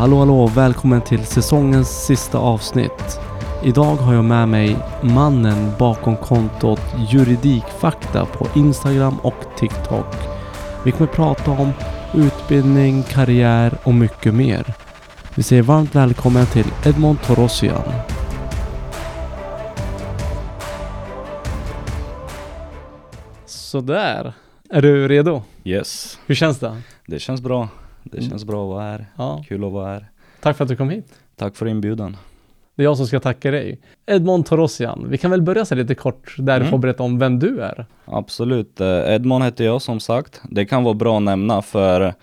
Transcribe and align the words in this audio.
Hallå 0.00 0.18
hallå, 0.18 0.46
välkommen 0.46 1.02
till 1.02 1.26
säsongens 1.26 2.06
sista 2.06 2.38
avsnitt. 2.38 3.20
Idag 3.64 3.96
har 3.96 4.14
jag 4.14 4.24
med 4.24 4.48
mig 4.48 4.76
mannen 5.02 5.72
bakom 5.78 6.16
kontot 6.16 6.80
Juridikfakta 7.08 8.26
på 8.26 8.46
Instagram 8.54 9.18
och 9.22 9.34
TikTok. 9.56 10.14
Vi 10.84 10.92
kommer 10.92 11.12
prata 11.12 11.50
om 11.50 11.72
utbildning, 12.14 13.02
karriär 13.02 13.78
och 13.82 13.94
mycket 13.94 14.34
mer. 14.34 14.74
Vi 15.34 15.42
säger 15.42 15.62
varmt 15.62 15.94
välkommen 15.94 16.46
till 16.46 16.66
Edmond 16.84 17.22
Torossian. 17.22 17.92
Sådär. 23.46 24.32
Är 24.70 24.82
du 24.82 25.08
redo? 25.08 25.42
Yes, 25.64 26.18
Hur 26.26 26.34
känns 26.34 26.58
det? 26.58 26.82
det 27.06 27.18
känns 27.18 27.40
bra. 27.40 27.68
Det 28.02 28.22
känns 28.22 28.44
bra 28.44 28.62
att 28.64 28.68
vara 28.68 28.82
här. 28.82 29.06
Ja, 29.16 29.44
Kul 29.48 29.64
att 29.64 29.72
vara 29.72 29.86
här. 29.92 30.10
tack 30.40 30.56
för 30.56 30.64
att 30.64 30.68
du 30.68 30.76
kom 30.76 30.90
hit. 30.90 31.12
Tack 31.36 31.56
för 31.56 31.66
inbjudan. 31.68 32.16
Det 32.76 32.82
är 32.82 32.84
jag 32.84 32.96
som 32.96 33.06
ska 33.06 33.20
tacka 33.20 33.50
dig. 33.50 33.78
Edmond 34.06 34.46
Torossian, 34.46 35.06
vi 35.08 35.18
kan 35.18 35.30
väl 35.30 35.42
börja 35.42 35.64
så 35.64 35.74
lite 35.74 35.94
kort 35.94 36.34
där 36.38 36.54
du 36.54 36.60
Mm. 36.60 36.70
får 36.70 36.78
berätta 36.78 37.02
om 37.02 37.18
vem 37.18 37.38
du 37.38 37.60
är. 37.62 37.86
Absolut. 38.04 38.80
Eh, 38.80 39.14
Edmond 39.14 39.44
heter 39.44 39.64
jag 39.64 39.82
som 39.82 40.00
sagt. 40.00 40.40
Det 40.50 40.64
kan 40.64 40.84
vara 40.84 40.94
bra 40.94 41.16
att 41.16 41.22
nämna 41.22 41.62
för 41.62 42.14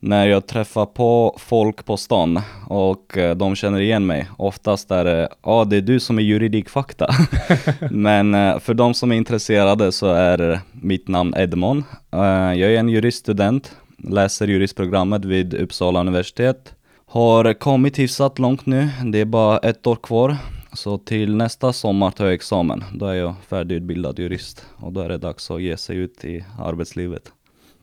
när 0.00 0.26
jag 0.26 0.46
träffar 0.46 0.86
på 0.86 1.36
folk 1.38 1.84
på 1.84 1.96
stan 1.96 2.40
och 2.68 3.18
eh, 3.18 3.36
de 3.36 3.54
känner 3.54 3.80
igen 3.80 4.06
mig, 4.06 4.28
oftast 4.36 4.90
är 4.90 5.04
det 5.04 5.28
ja 5.44 5.64
det 5.64 5.76
är 5.76 5.80
du 5.80 6.00
som 6.00 6.18
är 6.18 6.22
juridikfakta. 6.22 7.08
Men 7.90 8.34
eh, 8.34 8.58
för 8.58 8.74
de 8.74 8.94
som 8.94 9.12
är 9.12 9.16
intresserade 9.16 9.92
så 9.92 10.06
är 10.06 10.60
mitt 10.72 11.08
namn 11.08 11.34
Edmond. 11.36 11.84
Jag 12.10 12.60
är 12.60 12.78
en 12.78 12.88
juriststudent, 12.88 13.76
läser 14.02 14.48
juristprogrammet 14.48 15.24
vid 15.24 15.54
Uppsala 15.54 16.00
universitet. 16.00 16.74
Har 17.06 17.52
kommit 17.52 17.98
hyfsat 17.98 18.38
långt 18.38 18.66
nu, 18.66 18.88
det 19.04 19.20
är 19.20 19.24
bara 19.24 19.58
ett 19.58 19.86
år 19.86 19.96
kvar. 19.96 20.36
Så 20.72 20.98
till 20.98 21.36
nästa 21.36 21.72
sommar 21.72 22.10
tar 22.10 22.24
jag 22.24 22.34
examen. 22.34 22.84
Då 22.94 23.06
är 23.06 23.14
jag 23.14 23.34
färdigutbildad 23.48 24.18
jurist 24.18 24.66
och 24.76 24.92
då 24.92 25.00
är 25.00 25.08
det 25.08 25.18
dags 25.18 25.50
att 25.50 25.62
ge 25.62 25.76
sig 25.76 25.96
ut 25.96 26.24
i 26.24 26.44
arbetslivet. 26.58 27.32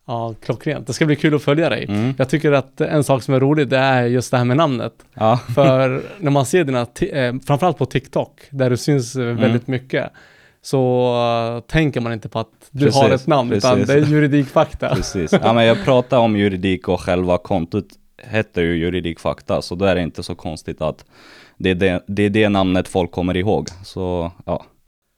Ja, 0.10 0.36
klockrent. 0.42 0.88
Det 0.88 0.94
ska 0.94 1.06
bli 1.06 1.16
kul 1.16 1.36
att 1.36 1.44
följa 1.44 1.70
dig. 1.70 1.86
Mm. 1.90 2.14
Jag 2.18 2.30
tycker 2.30 2.52
att 2.52 2.82
en 2.82 3.04
sak 3.04 3.24
som 3.24 3.34
är 3.34 3.40
rolig, 3.40 3.68
det 3.68 3.78
är 3.78 4.06
just 4.06 4.32
det 4.32 4.38
här 4.38 4.46
med 4.46 4.58
namnet. 4.58 4.94
Ja, 5.14 5.38
För 5.56 6.02
när 6.20 6.32
man 6.32 6.46
ser 6.46 6.64
dina, 6.64 6.82
eh, 6.82 7.36
framförallt 7.46 7.78
på 7.78 7.86
TikTok, 7.86 8.42
där 8.50 8.70
du 8.70 8.78
syns 8.78 9.16
eh, 9.16 9.26
väldigt 9.26 9.68
mycket, 9.68 10.12
så 10.62 11.14
eh, 11.56 11.60
tänker 11.60 12.02
man 12.02 12.14
inte 12.14 12.30
på 12.30 12.40
att 12.40 12.59
du 12.72 12.86
Precis, 12.86 13.02
har 13.02 13.10
ett 13.10 13.28
namn, 13.28 13.52
utan 13.52 13.72
precis. 13.78 13.88
det 13.88 13.94
är 13.94 14.06
juridikfakta. 14.06 14.90
precis. 14.96 15.32
Ja, 15.44 15.54
men 15.54 15.66
jag 15.66 15.84
pratar 15.86 16.18
om 16.20 16.38
juridik 16.38 16.88
och 16.88 17.02
själva 17.02 17.38
kontot 17.38 17.86
heter 18.24 18.62
ju 18.62 18.78
juridikfakta, 18.78 19.62
så 19.62 19.76
då 19.76 19.86
är 19.86 19.96
det 19.96 20.02
inte 20.02 20.24
så 20.24 20.36
konstigt 20.36 20.82
att 20.82 21.06
det 21.58 21.70
är 21.70 21.76
det, 21.76 22.04
det, 22.08 22.24
är 22.24 22.30
det 22.30 22.50
namnet 22.50 22.88
folk 22.88 23.12
kommer 23.12 23.38
ihåg. 23.38 23.68
Så 23.84 24.32
ja. 24.46 24.64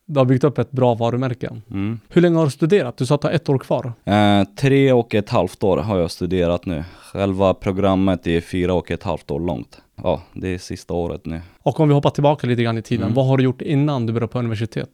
Du 0.05 0.19
har 0.19 0.25
byggt 0.25 0.43
upp 0.43 0.57
ett 0.57 0.71
bra 0.71 0.93
varumärke. 0.95 1.49
Mm. 1.71 1.99
Hur 2.09 2.21
länge 2.21 2.37
har 2.37 2.45
du 2.45 2.51
studerat? 2.51 2.97
Du 2.97 3.05
sa 3.05 3.15
att 3.15 3.21
du 3.21 3.27
har 3.27 3.33
ett 3.35 3.49
år 3.49 3.57
kvar. 3.57 3.93
Eh, 4.05 4.43
tre 4.59 4.91
och 4.93 5.15
ett 5.15 5.29
halvt 5.29 5.63
år 5.63 5.77
har 5.77 5.97
jag 5.99 6.11
studerat 6.11 6.65
nu. 6.65 6.83
Själva 7.01 7.53
programmet 7.53 8.27
är 8.27 8.41
fyra 8.41 8.73
och 8.73 8.91
ett 8.91 9.03
halvt 9.03 9.31
år 9.31 9.39
långt. 9.39 9.81
Ja, 10.03 10.21
det 10.33 10.47
är 10.53 10.57
sista 10.57 10.93
året 10.93 11.25
nu. 11.25 11.41
Och 11.63 11.79
om 11.79 11.87
vi 11.87 11.93
hoppar 11.93 12.09
tillbaka 12.09 12.47
lite 12.47 12.63
grann 12.63 12.77
i 12.77 12.81
tiden, 12.81 13.03
Mm. 13.03 13.15
vad 13.15 13.25
har 13.27 13.37
du 13.37 13.43
gjort 13.43 13.61
innan 13.61 14.05
du 14.05 14.13
började 14.13 14.31
på 14.31 14.39
universitet? 14.39 14.89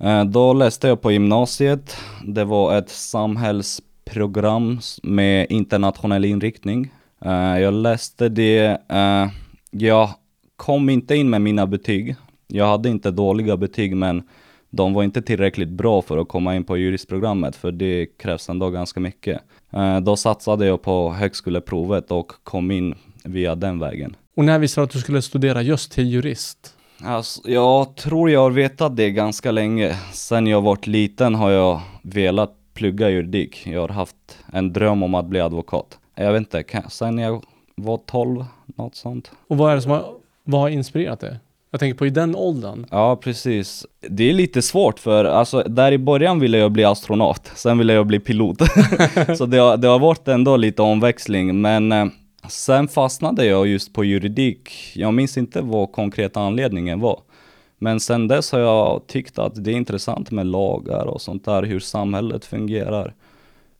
Eh, 0.00 0.24
då 0.24 0.52
läste 0.52 0.88
jag 0.88 1.00
på 1.00 1.12
gymnasiet. 1.12 1.96
Det 2.24 2.44
var 2.44 2.78
ett 2.78 2.90
samhällsprogram 2.90 4.80
med 5.02 5.46
internationell 5.50 6.24
inriktning. 6.24 6.92
Eh, 7.24 7.58
jag 7.58 7.74
läste 7.74 8.28
det, 8.28 8.80
eh, 8.88 9.26
jag 9.70 10.10
kom 10.56 10.88
inte 10.88 11.16
in 11.16 11.30
med 11.30 11.40
mina 11.40 11.66
betyg. 11.66 12.16
Jag 12.46 12.66
hade 12.66 12.88
inte 12.88 13.10
dåliga 13.10 13.56
betyg 13.56 13.96
men 13.96 14.22
de 14.70 14.94
var 14.94 15.02
inte 15.02 15.22
tillräckligt 15.22 15.68
bra 15.68 16.02
för 16.02 16.18
att 16.18 16.28
komma 16.28 16.56
in 16.56 16.64
på 16.64 16.76
juristprogrammet 16.76 17.56
för 17.56 17.72
det 17.72 18.06
krävs 18.06 18.48
ändå 18.48 18.70
ganska 18.70 19.00
mycket. 19.00 19.40
Då 20.02 20.16
satsade 20.16 20.66
jag 20.66 20.82
på 20.82 21.12
högskoleprovet 21.12 22.10
och 22.10 22.32
kom 22.42 22.70
in 22.70 22.94
via 23.24 23.54
den 23.54 23.78
vägen. 23.78 24.16
Och 24.36 24.44
när 24.44 24.58
visste 24.58 24.80
du 24.80 24.84
att 24.84 24.90
du 24.90 24.98
skulle 24.98 25.22
studera 25.22 25.62
just 25.62 25.92
till 25.92 26.08
jurist? 26.08 26.77
Alltså, 27.04 27.50
jag 27.50 27.96
tror 27.96 28.30
jag 28.30 28.40
har 28.40 28.50
vetat 28.50 28.96
det 28.96 29.10
ganska 29.10 29.50
länge. 29.50 29.96
Sen 30.12 30.46
jag 30.46 30.60
varit 30.60 30.86
liten 30.86 31.34
har 31.34 31.50
jag 31.50 31.80
velat 32.02 32.54
plugga 32.74 33.10
juridik. 33.10 33.66
Jag 33.66 33.80
har 33.80 33.88
haft 33.88 34.38
en 34.52 34.72
dröm 34.72 35.02
om 35.02 35.14
att 35.14 35.26
bli 35.26 35.40
advokat. 35.40 35.98
Jag 36.14 36.32
vet 36.32 36.40
inte, 36.40 36.62
kan, 36.62 36.90
sen 36.90 37.18
jag 37.18 37.44
var 37.76 37.96
12, 38.06 38.44
något 38.66 38.96
sånt. 38.96 39.30
Och 39.48 39.56
vad 39.56 39.70
är 39.70 39.74
det 39.74 39.82
som 39.82 39.90
har, 39.90 40.04
vad 40.44 40.60
har 40.60 40.68
inspirerat 40.68 41.20
dig? 41.20 41.36
Jag 41.70 41.80
tänker 41.80 41.98
på 41.98 42.06
i 42.06 42.10
den 42.10 42.36
åldern. 42.36 42.86
Ja, 42.90 43.16
precis. 43.16 43.86
Det 44.08 44.30
är 44.30 44.32
lite 44.32 44.62
svårt 44.62 44.98
för 44.98 45.24
alltså, 45.24 45.62
där 45.62 45.92
i 45.92 45.98
början 45.98 46.40
ville 46.40 46.58
jag 46.58 46.72
bli 46.72 46.84
astronaut, 46.84 47.52
sen 47.54 47.78
ville 47.78 47.92
jag 47.92 48.06
bli 48.06 48.20
pilot. 48.20 48.58
Så 49.38 49.46
det 49.46 49.58
har, 49.58 49.76
det 49.76 49.88
har 49.88 49.98
varit 49.98 50.28
ändå 50.28 50.56
lite 50.56 50.82
omväxling, 50.82 51.60
men 51.60 51.92
eh, 51.92 52.06
sen 52.48 52.88
fastnade 52.88 53.44
jag 53.44 53.66
just 53.66 53.92
på 53.92 54.04
juridik. 54.04 54.92
Jag 54.94 55.14
minns 55.14 55.38
inte 55.38 55.60
vad 55.60 55.92
konkreta 55.92 56.40
anledningen 56.40 57.00
var. 57.00 57.20
Men 57.78 58.00
sen 58.00 58.28
dess 58.28 58.52
har 58.52 58.58
jag 58.60 59.06
tyckt 59.06 59.38
att 59.38 59.64
det 59.64 59.70
är 59.70 59.74
intressant 59.76 60.30
med 60.30 60.46
lagar 60.46 61.04
och 61.06 61.20
sånt 61.20 61.44
där, 61.44 61.62
hur 61.62 61.80
samhället 61.80 62.44
fungerar. 62.44 63.14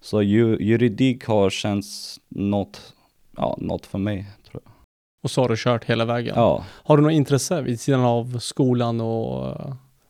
Så 0.01 0.23
ju, 0.23 0.57
juridik 0.61 1.25
har 1.27 1.51
känts 1.51 2.21
något, 2.29 2.95
ja, 3.37 3.57
något 3.61 3.87
för 3.87 3.99
mig, 3.99 4.27
tror 4.51 4.63
jag. 4.65 4.73
Och 5.23 5.31
så 5.31 5.41
har 5.43 5.49
du 5.49 5.55
kört 5.59 5.85
hela 5.85 6.05
vägen. 6.05 6.35
Ja. 6.37 6.65
Har 6.69 6.97
du 6.97 7.03
något 7.03 7.13
intresse 7.13 7.63
vid 7.63 7.81
sidan 7.81 8.01
av 8.01 8.39
skolan 8.39 9.01
och... 9.01 9.47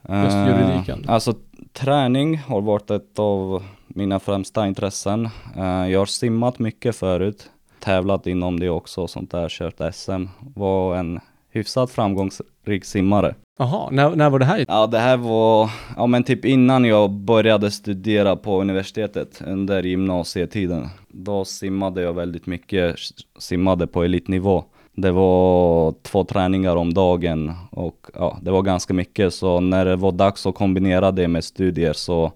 eh, 0.08 0.25
Just 0.25 0.36
juridiken. 0.36 1.04
Eh, 1.04 1.10
alltså 1.10 1.34
träning 1.72 2.38
har 2.38 2.60
varit 2.60 2.90
ett 2.90 3.19
av 3.19 3.64
mina 3.86 4.20
främsta 4.20 4.66
intressen. 4.66 5.28
Eh, 5.56 5.88
jag 5.90 5.98
har 5.98 6.06
simmat 6.06 6.58
mycket 6.58 6.96
förut, 6.96 7.50
tävlat 7.80 8.26
inom 8.26 8.60
det 8.60 8.70
också 8.70 9.02
och 9.02 9.10
sånt 9.10 9.30
där, 9.30 9.48
kört 9.48 9.94
SM. 9.94 10.24
Var 10.54 10.96
en 10.96 11.20
hyfsat 11.50 11.90
framgångsrik 11.90 12.84
simmare. 12.84 13.34
Jaha, 13.58 13.90
när, 13.90 14.16
när 14.16 14.30
var 14.30 14.38
det 14.38 14.44
här? 14.44 14.64
Ja 14.68 14.86
det 14.86 14.98
här 14.98 15.16
var, 15.16 15.70
ja 15.96 16.06
men 16.06 16.24
typ 16.24 16.44
innan 16.44 16.84
jag 16.84 17.10
började 17.10 17.70
studera 17.70 18.36
på 18.36 18.60
universitetet 18.60 19.42
under 19.46 19.82
gymnasietiden. 19.82 20.88
Då 21.08 21.44
simmade 21.44 22.02
jag 22.02 22.12
väldigt 22.12 22.46
mycket, 22.46 22.96
simmade 23.38 23.86
på 23.86 24.02
elitnivå. 24.02 24.64
Det 24.94 25.10
var 25.10 25.94
två 26.02 26.24
träningar 26.24 26.76
om 26.76 26.94
dagen 26.94 27.52
och 27.70 28.06
ja, 28.14 28.38
det 28.42 28.50
var 28.50 28.62
ganska 28.62 28.94
mycket 28.94 29.34
så 29.34 29.60
när 29.60 29.84
det 29.84 29.96
var 29.96 30.12
dags 30.12 30.46
att 30.46 30.54
kombinera 30.54 31.10
det 31.10 31.28
med 31.28 31.44
studier 31.44 31.92
så 31.92 32.32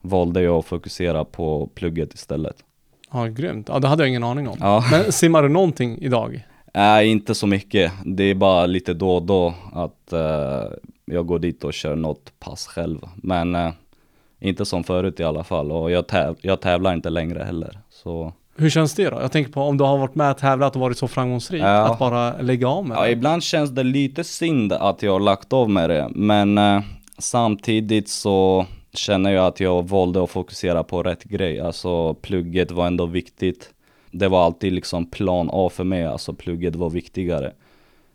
valde 0.00 0.42
jag 0.42 0.58
att 0.58 0.66
fokusera 0.66 1.24
på 1.24 1.70
plugget 1.74 2.14
istället. 2.14 2.56
Ja, 3.12 3.26
grymt. 3.26 3.68
Ja, 3.68 3.78
det 3.78 3.88
hade 3.88 4.02
jag 4.02 4.08
ingen 4.08 4.24
aning 4.24 4.48
om. 4.48 4.56
Ja, 4.60 4.84
Men 4.90 5.12
simmar 5.12 5.42
du 5.42 5.48
någonting 5.48 5.98
idag? 6.00 6.46
nej 6.74 7.08
inte 7.08 7.34
så 7.34 7.46
mycket. 7.46 7.92
Det 8.04 8.24
är 8.24 8.34
bara 8.34 8.66
lite 8.66 8.94
då 8.94 9.10
och 9.16 9.22
då 9.22 9.54
att 9.72 10.12
eh, 10.12 10.62
jag 11.04 11.26
går 11.26 11.38
dit 11.38 11.64
och 11.64 11.74
kör 11.74 11.96
något 11.96 12.32
pass 12.40 12.66
själv. 12.66 12.98
Men 13.16 13.54
eh, 13.54 13.70
inte 14.40 14.64
som 14.64 14.84
förut 14.84 15.20
i 15.20 15.24
alla 15.24 15.44
fall 15.44 15.72
och 15.72 15.90
jag, 15.90 16.04
täv- 16.04 16.36
jag 16.40 16.60
tävlar 16.60 16.94
inte 16.94 17.10
längre 17.10 17.42
heller. 17.44 17.78
Så 17.90 18.32
Hur 18.56 18.70
känns 18.70 18.94
det 18.94 19.10
då? 19.10 19.20
Jag 19.20 19.32
tänker 19.32 19.52
på 19.52 19.62
om 19.62 19.78
du 19.78 19.84
har 19.84 19.98
varit 19.98 20.14
med 20.14 20.30
och 20.30 20.38
tävlat 20.38 20.74
och 20.76 20.80
varit 20.82 20.98
så 20.98 21.08
framgångsrik, 21.08 21.62
Ja. 21.62 21.92
att 21.92 21.98
bara 21.98 22.40
lägga 22.40 22.68
av 22.68 22.86
med 22.86 22.96
Ja, 22.96 23.02
det. 23.02 23.10
ibland 23.10 23.42
känns 23.42 23.70
det 23.70 23.82
lite 23.82 24.24
synd 24.24 24.72
att 24.72 25.02
jag 25.02 25.12
har 25.12 25.20
lagt 25.20 25.52
av 25.52 25.70
med 25.70 25.90
det, 25.90 26.08
men 26.10 26.58
eh, 26.58 26.80
samtidigt 27.18 28.08
så 28.08 28.66
känner 28.94 29.30
jag 29.30 29.46
att 29.46 29.60
jag 29.60 29.88
valde 29.88 30.22
att 30.22 30.30
fokusera 30.30 30.82
på 30.82 31.02
rätt 31.02 31.24
grej. 31.24 31.60
Alltså 31.60 32.14
plugget 32.14 32.70
var 32.70 32.86
ändå 32.86 33.06
viktigt. 33.06 33.70
Det 34.10 34.28
var 34.28 34.44
alltid 34.44 34.72
liksom 34.72 35.06
plan 35.06 35.48
A 35.52 35.70
för 35.72 35.84
mig, 35.84 36.06
alltså 36.06 36.32
plugget 36.32 36.76
var 36.76 36.90
viktigare. 36.90 37.52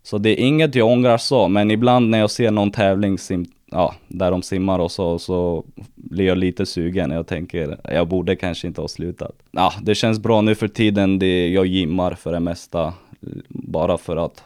Så 0.04 0.18
det 0.18 0.30
är 0.30 0.46
inget 0.46 0.76
jag 0.76 0.88
ångrar 0.88 1.18
så, 1.18 1.48
men 1.48 1.72
ibland 1.72 2.10
när 2.10 2.20
jag 2.20 2.32
ser 2.32 2.52
någon 2.52 2.72
tävling 2.72 3.18
sim, 3.18 3.46
ja, 3.66 3.96
där 4.08 4.32
de 4.32 4.42
simmar 4.42 4.80
och 4.80 4.92
så, 4.92 5.20
så 5.20 5.66
blir 5.96 6.26
jag 6.26 6.38
lite 6.38 6.66
sugen. 6.66 7.12
Jag 7.12 7.28
tänker, 7.28 7.78
jag 7.84 8.08
borde 8.08 8.36
kanske 8.36 8.68
inte 8.68 8.82
ha 8.82 8.88
slutat. 8.88 9.32
Ja, 9.52 9.74
det 9.82 9.96
känns 9.96 10.20
bra 10.20 10.42
nu 10.42 10.56
för 10.56 10.68
tiden. 10.68 11.20
Det, 11.20 11.48
jag 11.50 11.66
gymmar 11.66 12.14
för 12.14 12.32
det 12.32 12.40
mesta, 12.40 12.94
bara 13.50 13.98
för 13.98 14.18
att 14.18 14.44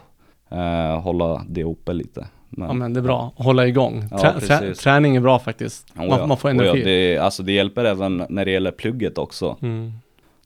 eh, 0.50 1.00
hålla 1.00 1.44
det 1.48 1.64
uppe 1.64 1.92
lite. 1.92 2.26
Men, 2.56 2.68
Ja 2.68 2.74
men 2.74 2.92
det 2.94 3.00
är 3.00 3.02
bra, 3.02 3.32
hålla 3.36 3.66
igång. 3.66 4.04
Ja, 4.10 4.18
Trä, 4.18 4.40
trä, 4.40 4.58
precis. 4.58 4.78
träning 4.84 5.16
är 5.16 5.20
bra 5.20 5.38
faktiskt. 5.38 5.90
Oh 5.96 5.98
Man, 6.08 6.18
ja, 6.18 6.26
man 6.26 6.36
får 6.36 6.48
oh 6.48 6.52
energi. 6.54 6.78
Ja, 6.78 6.84
det, 6.84 7.18
alltså 7.18 7.42
det 7.42 7.52
hjälper 7.52 7.84
även 7.84 8.26
när 8.28 8.44
det 8.44 8.50
gäller 8.50 8.70
plugget 8.70 9.18
också. 9.18 9.56
Mm. 9.62 9.92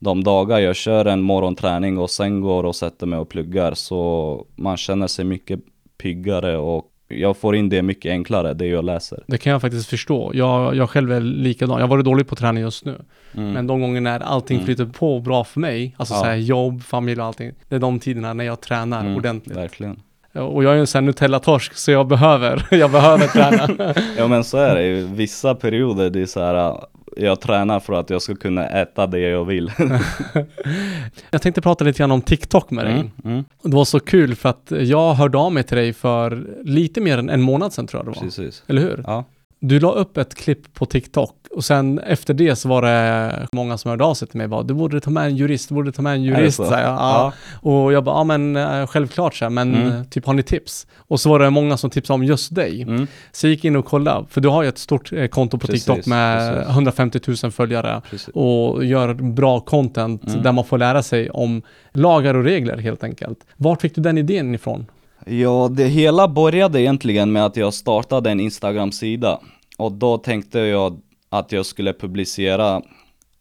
De 0.00 0.24
dagar 0.24 0.58
jag 0.58 0.76
kör 0.76 1.04
en 1.04 1.22
morgonträning 1.22 1.98
och 1.98 2.10
sen 2.10 2.40
går 2.40 2.64
och 2.64 2.76
sätter 2.76 3.06
mig 3.06 3.18
och 3.18 3.28
pluggar 3.28 3.74
så 3.74 4.44
man 4.56 4.76
känner 4.76 5.06
sig 5.06 5.24
mycket 5.24 5.60
piggare 5.98 6.56
och 6.56 6.84
jag 7.08 7.36
får 7.36 7.56
in 7.56 7.68
det 7.68 7.82
mycket 7.82 8.10
enklare, 8.10 8.54
det 8.54 8.66
jag 8.66 8.84
läser. 8.84 9.24
Det 9.26 9.38
kan 9.38 9.52
jag 9.52 9.60
faktiskt 9.60 9.88
förstå. 9.88 10.30
Jag, 10.34 10.76
jag 10.76 10.90
själv 10.90 11.12
är 11.12 11.20
likadan. 11.20 11.76
Jag 11.76 11.82
har 11.86 11.88
varit 11.90 12.04
dålig 12.04 12.28
på 12.28 12.36
träning 12.36 12.62
just 12.62 12.84
nu. 12.84 13.00
Mm. 13.34 13.52
Men 13.52 13.66
de 13.66 13.80
gånger 13.80 14.00
när 14.00 14.20
allting 14.20 14.56
Mm. 14.56 14.64
flyter 14.66 14.86
på 14.86 15.20
bra 15.20 15.44
för 15.44 15.60
mig, 15.60 15.94
alltså 15.96 16.14
Ja. 16.14 16.18
så 16.20 16.26
här 16.26 16.36
jobb, 16.36 16.82
familj 16.82 17.20
och 17.20 17.26
allting. 17.26 17.52
Det 17.68 17.74
är 17.74 17.78
de 17.80 17.98
tiderna 17.98 18.32
när 18.32 18.44
jag 18.44 18.60
tränar 18.60 19.00
Mm, 19.00 19.16
ordentligt. 19.16 19.56
Verkligen. 19.56 20.00
Och 20.38 20.64
jag 20.64 20.70
är 20.70 20.74
ju 20.74 20.80
en 20.80 20.86
sån 20.86 21.04
här 21.04 21.06
Nutella-torsk, 21.12 21.74
så 21.74 21.90
jag 21.90 22.06
behöver, 22.08 22.66
jag 22.74 22.90
behöver 22.90 23.26
träna. 23.26 23.94
Ja 24.18 24.28
men 24.28 24.44
så 24.44 24.58
är 24.58 24.74
det 24.74 24.82
i 24.84 25.02
vissa 25.02 25.54
perioder, 25.54 26.10
det 26.10 26.20
är 26.22 26.26
så 26.26 26.40
här, 26.40 26.54
äh, 26.70 26.76
jag 27.16 27.40
tränar 27.40 27.80
för 27.80 27.92
att 27.92 28.10
jag 28.10 28.22
ska 28.22 28.34
kunna 28.34 28.66
äta 28.68 29.06
det 29.06 29.18
jag 29.20 29.44
vill. 29.44 29.72
jag 31.30 31.42
tänkte 31.42 31.60
prata 31.62 31.84
lite 31.84 31.98
grann 31.98 32.10
om 32.10 32.22
TikTok 32.22 32.70
med 32.70 32.84
dig. 32.84 32.94
Mm, 32.94 33.10
mm, 33.24 33.44
Det 33.62 33.76
var 33.76 33.84
så 33.84 34.00
kul 34.00 34.34
för 34.34 34.48
att 34.48 34.72
jag 34.80 35.14
hörde 35.14 35.38
av 35.38 35.52
mig 35.52 35.62
till 35.62 35.76
dig 35.76 35.92
för 35.92 36.46
lite 36.64 37.00
mer 37.00 37.18
än 37.18 37.30
en 37.30 37.42
månad 37.42 37.72
sedan 37.72 37.86
tror 37.86 37.98
jag 38.04 38.12
det 38.14 38.18
var. 38.20 38.24
precis. 38.24 38.62
Eller 38.66 38.82
hur? 38.82 39.02
Ja, 39.06 39.24
Du 39.60 39.80
la 39.80 39.92
upp 39.92 40.16
ett 40.16 40.34
klipp 40.34 40.74
på 40.74 40.86
TikTok 40.86 41.34
och 41.50 41.64
sen 41.64 41.98
efter 41.98 42.34
det 42.34 42.56
så 42.56 42.68
var 42.68 42.82
det 42.82 43.46
många 43.52 43.78
som 43.78 43.88
hörde 43.88 44.04
av 44.04 44.14
sig 44.14 44.28
till 44.28 44.36
mig 44.36 44.44
och 44.44 44.50
bara 44.50 44.62
du 44.62 44.74
borde 44.74 45.00
ta 45.00 45.10
med 45.10 45.24
en 45.26 45.36
jurist, 45.36 45.68
du 45.68 45.74
borde 45.74 45.92
ta 45.92 46.02
med 46.02 46.12
en 46.12 46.22
jurist. 46.22 46.56
så? 46.56 46.64
Så 46.64 46.74
här, 46.74 46.82
ja. 46.82 47.32
Och 47.62 47.92
jag 47.92 48.04
bara, 48.04 48.16
ja 48.16 48.24
men 48.24 48.56
eh, 48.56 48.86
självklart 48.86 49.34
så 49.34 49.44
här, 49.44 49.50
men 49.50 49.74
Mm. 49.74 49.92
eh, 49.92 50.02
typ 50.04 50.26
har 50.26 50.34
ni 50.34 50.42
tips? 50.42 50.86
Och 50.98 51.20
så 51.20 51.30
var 51.30 51.38
det 51.38 51.50
många 51.50 51.76
som 51.76 51.90
tipsade 51.90 52.14
om 52.14 52.24
just 52.24 52.54
dig. 52.54 52.82
Mm, 52.82 53.06
Så 53.32 53.46
jag 53.46 53.50
gick 53.50 53.64
in 53.64 53.76
och 53.76 53.84
kollade, 53.84 54.26
för 54.30 54.40
du 54.40 54.48
har 54.48 54.62
ju 54.62 54.68
ett 54.68 54.78
stort 54.78 55.12
eh, 55.12 55.26
konto 55.26 55.58
på 55.58 55.66
Precis, 55.66 55.84
TikTok 55.84 56.06
med 56.06 56.54
precis. 56.54 56.70
150 56.72 57.20
000 57.42 57.52
följare 57.52 58.02
precis. 58.10 58.28
och 58.34 58.84
gör 58.84 59.14
bra 59.14 59.60
content 59.60 60.26
Mm. 60.26 60.42
där 60.42 60.52
man 60.52 60.64
får 60.64 60.78
lära 60.78 61.02
sig 61.02 61.30
om 61.30 61.62
lagar 61.92 62.34
och 62.34 62.44
regler 62.44 62.76
helt 62.78 63.04
enkelt. 63.04 63.38
Vart 63.56 63.80
fick 63.80 63.94
du 63.94 64.00
den 64.00 64.18
idén 64.18 64.54
ifrån? 64.54 64.86
Ja, 65.28 65.68
det 65.72 65.84
hela 65.84 66.28
började 66.28 66.80
egentligen 66.80 67.32
med 67.32 67.44
att 67.46 67.56
jag 67.56 67.74
startade 67.74 68.30
en 68.30 68.40
Instagram-sida. 68.40 69.40
Och 69.78 69.92
då 69.92 70.18
tänkte 70.18 70.58
jag 70.58 71.00
att 71.28 71.52
jag 71.52 71.66
skulle 71.66 71.92
publicera 71.92 72.82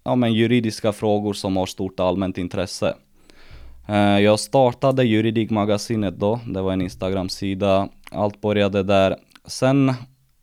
ja, 0.03 0.15
men 0.15 0.33
juridiska 0.33 0.93
frågor 0.93 1.33
som 1.33 1.57
har 1.57 1.65
stort 1.65 1.99
allmänt 1.99 2.37
intresse. 2.37 2.95
Eh, 3.87 4.19
jag 4.19 4.39
startade 4.39 5.03
Juridikmagasinet 5.03 6.19
då, 6.19 6.39
det 6.47 6.61
var 6.61 6.73
en 6.73 6.81
Instagram-sida. 6.81 7.89
Allt 8.11 8.41
började 8.41 8.83
där. 8.83 9.15
Sen 9.45 9.93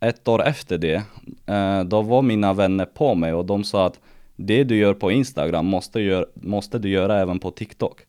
ett 0.00 0.28
år 0.28 0.42
efter 0.44 0.78
det, 0.78 1.02
eh, 1.46 1.84
då 1.84 2.02
var 2.02 2.22
mina 2.22 2.52
vänner 2.52 2.84
på 2.84 3.14
mig 3.14 3.32
och 3.32 3.46
de 3.46 3.64
sa 3.64 3.86
att 3.86 4.00
det 4.36 4.64
du 4.64 4.76
gör 4.76 4.94
på 4.94 5.10
Instagram 5.10 5.66
måste, 5.66 6.00
gör, 6.00 6.26
måste 6.34 6.78
du 6.78 6.88
göra 6.88 7.20
även 7.20 7.38
på 7.38 7.50
TikTok. 7.50 8.00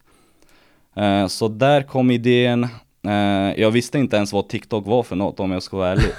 Eh, 0.95 1.27
så 1.27 1.47
där 1.47 1.81
kom 1.83 2.11
idén. 2.11 2.67
Eh, 3.07 3.61
Jag 3.61 3.71
visste 3.71 3.97
inte 3.99 4.15
ens 4.15 4.33
vad 4.33 4.47
TikTok 4.49 4.87
var 4.87 5.03
för 5.03 5.15
något 5.15 5.39
om 5.39 5.51
jag 5.51 5.63
ska 5.63 5.77
vara 5.77 5.89
ärlig. 5.91 6.05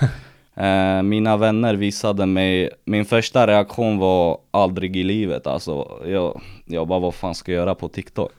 Eh, 0.57 1.03
Mina 1.03 1.37
vänner 1.37 1.75
visade 1.75 2.27
mig, 2.27 2.71
min 2.85 3.05
första 3.05 3.47
reaktion 3.47 3.99
var 3.99 4.39
aldrig 4.51 4.97
i 4.97 5.03
livet 5.03 5.47
alltså. 5.47 6.01
Jag, 6.07 6.41
jag 6.65 6.89
bara 6.89 6.99
vad 6.99 7.15
fan 7.15 7.35
ska 7.35 7.53
jag 7.53 7.59
göra 7.59 7.75
på 7.75 7.89
TikTok? 7.89 8.33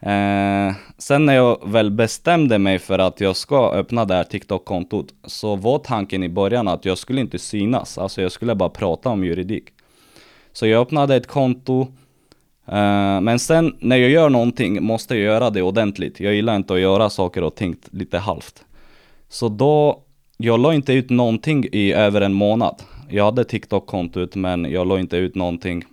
Eh, 0.00 0.72
sen 0.98 1.26
när 1.26 1.34
jag 1.34 1.58
väl 1.68 1.90
bestämde 1.90 2.58
mig 2.58 2.78
för 2.78 2.98
att 2.98 3.20
jag 3.20 3.36
ska 3.36 3.70
öppna 3.72 4.04
det 4.04 4.14
här 4.14 4.24
TikTok-kontot 4.24 5.06
så 5.24 5.56
var 5.56 5.78
tanken 5.78 6.22
i 6.22 6.28
början 6.28 6.68
att 6.68 6.84
jag 6.84 6.98
skulle 6.98 7.20
inte 7.20 7.38
synas, 7.38 7.98
alltså 7.98 8.22
jag 8.22 8.32
skulle 8.32 8.54
bara 8.54 8.68
prata 8.68 9.08
om 9.08 9.24
juridik. 9.24 9.64
Så 10.52 10.66
jag 10.66 10.82
öppnade 10.82 11.16
ett 11.16 11.26
konto, 11.26 11.86
Eh, 12.68 13.20
men 13.20 13.38
sen 13.38 13.76
när 13.78 13.96
jag 13.96 14.10
gör 14.10 14.30
någonting 14.30 14.82
måste 14.82 15.14
jag 15.14 15.24
göra 15.24 15.50
det 15.50 15.62
ordentligt. 15.62 16.20
Jag 16.20 16.34
gillar 16.34 16.56
inte 16.56 16.74
att 16.74 16.80
göra 16.80 17.10
saker 17.10 17.42
och 17.42 17.54
ting 17.54 17.76
lite 17.90 18.18
halvt. 18.18 18.64
Så 19.28 19.48
då, 19.48 20.02
jag 20.36 20.60
la 20.60 20.74
inte 20.74 20.92
ut 20.92 21.10
någonting 21.10 21.66
i 21.72 21.92
över 21.92 22.20
en 22.20 22.32
månad. 22.32 22.82
Jag 23.08 23.24
hade 23.24 23.44
TikTok-kontot 23.44 24.34
men 24.34 24.64
jag 24.70 24.86
la 24.86 24.98
inte 24.98 25.16
ut 25.16 25.34
någonting. 25.34 25.84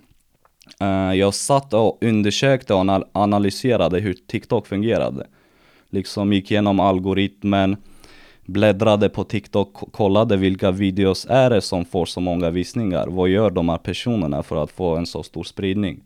Eh, 0.80 1.14
jag 1.14 1.34
satt 1.34 1.74
och 1.74 1.98
undersökte 2.00 2.74
och 2.74 2.80
anal- 2.80 3.08
analyserade 3.12 4.00
hur 4.00 4.14
TikTok 4.26 4.66
fungerade. 4.66 5.26
Liksom 5.90 6.32
gick 6.32 6.50
igenom 6.50 6.80
algoritmen, 6.80 7.76
bläddrade 8.46 9.08
på 9.08 9.24
TikTok, 9.24 9.92
kollade 9.92 10.36
vilka 10.36 10.70
videos 10.70 11.26
är 11.30 11.50
det 11.50 11.60
som 11.60 11.84
får 11.84 12.06
så 12.06 12.20
många 12.20 12.50
visningar. 12.50 13.06
Vad 13.06 13.28
gör 13.28 13.50
de 13.50 13.68
här 13.68 13.78
personerna 13.78 14.42
för 14.42 14.62
att 14.62 14.70
få 14.70 14.96
en 14.96 15.06
så 15.06 15.22
stor 15.22 15.44
spridning? 15.44 16.00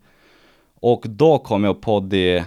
Och 0.81 1.03
då 1.09 1.37
kom 1.39 1.63
jag 1.63 1.81
på 1.81 1.99
det 1.99 2.43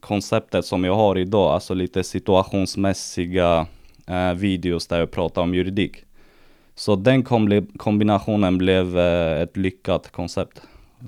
konceptet 0.00 0.64
som 0.66 0.84
jag 0.84 0.94
har 0.94 1.18
idag, 1.18 1.52
alltså 1.52 1.74
lite 1.74 2.04
situationsmässiga 2.04 3.66
eh, 4.08 4.32
videos 4.34 4.86
där 4.86 4.98
jag 4.98 5.10
pratar 5.10 5.42
om 5.42 5.54
juridik. 5.54 5.96
Så 6.74 6.96
den 6.96 7.24
kombi- 7.24 7.78
kombinationen 7.78 8.58
blev 8.58 8.98
eh, 8.98 9.40
ett 9.42 9.56
lyckat 9.56 10.12
koncept. 10.12 10.62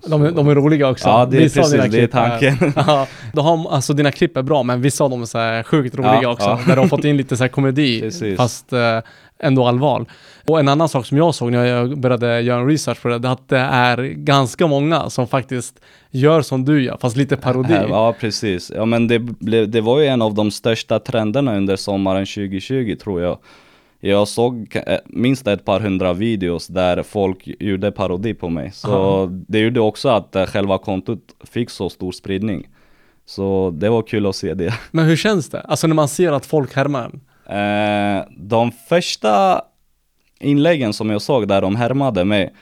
De, 0.07 0.23
är- 0.23 0.31
de 0.31 0.49
är 0.49 0.55
roliga 0.55 0.91
också. 0.91 1.09
Ja, 1.09 1.27
det 1.27 1.37
är 1.37 1.41
Vissa 1.41 1.61
precis, 1.61 1.93
det 1.93 2.01
är 2.01 2.07
tanken. 2.07 2.73
Ja, 2.87 3.07
de 3.33 3.45
har, 3.47 3.73
alltså 3.75 3.93
dina 3.93 4.13
klipp 4.13 4.37
är 4.37 4.43
bra, 4.43 4.63
men 4.63 4.81
vissa 4.83 5.05
av 5.05 5.11
dem 5.11 5.23
är 5.23 5.27
så 5.27 5.39
här 5.39 5.63
sjukt 5.63 5.95
roliga 5.97 6.19
Ja, 6.23 6.29
också. 6.33 6.47
ja. 6.47 6.61
Där 6.67 6.77
de 6.77 6.81
har 6.81 6.89
fått 6.89 7.05
in 7.05 7.17
lite 7.17 7.37
så 7.37 7.45
här 7.45 7.49
komedi, 7.49 8.01
Precis. 8.03 8.37
fast 8.37 8.73
eh, 8.73 8.99
ändå 9.39 9.67
allvar. 9.67 10.05
Och 10.49 10.61
en 10.61 10.69
annan 10.69 10.89
sak 10.89 11.07
som 11.07 11.19
jag 11.19 11.35
såg 11.35 11.53
när 11.53 11.65
jag 11.65 11.99
började 12.01 12.41
göra 12.41 12.61
en 12.61 12.67
research 12.69 13.03
på 13.03 13.09
det, 13.09 13.19
det 13.19 13.29
är 13.29 13.33
att 13.33 13.49
det 13.49 13.59
är 13.59 13.97
ganska 14.07 14.67
många 14.67 15.11
som 15.11 15.27
faktiskt 15.27 15.81
gör 16.15 16.43
som 16.43 16.65
du 16.65 16.83
gör, 16.83 16.97
fast 17.01 17.17
lite 17.17 17.37
parodi. 17.37 17.79
Ja, 17.89 18.15
precis. 18.21 18.73
Ja, 18.75 18.85
men 18.85 19.09
det, 19.09 19.19
det 19.67 19.81
var 19.81 20.01
ju 20.01 20.07
en 20.07 20.23
av 20.23 20.35
de 20.35 20.51
största 20.51 20.99
trenderna 20.99 21.57
under 21.57 21.77
sommaren 21.77 22.27
2020 22.27 22.97
tror 23.01 23.23
jag. 23.23 23.39
Jag 24.01 24.29
såg 24.29 24.77
eh, 24.87 24.99
minst 25.07 25.47
ett 25.47 25.65
par 25.65 25.81
hundra 25.81 26.13
videos 26.13 26.67
där 26.67 27.03
folk 27.03 27.49
gjorde 27.61 27.93
parodi 27.93 28.35
på 28.35 28.49
mig. 28.49 28.71
Så 28.73 28.93
Aha. 28.93 29.27
det 29.31 29.59
gjorde 29.59 29.81
också 29.81 30.09
att 30.09 30.37
eh, 30.37 30.47
själva 30.47 30.79
kontot 30.79 31.21
fick 31.51 31.71
så 31.71 31.91
stor 31.91 32.13
spridning. 32.13 32.69
Så 33.27 33.71
det 33.71 33.89
var 33.89 34.03
kul 34.03 34.27
att 34.27 34.37
se 34.37 34.55
det. 34.55 34.75
Men 34.91 35.05
hur 35.05 35.17
känns 35.17 35.51
det? 35.51 35.61
Alltså 35.61 35.87
när 35.87 35.95
man 35.95 36.09
ser 36.09 36.33
att 36.33 36.47
folk 36.47 36.75
härmar 36.75 37.05
en. 37.05 37.21
Eh, 37.57 38.25
de 38.37 38.73
första 38.73 39.63
inläggen 40.41 40.93
som 40.93 41.11
jag 41.11 41.23
såg 41.23 41.49
där 41.49 41.63
de 41.63 41.77
härmade 41.77 42.25
mig, 42.25 42.53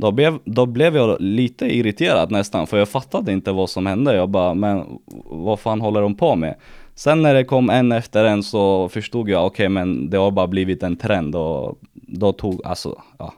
då 0.00 0.10
blev, 0.10 0.38
då 0.44 0.66
blev 0.66 0.96
jag 0.96 1.20
lite 1.20 1.66
irriterad 1.66 2.30
nästan, 2.30 2.66
för 2.66 2.78
jag 2.78 2.88
fattade 2.88 3.32
inte 3.32 3.52
vad 3.52 3.70
som 3.70 3.86
hände. 3.86 4.14
Jag 4.14 4.28
bara, 4.28 4.54
men 4.54 4.84
vad 5.24 5.60
fan 5.60 5.80
håller 5.80 6.02
de 6.02 6.14
på 6.14 6.36
med? 6.36 6.54
Sen 6.94 7.22
när 7.22 7.34
det 7.34 7.44
kom 7.44 7.70
en 7.70 7.92
efter 7.92 8.24
en 8.24 8.42
så 8.42 8.88
förstod 8.88 9.28
jag, 9.28 9.46
okej 9.46 9.68
men 9.68 10.10
det 10.10 10.16
har 10.16 10.30
bara 10.30 10.46
blivit 10.46 10.82
en 10.82 10.96
trend 10.96 11.36
och 11.36 11.78
då 11.92 12.32
tog, 12.32 12.66
alltså, 12.66 13.02
ja. 13.18 13.34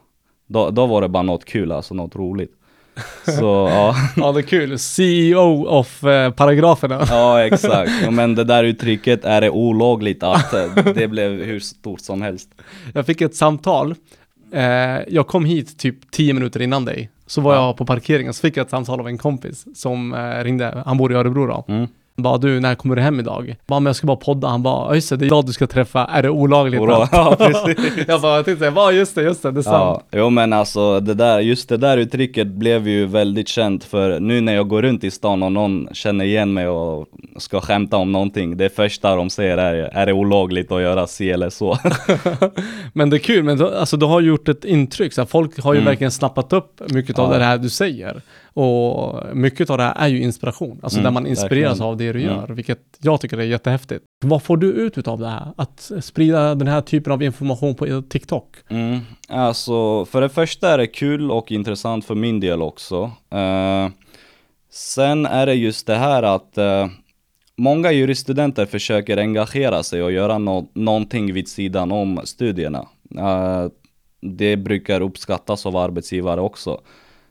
Då, 0.47 0.69
då 0.69 0.85
var 0.85 1.01
det 1.01 1.09
bara 1.09 1.23
något 1.23 1.45
kul, 1.45 1.71
alltså 1.71 1.93
något 1.93 2.15
roligt. 2.15 2.51
Så 3.25 3.69
ja. 3.71 3.95
Ja, 4.15 4.31
det 4.31 4.39
är 4.39 4.41
kul. 4.41 4.79
CEO 4.79 5.65
of 5.67 6.03
eh, 6.03 6.31
paragraferna. 6.31 7.05
Ja 7.09 7.45
exakt, 7.45 7.91
men 8.11 8.35
det 8.35 8.43
där 8.43 8.63
uttrycket, 8.63 9.25
är 9.25 9.41
det 9.41 9.49
olagligt 9.49 10.23
att 10.23 10.53
eh, 10.53 10.75
det 10.95 11.07
blev 11.07 11.31
hur 11.31 11.59
stort 11.59 12.01
som 12.01 12.21
helst? 12.21 12.49
Jag 12.93 13.05
fick 13.05 13.21
ett 13.21 13.35
samtal. 13.35 13.95
Eh, 14.53 15.01
jag 15.07 15.27
kom 15.27 15.45
hit 15.45 15.77
typ 15.79 16.11
10 16.11 16.33
minuter 16.33 16.61
innan 16.61 16.85
dig. 16.85 17.09
Så 17.25 17.41
var 17.41 17.55
Ja. 17.55 17.65
jag 17.67 17.77
på 17.77 17.85
parkeringen 17.85 18.33
så 18.33 18.41
fick 18.41 18.57
jag 18.57 18.63
ett 18.63 18.69
samtal 18.69 18.99
av 18.99 19.07
en 19.07 19.17
kompis 19.17 19.65
som 19.75 20.13
eh, 20.13 20.43
ringde. 20.43 20.83
Han 20.85 20.97
bor 20.97 21.11
i 21.11 21.15
Örebro 21.15 21.45
då. 21.47 21.65
Mm. 21.67 21.87
Han 22.15 22.23
bara 22.23 22.37
du, 22.37 22.59
när 22.59 22.75
kommer 22.75 22.95
du 22.95 23.01
hem 23.01 23.19
idag? 23.19 23.55
Bara, 23.67 23.79
men 23.79 23.85
jag 23.85 23.95
ska 23.95 24.07
bara 24.07 24.17
podda. 24.17 24.47
Han 24.47 24.63
bara, 24.63 24.87
"Ja, 24.87 24.95
just 24.95 25.09
det, 25.09 25.17
det 25.17 25.23
är 25.23 25.27
idag 25.27 25.45
du 25.45 25.53
ska 25.53 25.67
träffa. 25.67 26.05
Är 26.05 26.23
det 26.23 26.29
olagligt? 26.29 26.81
Ja, 27.11 27.35
precis. 27.37 27.77
jag 28.07 28.21
bara, 28.21 28.35
jag 28.35 28.45
tänkte, 28.45 28.71
bara, 28.71 28.91
just 28.91 29.15
det, 29.15 29.21
just 29.23 29.43
det, 29.43 29.51
det 29.51 29.59
är 29.59 29.61
sant. 29.61 30.03
Ja, 30.11 30.17
jo 30.19 30.29
men 30.29 30.53
alltså 30.53 30.99
det 30.99 31.13
där, 31.13 31.39
just 31.39 31.69
det 31.69 31.77
där 31.77 31.97
uttrycket 31.97 32.47
blev 32.47 32.87
ju 32.87 33.05
väldigt 33.05 33.47
känt 33.47 33.83
för 33.83 34.19
nu 34.19 34.41
när 34.41 34.53
jag 34.55 34.67
går 34.67 34.81
runt 34.81 35.03
i 35.03 35.11
stan 35.11 35.43
och 35.43 35.51
någon 35.51 35.87
känner 35.93 36.25
igen 36.25 36.53
mig 36.53 36.67
och 36.67 37.07
ska 37.37 37.61
skämta 37.61 37.97
om 37.97 38.11
någonting, 38.11 38.57
det 38.57 38.69
första 38.75 39.15
de 39.15 39.29
säger 39.29 39.57
är 39.57 39.73
är 39.93 40.05
det 40.05 40.13
olagligt 40.13 40.71
att 40.71 40.81
göra 40.81 41.07
si 41.07 41.31
eller 41.31 41.49
så? 41.49 41.77
Men 42.93 43.09
det 43.09 43.17
är 43.17 43.19
kul, 43.19 43.43
men 43.43 43.57
du, 43.57 43.75
alltså, 43.75 43.97
du 43.97 44.05
har 44.05 44.21
gjort 44.21 44.47
ett 44.49 44.65
intryck. 44.65 45.13
Så 45.13 45.21
här, 45.21 45.25
folk 45.25 45.63
har 45.63 45.73
ju 45.73 45.77
Mm. 45.79 45.89
verkligen 45.91 46.11
snappat 46.11 46.53
upp 46.53 46.81
mycket 46.89 47.19
av 47.19 47.31
Ja. 47.33 47.37
det 47.37 47.43
här 47.45 47.57
du 47.57 47.69
säger. 47.69 48.21
Och 48.53 49.23
mycket 49.35 49.69
av 49.69 49.77
det 49.77 49.83
här 49.83 49.95
är 49.95 50.07
ju 50.07 50.21
inspiration. 50.23 50.79
Alltså 50.83 50.99
Mm, 50.99 51.03
där 51.03 51.11
man 51.11 51.27
inspireras 51.27 51.69
verkligen. 51.71 51.89
av 51.89 51.97
det 51.97 52.13
du 52.13 52.21
Mm. 52.23 52.35
gör, 52.35 52.47
vilket 52.47 52.79
jag 53.01 53.21
tycker 53.21 53.37
är 53.37 53.43
jättehäftigt. 53.43 54.03
Vad 54.25 54.43
får 54.43 54.57
du 54.57 54.67
ut 54.71 55.07
av 55.07 55.19
det 55.19 55.27
här? 55.27 55.53
Att 55.57 55.91
sprida 56.01 56.55
den 56.55 56.67
här 56.67 56.81
typen 56.81 57.13
av 57.13 57.23
information 57.23 57.75
på 57.75 58.01
TikTok? 58.09 58.55
Mm. 58.69 58.99
Alltså 59.29 60.05
för 60.05 60.21
det 60.21 60.29
första 60.29 60.69
är 60.73 60.77
det 60.77 60.87
kul 60.87 61.31
och 61.31 61.51
intressant 61.51 62.05
för 62.05 62.15
min 62.15 62.39
del 62.39 62.61
också. 62.61 63.11
Eh, 63.31 63.89
sen 64.71 65.25
är 65.25 65.45
det 65.45 65.53
just 65.53 65.87
det 65.87 65.95
här 65.95 66.23
att 66.23 66.57
eh, 66.57 66.87
många 67.57 67.91
juriststudenter 67.91 68.65
försöker 68.65 69.17
engagera 69.17 69.83
sig 69.83 70.03
och 70.03 70.11
göra 70.11 70.37
nå- 70.37 70.67
någonting 70.73 71.33
vid 71.33 71.47
sidan 71.47 71.91
om 71.91 72.19
studierna. 72.23 72.85
Eh, 73.17 73.65
det 74.21 74.57
brukar 74.57 75.01
uppskattas 75.01 75.65
av 75.65 75.77
arbetsgivare 75.77 76.41
också. 76.41 76.81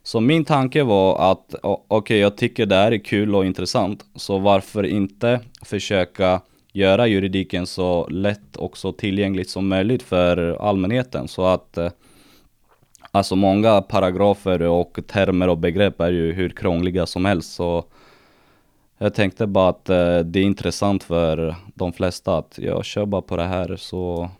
Så 0.02 0.20
min 0.20 0.44
tanke 0.44 0.82
var 0.82 1.30
att 1.30 1.54
okej, 1.62 1.84
okej, 1.88 2.18
jag 2.18 2.36
tycker 2.36 2.66
det 2.66 2.74
här 2.74 2.92
är 2.92 2.98
kul 2.98 3.34
och 3.34 3.46
intressant, 3.46 4.04
så 4.14 4.38
varför 4.38 4.82
inte 4.82 5.40
försöka 5.62 6.40
göra 6.72 7.06
juridiken 7.06 7.66
så 7.66 8.08
lätt 8.08 8.56
och 8.56 8.76
så 8.76 8.92
tillgängligt 8.92 9.50
som 9.50 9.68
möjligt 9.68 10.02
för 10.02 10.56
allmänheten. 10.68 11.28
Så 11.28 11.46
att 11.46 11.78
eh, 11.78 11.90
Alltså 13.14 13.36
många 13.36 13.82
paragrafer 13.82 14.62
och 14.62 14.98
termer 15.06 15.48
och 15.48 15.58
begrepp 15.58 16.00
är 16.00 16.12
ju 16.12 16.32
hur 16.32 16.48
krångliga 16.48 17.06
som 17.06 17.24
helst. 17.24 17.52
Så 17.52 17.84
jag 18.98 19.14
tänkte 19.14 19.46
bara 19.46 19.68
att 19.68 19.88
eh, 19.88 20.18
det 20.18 20.38
är 20.38 20.44
intressant 20.44 21.04
för 21.04 21.56
de 21.74 21.92
flesta 21.92 22.38
att 22.38 22.58
jag 22.62 22.84
kör 22.84 23.06
bara 23.06 23.22
på 23.22 23.36
det 23.36 23.44
här 23.44 23.76
så 23.76 24.30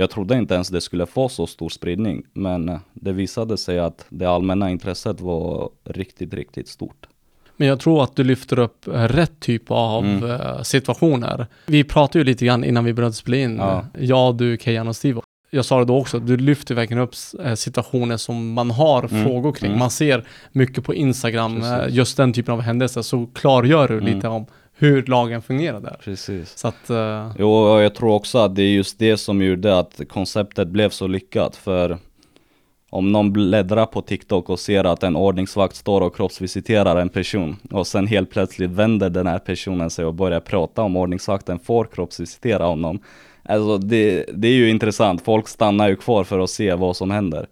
jag 0.00 0.10
trodde 0.10 0.34
inte 0.36 0.54
ens 0.54 0.68
det 0.68 0.80
skulle 0.80 1.06
få 1.06 1.28
så 1.28 1.46
stor 1.46 1.68
spridning, 1.68 2.22
men 2.32 2.68
eh, 2.68 2.78
det 2.92 3.12
visade 3.12 3.56
sig 3.58 3.78
att 3.78 4.06
det 4.08 4.26
allmänna 4.26 4.70
intresset 4.70 5.20
var 5.20 5.70
riktigt, 5.84 6.34
riktigt 6.34 6.68
stort. 6.68 7.06
Men 7.56 7.68
jag 7.68 7.80
tror 7.80 8.02
att 8.02 8.16
du 8.16 8.24
lyfter 8.24 8.58
upp 8.58 8.86
eh, 8.88 8.92
rätt 8.92 9.40
typ 9.40 9.62
av 9.68 10.04
Mm. 10.04 10.30
eh, 10.30 10.62
situationer. 10.62 11.46
Vi 11.66 11.84
pratade 11.84 12.18
ju 12.18 12.24
lite 12.24 12.44
grann 12.46 12.64
innan 12.64 12.84
vi 12.84 12.92
började 12.94 13.14
spela 13.14 13.36
in. 13.36 13.56
Ja. 13.56 13.84
Jag, 13.98 14.36
du, 14.36 14.58
Kejan 14.60 14.88
och 14.88 14.96
Steve. 14.96 15.20
Jag 15.52 15.64
sa 15.64 15.78
det 15.78 15.84
då 15.84 15.98
också, 15.98 16.18
du 16.18 16.36
lyfter 16.36 16.74
verkligen 16.74 17.02
upp 17.02 17.14
situationer 17.54 18.16
som 18.16 18.52
man 18.52 18.70
har 18.70 19.04
Mm, 19.10 19.24
frågor 19.24 19.52
kring. 19.52 19.68
mm. 19.70 19.78
Man 19.78 19.90
ser 19.90 20.24
mycket 20.52 20.84
på 20.84 20.94
Instagram, 20.94 21.60
Precis. 21.60 21.94
just 21.94 22.16
den 22.16 22.32
typen 22.32 22.54
av 22.54 22.60
händelser, 22.60 23.02
så 23.02 23.26
klargör 23.34 23.88
du 23.88 23.94
Mm. 23.98 24.14
lite 24.14 24.28
om 24.28 24.46
hur 24.80 25.02
lagen 25.02 25.42
fungerar 25.42 25.80
där. 25.80 25.96
Precis. 26.04 26.58
Så 26.58 26.68
att, 26.68 26.90
eh, 26.90 27.32
Jo, 27.38 27.80
jag 27.80 27.94
tror 27.94 28.14
också 28.14 28.38
att 28.38 28.54
det 28.54 28.62
är 28.62 28.72
just 28.72 28.98
det 28.98 29.16
som 29.16 29.42
gjorde 29.42 29.78
att 29.78 30.00
konceptet 30.08 30.68
blev 30.68 30.90
så 30.90 31.06
lyckat. 31.06 31.56
För 31.56 31.98
om 32.90 33.12
någon 33.12 33.32
bläddrar 33.32 33.86
på 33.86 34.02
TikTok 34.02 34.48
och 34.48 34.60
ser 34.60 34.84
att 34.84 35.02
en 35.02 35.16
ordningsvakt 35.16 35.76
står 35.76 36.00
och 36.00 36.16
kroppsvisiterar 36.16 36.96
en 36.96 37.08
person 37.08 37.56
och 37.70 37.86
sen 37.86 38.06
helt 38.06 38.30
plötsligt 38.30 38.70
vänder 38.70 39.10
den 39.10 39.26
här 39.26 39.38
personen 39.38 39.90
sig 39.90 40.04
och 40.04 40.14
börjar 40.14 40.40
prata 40.40 40.82
om 40.82 40.96
ordningsvakten 40.96 41.58
får 41.58 41.84
kroppsvisitera 41.84 42.64
honom. 42.64 43.00
Alltså 43.42 43.78
det, 43.78 44.26
det 44.34 44.48
är 44.48 44.52
ju 44.52 44.70
intressant, 44.70 45.22
folk 45.22 45.48
stannar 45.48 45.88
ju 45.88 45.96
kvar 45.96 46.24
för 46.24 46.38
att 46.38 46.50
se 46.50 46.74
vad 46.74 46.96
som 46.96 47.10
händer. 47.10 47.46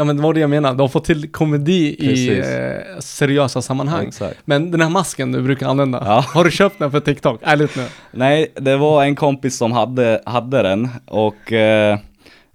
Ja 0.00 0.04
men 0.04 0.16
det 0.16 0.22
var 0.22 0.34
det 0.34 0.40
jag 0.40 0.50
menade, 0.50 0.76
de 0.76 0.80
har 0.80 0.88
fått 0.88 1.04
till 1.04 1.32
komedi 1.32 1.96
i 1.98 2.08
Precis. 2.08 2.46
eh, 2.46 2.98
seriösa 2.98 3.62
sammanhang. 3.62 4.06
Exakt. 4.06 4.36
Men 4.44 4.70
den 4.70 4.80
här 4.80 4.88
masken 4.88 5.32
du 5.32 5.42
brukar 5.42 5.68
använda, 5.68 6.02
Ja. 6.04 6.24
har 6.34 6.44
du 6.44 6.50
köpt 6.50 6.78
den 6.78 6.90
för 6.90 7.00
TikTok? 7.00 7.40
Ärligt 7.42 7.76
nu. 7.76 7.84
Nej, 8.12 8.52
det 8.56 8.76
var 8.76 9.04
en 9.04 9.16
kompis 9.16 9.56
som 9.58 9.72
hade, 9.72 10.22
hade 10.26 10.62
den 10.62 10.88
och 11.06 11.52
eh, 11.52 11.98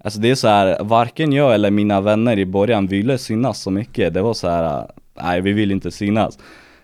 Alltså 0.03 0.19
det 0.19 0.29
är 0.31 0.35
så 0.35 0.47
här, 0.47 0.83
varken 0.83 1.33
jag 1.33 1.53
eller 1.53 1.71
mina 1.71 2.01
vänner 2.01 2.39
i 2.39 2.45
början 2.45 2.87
ville 2.87 3.17
synas 3.17 3.61
så 3.61 3.71
mycket. 3.71 4.13
Det 4.13 4.21
var 4.21 4.33
så 4.33 4.49
här, 4.49 4.63
eh, 4.79 4.85
nej 5.23 5.41
vi 5.41 5.53
vill 5.53 5.71
inte 5.71 5.91
synas. 5.91 6.37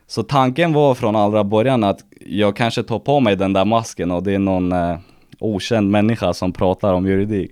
Så 0.07 0.23
tanken 0.23 0.73
var 0.73 0.95
från 0.95 1.15
allra 1.15 1.43
början 1.43 1.83
att 1.83 1.99
jag 2.25 2.55
kanske 2.55 2.83
tar 2.83 2.99
på 2.99 3.19
mig 3.19 3.35
den 3.35 3.53
där 3.53 3.65
masken 3.65 4.11
och 4.11 4.23
det 4.23 4.33
är 4.33 4.39
någon 4.39 4.71
eh, 4.71 4.97
okänd 5.39 5.89
människa 5.91 6.33
som 6.33 6.53
pratar 6.53 6.93
om 6.93 7.07
juridik. 7.07 7.51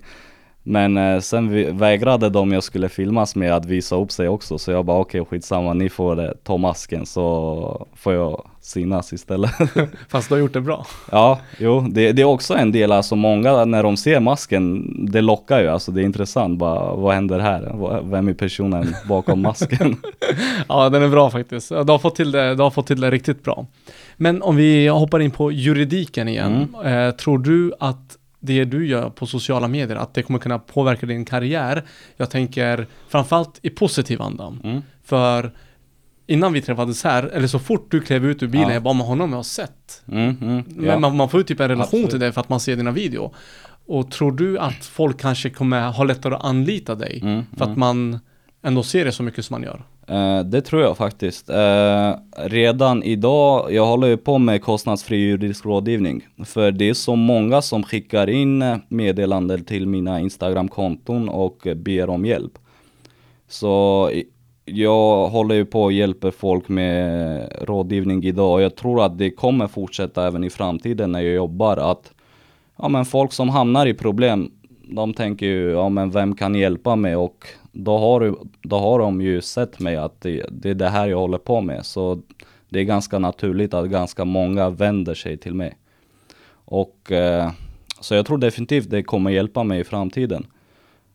Men 0.70 0.98
eh, 0.98 1.20
sen 1.20 1.78
vägrade 1.78 2.30
de 2.30 2.52
jag 2.52 2.64
skulle 2.64 2.90
filmas 2.90 3.36
med 3.36 3.54
att 3.54 3.66
visa 3.66 3.96
upp 3.96 4.12
sig 4.12 4.28
också, 4.28 4.58
så 4.58 4.72
jag 4.72 4.86
bara 4.86 5.00
okej 5.00 5.26
skitsamma, 5.26 5.74
ni 5.74 5.90
får 5.90 6.24
eh, 6.24 6.32
ta 6.44 6.58
masken 6.58 7.06
så 7.06 7.88
får 7.96 8.14
jag 8.14 8.50
synas 8.62 9.14
istället. 9.14 9.52
Fast 10.10 10.30
du 10.30 10.36
har 10.36 10.40
gjort 10.40 10.54
det 10.54 10.62
bra. 10.62 10.86
Ja, 11.12 11.40
jo, 11.58 11.86
det, 11.90 12.12
det 12.12 12.22
är 12.22 12.26
också 12.26 12.54
en 12.54 12.72
del, 12.72 12.92
alltså 12.92 13.16
många 13.16 13.66
när 13.66 13.84
de 13.84 13.98
ser 13.98 14.20
masken, 14.20 14.86
det 15.12 15.22
lockar 15.22 15.62
ju, 15.62 15.68
alltså 15.68 15.92
det 15.92 16.02
är 16.02 16.06
intressant, 16.06 16.60
bara 16.60 16.96
vad 16.96 17.14
händer 17.14 17.40
här? 17.40 18.02
Vem 18.12 18.28
är 18.28 18.34
personen 18.34 18.96
bakom 19.08 19.42
masken? 19.42 19.98
Ja, 20.68 20.90
den 20.90 21.04
är 21.04 21.08
bra 21.08 21.30
faktiskt. 21.30 21.70
Du 21.70 21.76
har 21.76 22.00
fått 22.00 22.16
till 22.16 22.32
det, 22.32 22.56
du 22.56 22.64
har 22.64 22.72
fått 22.72 22.88
till 22.88 23.02
det 23.02 23.12
riktigt 23.12 23.44
bra. 23.44 23.66
Men 24.18 24.42
om 24.42 24.56
vi 24.56 24.88
hoppar 24.88 25.20
in 25.20 25.32
på 25.32 25.52
juridiken 25.52 26.28
igen. 26.28 26.76
Eh, 26.86 27.12
tror 27.12 27.38
du 27.38 27.74
att 27.80 28.19
det 28.40 28.66
du 28.66 28.88
gör 28.88 29.10
på 29.10 29.26
sociala 29.28 29.68
medier, 29.68 29.98
att 29.98 30.14
det 30.14 30.24
kommer 30.24 30.40
kunna 30.40 30.60
påverka 30.60 31.06
din 31.06 31.26
karriär? 31.26 31.84
Jag 32.18 32.30
tänker 32.30 32.88
framförallt 33.10 33.60
i 33.62 33.70
positiv 33.70 34.22
anda. 34.22 34.58
Mm. 34.64 34.82
För 35.04 35.52
innan 36.28 36.54
vi 36.54 36.62
träffades 36.62 37.04
här, 37.04 37.24
eller 37.24 37.48
så 37.48 37.60
fort 37.60 37.88
du 37.92 38.02
klev 38.02 38.26
ut 38.26 38.44
ur 38.44 38.48
bilen, 38.48 38.68
Ja. 38.68 38.74
jag 38.74 38.84
bara, 38.84 38.94
men 38.94 39.06
honom 39.08 39.30
har 39.30 39.38
jag 39.38 39.46
sett. 39.46 40.04
Mm, 40.08 40.38
mm, 40.42 40.64
Men 40.68 40.86
ja. 40.86 41.00
man, 41.00 41.16
man 41.18 41.30
får 41.30 41.40
ju 41.40 41.44
typ 41.44 41.60
en 41.60 41.68
relation 41.70 42.00
Absolut. 42.00 42.10
till 42.10 42.20
det 42.20 42.32
för 42.32 42.42
att 42.42 42.50
man 42.50 42.60
ser 42.60 42.76
dina 42.76 42.92
video. 42.92 43.34
Och 43.86 44.12
tror 44.12 44.32
du 44.32 44.60
att 44.60 44.86
folk 44.86 45.20
kanske 45.20 45.50
kommer 45.50 45.90
ha 45.92 46.04
lättare 46.04 46.36
att 46.36 46.44
anlita 46.46 46.96
dig? 46.96 47.20
Mm, 47.24 47.44
För 47.58 47.64
att 47.64 47.68
mm. 47.68 47.80
man 47.80 48.20
ändå 48.64 48.84
ser 48.84 49.06
det 49.06 49.12
så 49.12 49.24
mycket 49.24 49.46
som 49.46 49.54
man 49.54 49.64
gör. 49.64 49.84
Eh, 50.10 50.40
det 50.40 50.62
tror 50.62 50.82
jag 50.82 50.98
faktiskt. 50.98 51.50
Eh, 51.50 52.14
redan 52.38 53.04
idag, 53.04 53.74
jag 53.74 53.86
håller 53.86 54.08
ju 54.08 54.18
på 54.18 54.38
med 54.38 54.62
kostnadsfri 54.62 55.18
juridisk 55.18 55.66
rådgivning. 55.66 56.28
För 56.46 56.72
det 56.72 56.90
är 56.90 56.94
så 56.94 57.16
många 57.16 57.62
som 57.62 57.84
skickar 57.84 58.30
in 58.30 58.64
meddelanden 58.88 59.64
till 59.64 59.88
mina 59.88 60.20
Instagram-konton 60.20 61.30
och 61.30 61.68
ber 61.76 62.10
om 62.10 62.26
hjälp. 62.26 62.52
Så 63.48 64.12
jag 64.66 65.28
håller 65.28 65.56
ju 65.56 65.66
på 65.66 65.84
och 65.84 65.92
hjälper 65.92 66.32
folk 66.32 66.70
med 66.70 67.54
rådgivning 67.62 68.24
idag 68.24 68.54
och 68.54 68.62
jag 68.62 68.76
tror 68.76 69.06
att 69.06 69.18
det 69.18 69.32
kommer 69.32 69.68
fortsätta 69.68 70.28
även 70.28 70.44
i 70.44 70.50
framtiden 70.50 71.12
när 71.12 71.22
jag 71.22 71.34
jobbar 71.34 71.78
att 71.78 72.12
ja 72.78 72.90
men 72.90 73.06
folk 73.06 73.34
som 73.34 73.50
hamnar 73.50 73.86
i 73.86 73.94
problem, 73.94 74.52
de 74.96 75.14
tänker 75.14 75.46
ju 75.46 75.72
ja 75.72 75.90
men 75.90 76.12
vem 76.12 76.36
kan 76.36 76.56
hjälpa 76.56 76.96
mig 76.96 77.16
och 77.16 77.46
då 77.84 77.98
har, 77.98 78.20
du, 78.20 78.36
då 78.62 78.78
har 78.78 79.00
de 79.00 79.22
ju 79.22 79.42
sett 79.42 79.80
mig 79.80 79.96
att 79.96 80.22
det, 80.22 80.46
det 80.52 80.70
är 80.70 80.74
det 80.74 80.90
här 80.90 81.08
jag 81.08 81.18
håller 81.18 81.38
på 81.38 81.62
med 81.62 81.86
så 81.86 82.22
det 82.70 82.80
är 82.80 82.84
ganska 82.84 83.20
naturligt 83.20 83.74
att 83.74 83.90
ganska 83.90 84.26
många 84.26 84.70
vänder 84.70 85.16
sig 85.16 85.38
till 85.38 85.54
mig. 85.54 85.78
Och 86.66 87.12
eh, 87.12 87.52
så 88.00 88.16
jag 88.16 88.26
tror 88.26 88.38
definitivt 88.38 88.90
det 88.90 89.04
kommer 89.04 89.32
hjälpa 89.32 89.64
mig 89.64 89.80
i 89.80 89.84
framtiden. 89.84 90.46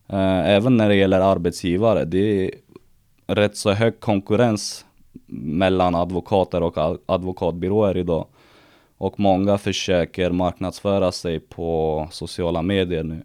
Eh, 0.09 0.49
även 0.49 0.77
när 0.77 0.89
det 0.89 0.95
gäller 0.95 1.21
arbetsgivare, 1.21 2.05
det 2.05 2.45
är 2.45 2.51
rätt 3.27 3.57
så 3.57 3.73
hög 3.73 4.01
konkurrens 4.01 4.85
mellan 5.27 5.95
advokater 5.95 6.63
och 6.63 7.01
advokatbyråer 7.07 7.97
idag. 7.97 8.27
Och 8.99 9.21
många 9.21 9.59
försöker 9.59 10.31
marknadsföra 10.31 11.13
sig 11.13 11.41
på 11.41 12.09
sociala 12.11 12.63
medier 12.63 13.03
nu. 13.03 13.23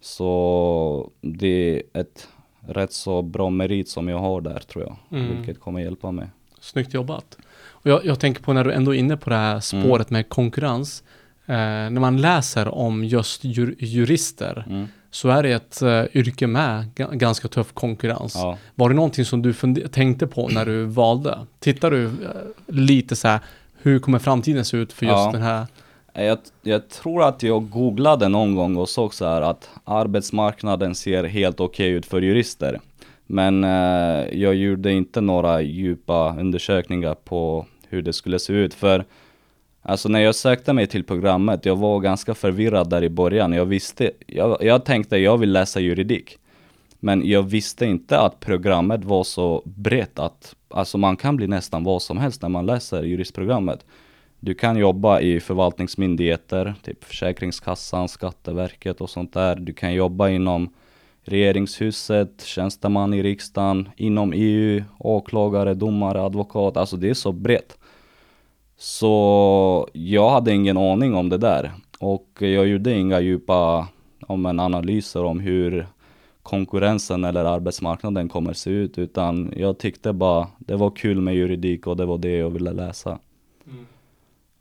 Så 0.00 1.10
det 1.20 1.76
är 1.76 2.00
ett 2.00 2.28
rätt 2.68 2.92
så 2.92 3.22
bra 3.22 3.50
merit 3.50 3.88
som 3.88 4.08
jag 4.08 4.18
har 4.18 4.40
där 4.40 4.58
tror 4.58 4.84
jag. 4.84 4.96
Mm. 5.20 5.36
Vilket 5.36 5.60
kommer 5.60 5.80
hjälpa 5.80 6.10
mig. 6.10 6.26
Snyggt 6.60 6.94
jobbat. 6.94 7.38
Och 7.68 7.90
jag, 7.90 8.04
jag 8.04 8.20
tänker 8.20 8.42
på 8.42 8.52
när 8.52 8.64
du 8.64 8.72
ändå 8.72 8.94
är 8.94 8.98
inne 8.98 9.16
på 9.16 9.30
det 9.30 9.36
här 9.36 9.60
spåret 9.60 10.10
med 10.10 10.28
konkurrens. 10.28 11.02
Eh, 11.46 11.54
när 11.56 11.90
man 12.00 12.16
läser 12.20 12.68
om 12.74 13.04
just 13.04 13.44
jur, 13.44 13.74
jurister 13.78 14.64
Mm. 14.68 14.86
så 15.10 15.28
är 15.28 15.42
det 15.42 15.52
ett 15.52 15.82
eh, 15.82 16.04
yrke 16.14 16.46
med 16.46 16.84
ga- 16.96 17.14
ganska 17.16 17.48
tuff 17.48 17.72
konkurrens. 17.72 18.34
Ja. 18.34 18.58
Var 18.74 18.88
det 18.88 18.94
någonting 18.94 19.24
som 19.24 19.42
du 19.42 19.52
tänkte 19.92 20.26
på 20.26 20.48
när 20.48 20.66
du 20.66 20.84
valde? 20.84 21.38
Tittar 21.58 21.90
du 21.90 22.04
eh, 22.04 22.10
lite 22.66 23.16
så 23.16 23.28
här, 23.28 23.40
hur 23.82 23.98
kommer 23.98 24.18
framtiden 24.18 24.64
se 24.64 24.76
ut 24.76 24.92
för 24.92 25.06
just 25.06 25.16
Ja. 25.16 25.30
den 25.32 25.42
här? 25.42 25.66
Eh, 26.16 26.24
jag, 26.24 26.38
jag 26.62 26.88
tror 26.88 27.22
att 27.22 27.42
jag 27.42 27.70
googlade 27.70 28.28
någon 28.28 28.54
gång 28.54 28.76
och 28.76 28.88
såg 28.88 29.14
så 29.14 29.24
här 29.24 29.42
att 29.42 29.70
arbetsmarknaden 29.84 30.94
ser 30.94 31.24
helt 31.24 31.60
okej 31.60 31.90
ut 31.90 32.06
för 32.06 32.22
jurister. 32.22 32.80
Men 33.26 33.64
eh, 33.64 34.38
jag 34.40 34.54
gjorde 34.54 34.92
inte 34.92 35.20
några 35.20 35.60
djupa 35.62 36.36
undersökningar 36.38 37.14
på 37.14 37.66
hur 37.88 38.02
det 38.02 38.12
skulle 38.12 38.38
se 38.38 38.52
ut. 38.52 38.74
För 38.74 39.04
alltså 39.82 40.08
när 40.08 40.20
jag 40.20 40.34
sökte 40.34 40.72
mig 40.72 40.86
till 40.86 41.04
programmet, 41.04 41.66
jag 41.66 41.76
var 41.76 42.00
ganska 42.00 42.34
förvirrad 42.34 42.90
där 42.90 43.04
i 43.04 43.08
början. 43.08 43.52
Jag 43.52 43.66
visste, 43.66 44.10
jag, 44.26 44.58
jag 44.60 44.84
tänkte 44.84 45.16
jag 45.16 45.38
vill 45.38 45.52
läsa 45.52 45.80
juridik. 45.80 46.38
Men 47.00 47.28
jag 47.28 47.42
visste 47.42 47.86
inte 47.86 48.18
att 48.18 48.40
programmet 48.40 49.04
var 49.04 49.24
så 49.24 49.62
brett 49.64 50.18
att 50.18 50.54
alltså 50.68 50.98
man 50.98 51.16
kan 51.16 51.36
bli 51.36 51.46
nästan 51.46 51.84
vad 51.84 52.02
som 52.02 52.18
helst 52.18 52.42
när 52.42 52.48
man 52.48 52.66
läser 52.66 53.02
juristprogrammet. 53.02 53.84
Du 54.46 54.54
kan 54.54 54.76
jobba 54.76 55.20
i 55.20 55.40
förvaltningsmyndigheter, 55.40 56.74
typ 56.82 57.04
Försäkringskassan, 57.04 58.08
Skatteverket 58.08 59.00
och 59.00 59.10
sånt 59.10 59.32
där. 59.32 59.56
Du 59.56 59.72
kan 59.72 59.94
jobba 59.94 60.28
inom 60.28 60.68
regeringshuset, 61.22 62.42
tjänsteman 62.44 63.14
i 63.14 63.22
riksdagen, 63.22 63.88
inom 63.96 64.32
EU, 64.34 64.84
åklagare, 64.98 65.74
domare, 65.74 66.22
advokat. 66.22 66.76
Alltså 66.76 66.96
det 66.96 67.10
är 67.10 67.14
så 67.14 67.32
brett. 67.32 67.78
Så 68.76 69.88
jag 69.92 70.30
hade 70.30 70.52
ingen 70.52 70.76
aning 70.76 71.14
om 71.14 71.28
det 71.28 71.38
där. 71.38 71.72
Och 71.98 72.28
jag 72.38 72.66
gjorde 72.66 72.92
inga 72.92 73.20
djupa 73.20 73.88
om 74.26 74.46
en 74.46 74.60
analyser 74.60 75.24
om 75.24 75.40
hur 75.40 75.86
konkurrensen 76.42 77.24
eller 77.24 77.44
arbetsmarknaden 77.44 78.28
kommer 78.28 78.52
se 78.52 78.70
ut. 78.70 78.98
Utan 78.98 79.52
jag 79.56 79.78
tyckte 79.78 80.12
bara 80.12 80.46
det 80.58 80.76
var 80.76 80.90
kul 80.90 81.20
med 81.20 81.34
juridik 81.34 81.86
och 81.86 81.96
det 81.96 82.06
var 82.06 82.18
det 82.18 82.36
jag 82.36 82.50
ville 82.50 82.72
läsa. 82.72 83.18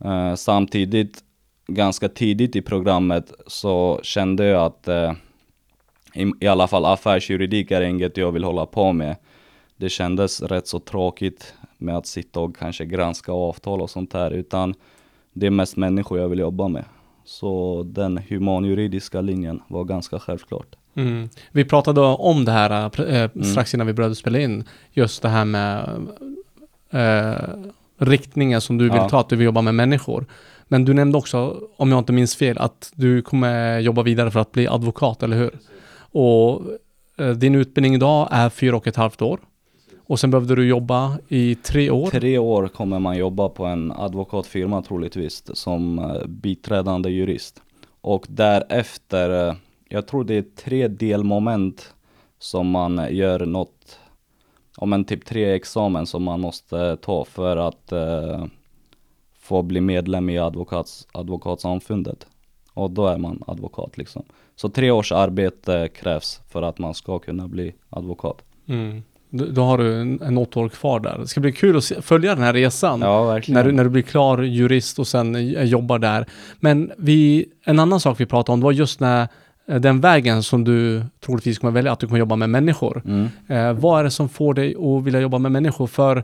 Eh, 0.03 0.35
samtidigt, 0.35 1.23
ganska 1.67 2.09
tidigt 2.09 2.55
i 2.55 2.61
programmet 2.61 3.31
så 3.47 3.99
kände 4.03 4.45
jag 4.45 4.65
att 4.65 4.87
eh, 4.87 5.13
i, 6.13 6.31
i 6.39 6.47
alla 6.47 6.67
fall 6.67 6.85
affärsjuridik 6.85 7.71
är 7.71 7.81
inget 7.81 8.17
jag 8.17 8.31
vill 8.31 8.43
hålla 8.43 8.65
på 8.65 8.93
med. 8.93 9.15
Det 9.77 9.89
kändes 9.89 10.41
rätt 10.41 10.67
så 10.67 10.79
tråkigt 10.79 11.53
med 11.77 11.97
att 11.97 12.07
sitta 12.07 12.39
och 12.39 12.57
kanske 12.57 12.85
granska 12.85 13.31
avtal 13.31 13.81
och 13.81 13.89
sånt 13.89 14.11
där. 14.11 14.31
Utan 14.31 14.73
det 15.33 15.45
är 15.45 15.51
mest 15.51 15.77
människor 15.77 16.19
jag 16.19 16.29
vill 16.29 16.39
jobba 16.39 16.67
med. 16.67 16.85
Så 17.25 17.83
den 17.83 18.17
humanjuridiska 18.29 19.21
linjen 19.21 19.61
var 19.67 19.83
ganska 19.83 20.19
självklart. 20.19 20.75
Mm. 20.95 21.29
Vi 21.51 21.65
pratade 21.65 22.01
om 22.01 22.45
det 22.45 22.51
här 22.51 22.85
äh, 22.99 23.29
Mm. 23.35 23.43
strax 23.43 23.73
innan 23.73 23.87
vi 23.87 23.93
började 23.93 24.15
spela 24.15 24.39
in. 24.39 24.63
Just 24.91 25.21
det 25.21 25.29
här 25.29 25.45
med 25.45 26.07
äh, 26.89 27.35
riktningen 27.97 28.61
som 28.61 28.77
du 28.77 28.83
vill 28.83 28.95
Ja. 28.95 29.09
ta, 29.09 29.19
att 29.19 29.29
du 29.29 29.35
vill 29.35 29.45
jobba 29.45 29.61
med 29.61 29.75
människor. 29.75 30.25
Men 30.67 30.85
du 30.85 30.93
nämnde 30.93 31.17
också, 31.17 31.59
om 31.77 31.91
jag 31.91 31.99
inte 31.99 32.13
minns 32.13 32.35
fel, 32.35 32.57
att 32.57 32.91
du 32.95 33.21
kommer 33.21 33.79
jobba 33.79 34.03
vidare 34.03 34.31
för 34.31 34.39
att 34.39 34.51
bli 34.51 34.67
advokat, 34.67 35.23
eller 35.23 35.37
hur? 35.37 35.51
Och 35.97 36.61
äh, 37.17 37.29
din 37.29 37.55
utbildning 37.55 37.95
idag 37.95 38.27
är 38.31 38.49
fyra 38.49 38.75
och 38.77 38.87
ett 38.87 38.95
halvt 38.95 39.21
år. 39.21 39.39
Och 40.07 40.19
sen 40.19 40.31
behövde 40.31 40.55
du 40.55 40.67
jobba 40.67 41.17
i 41.27 41.55
tre 41.55 41.89
år. 41.89 42.09
Tre 42.09 42.37
år 42.37 42.67
kommer 42.67 42.99
man 42.99 43.17
jobba 43.17 43.49
på 43.49 43.65
en 43.65 43.91
advokatfirma 43.91 44.81
troligtvis 44.81 45.43
som 45.53 45.99
eh, 45.99 46.27
biträdande 46.27 47.09
jurist. 47.09 47.61
Och 48.01 48.25
därefter, 48.29 49.47
eh, 49.49 49.55
jag 49.89 50.07
tror 50.07 50.23
det 50.23 50.35
är 50.35 50.45
tre 50.63 50.87
delmoment 50.87 51.93
som 52.39 52.67
man 52.69 53.07
gör 53.15 53.45
något, 53.45 53.99
om 54.77 54.93
en 54.93 55.05
typ 55.05 55.25
tre 55.25 55.55
examen 55.55 56.05
som 56.05 56.23
man 56.23 56.39
måste 56.39 56.97
ta 56.97 57.25
för 57.25 57.57
att 57.57 57.91
eh, 57.91 58.45
få 59.39 59.61
bli 59.61 59.81
medlem 59.81 60.29
i 60.29 60.37
advokats, 60.37 61.07
advokatsamfundet. 61.11 62.27
Och 62.73 62.91
då 62.91 63.07
är 63.07 63.17
man 63.17 63.43
advokat 63.47 63.97
liksom. 63.97 64.23
Så 64.55 64.69
tre 64.69 64.91
års 64.91 65.11
arbete 65.11 65.89
krävs 65.95 66.41
för 66.49 66.61
att 66.61 66.79
man 66.79 66.93
ska 66.93 67.19
kunna 67.19 67.47
bli 67.47 67.75
advokat. 67.89 68.41
Mm. 68.67 69.03
Då, 69.29 69.61
har 69.61 69.77
du 69.77 70.01
en, 70.01 70.21
en 70.21 70.35
något 70.35 70.57
år 70.57 70.69
kvar 70.69 70.99
där. 70.99 71.17
Det 71.17 71.27
ska 71.27 71.41
bli 71.41 71.51
kul 71.51 71.77
att 71.77 71.83
se, 71.83 72.01
följa 72.01 72.35
den 72.35 72.43
här 72.43 72.53
resan. 72.53 73.01
Ja. 73.01 73.39
När 73.47 73.63
du, 73.63 73.71
när 73.71 73.83
du 73.83 73.89
blir 73.89 74.03
klar 74.03 74.41
jurist 74.41 74.99
och 74.99 75.07
sen 75.07 75.35
eh, 75.35 75.63
jobbar 75.63 75.99
där. 75.99 76.25
Men 76.59 76.91
vi, 76.97 77.45
en 77.63 77.79
annan 77.79 77.99
sak 77.99 78.19
vi 78.19 78.25
pratade 78.25 78.53
om, 78.53 78.59
det 78.59 78.63
var 78.63 78.71
just 78.71 78.99
när 78.99 79.27
den 79.67 80.01
vägen 80.01 80.43
som 80.43 80.63
du 80.63 81.03
troligtvis 81.25 81.59
kommer 81.59 81.73
välja, 81.73 81.91
att 81.91 81.99
du 81.99 82.07
kommer 82.07 82.19
jobba 82.19 82.35
med 82.35 82.49
människor. 82.49 83.01
Mm. 83.05 83.27
Eh, 83.47 83.73
vad 83.73 83.99
är 83.99 84.03
det 84.03 84.11
som 84.11 84.29
får 84.29 84.53
dig 84.53 84.75
att 84.75 85.03
vilja 85.03 85.19
jobba 85.19 85.37
med 85.37 85.51
människor? 85.51 85.87
För 85.87 86.23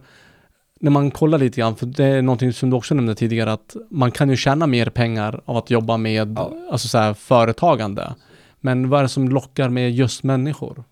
när 0.80 0.92
man 0.92 1.12
kollar 1.12 1.38
lite 1.38 1.60
grann, 1.62 1.76
för 1.76 1.86
det 1.86 2.06
är 2.06 2.22
någonting 2.22 2.54
som 2.54 2.70
du 2.70 2.76
också 2.76 2.96
nämnde 2.96 3.16
tidigare, 3.16 3.54
att 3.54 3.76
man 3.90 4.12
kan 4.12 4.30
ju 4.30 4.36
tjäna 4.36 4.68
mer 4.68 4.86
pengar 4.90 5.42
av 5.46 5.58
att 5.58 5.70
jobba 5.70 5.98
med 5.98 6.34
Ja. 6.38 6.52
alltså 6.72 6.88
så 6.88 6.98
här, 6.98 7.14
företagande. 7.14 8.16
Men 8.60 8.90
vad 8.90 9.00
är 9.00 9.04
det 9.04 9.10
som 9.10 9.30
lockar 9.30 9.70
med 9.70 9.92
just 9.92 10.24
människor? 10.24 10.84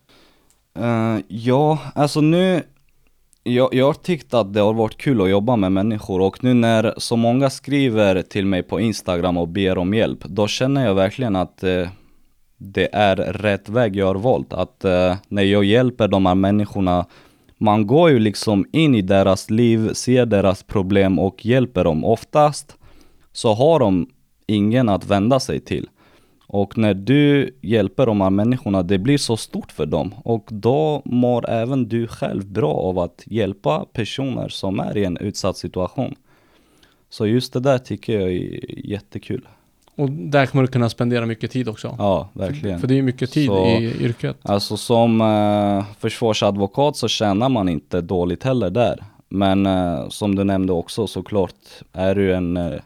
Eh, 0.79 1.17
ja, 1.27 1.79
alltså 1.95 2.21
nu, 2.21 2.61
jag, 3.43 3.73
jag 3.73 3.85
har 3.85 3.93
tyckt 3.93 4.33
att 4.33 4.53
det 4.53 4.59
har 4.59 4.73
varit 4.73 4.97
kul 4.97 5.21
att 5.21 5.29
jobba 5.29 5.55
med 5.55 5.71
människor 5.71 6.21
och 6.21 6.43
nu 6.43 6.53
när 6.53 6.93
så 6.97 7.15
många 7.15 7.49
skriver 7.49 8.21
till 8.21 8.45
mig 8.45 8.63
på 8.63 8.79
Instagram 8.79 9.37
och 9.37 9.47
ber 9.47 9.77
om 9.77 9.93
hjälp, 9.93 10.19
då 10.23 10.47
känner 10.47 10.85
jag 10.85 10.95
verkligen 10.95 11.35
att 11.35 11.63
eh, 11.63 11.87
det 12.59 12.89
är 12.95 13.15
rätt 13.15 13.69
väg 13.69 13.95
jag 13.95 14.05
har 14.05 14.15
valt. 14.15 14.53
Att 14.53 14.85
eh, 14.85 15.15
när 15.27 15.43
jag 15.43 15.63
hjälper 15.63 16.07
de 16.07 16.25
här 16.25 16.35
människorna, 16.35 17.05
man 17.57 17.87
går 17.87 18.09
ju 18.09 18.19
liksom 18.19 18.65
in 18.71 18.95
i 18.95 19.01
deras 19.01 19.49
liv, 19.49 19.93
ser 19.93 20.25
deras 20.25 20.63
problem 20.63 21.19
och 21.19 21.45
hjälper 21.45 21.83
dem. 21.83 22.05
Oftast 22.05 22.77
så 23.31 23.53
har 23.53 23.79
de 23.79 24.09
ingen 24.47 24.89
att 24.89 25.07
vända 25.07 25.39
sig 25.39 25.59
till. 25.59 25.89
Och 26.47 26.77
när 26.77 26.93
du 26.93 27.57
hjälper 27.61 28.05
de 28.05 28.21
här 28.21 28.29
människorna, 28.29 28.83
det 28.83 28.99
blir 28.99 29.17
så 29.17 29.37
stort 29.37 29.71
för 29.71 29.85
dem. 29.85 30.13
Och 30.23 30.47
då 30.51 31.01
mår 31.05 31.49
även 31.49 31.89
du 31.89 32.07
själv 32.07 32.45
bra 32.45 32.73
av 32.73 32.99
att 32.99 33.23
hjälpa 33.25 33.85
personer 33.93 34.49
som 34.49 34.79
är 34.79 34.97
i 34.97 35.05
en 35.05 35.17
utsatt 35.17 35.57
situation. 35.57 36.15
Så 37.09 37.27
just 37.27 37.53
det 37.53 37.59
där 37.59 37.77
tycker 37.77 38.19
jag 38.19 38.31
är 38.31 38.87
jättekul. 38.89 39.47
Och 39.99 40.09
där 40.11 40.45
kommer 40.45 40.61
du 40.61 40.67
kunna 40.67 40.89
spendera 40.89 41.25
mycket 41.25 41.51
tid 41.51 41.69
också. 41.69 41.95
Ja, 41.97 42.29
verkligen. 42.33 42.79
För 42.79 42.87
det 42.87 42.97
är 42.97 43.01
mycket 43.01 43.31
tid 43.31 43.47
Så- 43.47 43.65
i 43.65 44.03
yrket. 44.03 44.37
Alltså 44.41 44.77
som 44.77 45.21
eh, 45.21 45.85
försvarsadvokat 45.99 46.95
så 46.97 47.07
tjänar 47.07 47.49
man 47.49 47.69
inte 47.69 48.01
dåligt 48.01 48.43
heller 48.43 48.69
där. 48.69 49.03
Men 49.29 49.65
eh, 49.65 50.09
som 50.09 50.35
du 50.35 50.43
nämnde 50.43 50.73
också 50.73 51.07
såklart, 51.07 51.53
är 51.93 52.15
du 52.15 52.33
en 52.35 52.57
eh, 52.57 52.79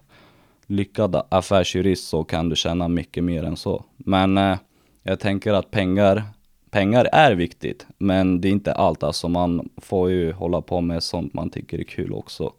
lyckad 0.67 1.21
affärsjurist 1.29 2.07
så 2.07 2.23
kan 2.23 2.49
du 2.49 2.55
tjäna 2.55 2.87
mycket 2.87 3.23
mer 3.23 3.43
än 3.43 3.57
så. 3.57 3.83
Men 3.97 4.37
eh, 4.37 4.57
jag 5.03 5.19
tänker 5.19 5.53
att 5.53 5.71
pengar, 5.71 6.23
pengar 6.71 7.09
är 7.11 7.35
viktigt, 7.35 7.85
men 7.97 8.41
det 8.41 8.47
är 8.47 8.51
inte 8.51 8.73
allt. 8.73 9.03
Alltså 9.03 9.27
man 9.27 9.69
får 9.77 10.09
ju 10.11 10.31
hålla 10.31 10.61
på 10.61 10.81
med 10.81 11.03
sånt 11.03 11.33
man 11.33 11.49
tycker 11.49 11.79
är 11.79 11.83
kul 11.83 12.13
också. 12.13 12.51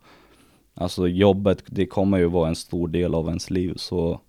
Alltså 0.74 1.08
jobbet, 1.08 1.62
det 1.66 1.86
kommer 1.86 2.18
ju 2.18 2.26
vara 2.26 2.48
en 2.48 2.56
stor 2.56 2.88
del 2.88 3.14
av 3.14 3.26
ens 3.28 3.50
liv 3.50 3.74
så 3.76 4.20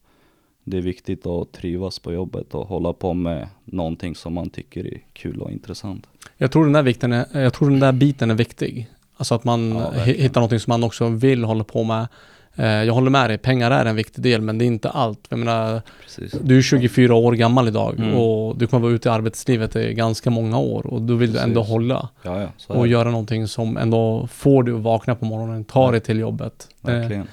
det 0.67 0.77
är 0.77 0.81
viktigt 0.81 1.25
att 1.27 1.51
trivas 1.51 1.99
på 1.99 2.13
jobbet 2.13 2.53
och 2.53 2.67
hålla 2.67 2.93
på 2.93 3.13
med 3.13 3.47
någonting 3.65 4.15
som 4.15 4.33
man 4.33 4.49
tycker 4.49 4.87
är 4.93 4.99
kul 5.13 5.41
och 5.41 5.51
intressant. 5.51 6.07
Jag 6.37 6.51
tror 6.51 6.63
den 6.63 6.73
där, 6.73 6.83
vikten 6.83 7.11
är, 7.13 7.25
jag 7.41 7.53
tror 7.53 7.69
den 7.69 7.79
där 7.79 7.91
biten 7.91 8.31
är 8.31 8.35
viktig. 8.35 8.89
Alltså 9.17 9.35
att 9.35 9.43
man 9.43 9.75
Ja, 9.75 9.91
hittar 9.91 10.41
någonting 10.41 10.59
som 10.59 10.71
man 10.71 10.83
också 10.83 11.07
vill 11.09 11.43
hålla 11.43 11.63
på 11.63 11.83
med. 11.83 12.07
Eh, 12.55 12.65
Jag 12.83 12.93
håller 12.93 13.09
med 13.09 13.29
dig, 13.29 13.37
pengar 13.37 13.71
är 13.71 13.85
en 13.85 13.95
viktig 13.95 14.23
del 14.23 14.41
men 14.41 14.57
det 14.57 14.65
är 14.65 14.67
inte 14.67 14.89
allt. 14.89 15.19
Jag 15.29 15.39
menar, 15.39 15.81
Precis. 16.03 16.31
du 16.43 16.57
är 16.57 16.61
24 16.61 17.15
år 17.15 17.31
gammal 17.33 17.67
idag 17.67 17.95
Mm. 17.99 18.15
och 18.15 18.57
du 18.57 18.67
kommer 18.67 18.83
vara 18.83 18.93
ute 18.93 19.09
i 19.09 19.11
arbetslivet 19.11 19.75
i 19.75 19.93
ganska 19.93 20.29
många 20.29 20.57
år 20.59 20.87
och 20.87 21.01
då 21.01 21.15
vill 21.15 21.33
du 21.33 21.39
ändå 21.39 21.61
Precis. 21.61 21.71
hålla 21.71 22.09
Ja, 22.23 22.41
ja, 22.41 22.75
och 22.75 22.87
göra 22.87 23.11
någonting 23.11 23.47
som 23.47 23.77
ändå 23.77 24.27
får 24.31 24.63
dig 24.63 24.73
att 24.73 24.81
vakna 24.81 25.15
på 25.15 25.25
morgonen, 25.25 25.63
ta 25.63 25.91
dig 25.91 25.99
till 26.01 26.19
jobbet. 26.19 26.67
Eh, 26.87 26.91
Verkligen. 26.93 27.27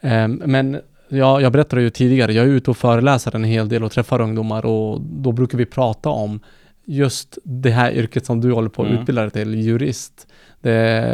Ehm, 0.00 0.42
Men 0.44 0.80
jag, 1.08 1.42
jag 1.42 1.52
berättade 1.52 1.82
ju 1.82 1.90
tidigare, 1.90 2.32
jag 2.32 2.44
är 2.44 2.48
ute 2.48 2.70
och 2.70 2.76
föreläser 2.76 3.34
en 3.36 3.44
hel 3.44 3.68
del 3.68 3.84
och 3.84 3.92
träffar 3.92 4.20
ungdomar 4.20 4.66
och 4.66 5.00
då 5.00 5.32
brukar 5.32 5.58
vi 5.58 5.66
prata 5.66 6.08
om 6.08 6.40
just 6.84 7.38
det 7.44 7.70
här 7.70 7.92
yrket 7.92 8.26
som 8.26 8.40
du 8.40 8.52
håller 8.52 8.68
på 8.68 8.82
att 8.82 8.88
Mm. 8.88 9.00
utbilda 9.00 9.22
dig 9.22 9.30
till, 9.30 9.54
jurist. 9.54 10.26
Det, 10.60 10.70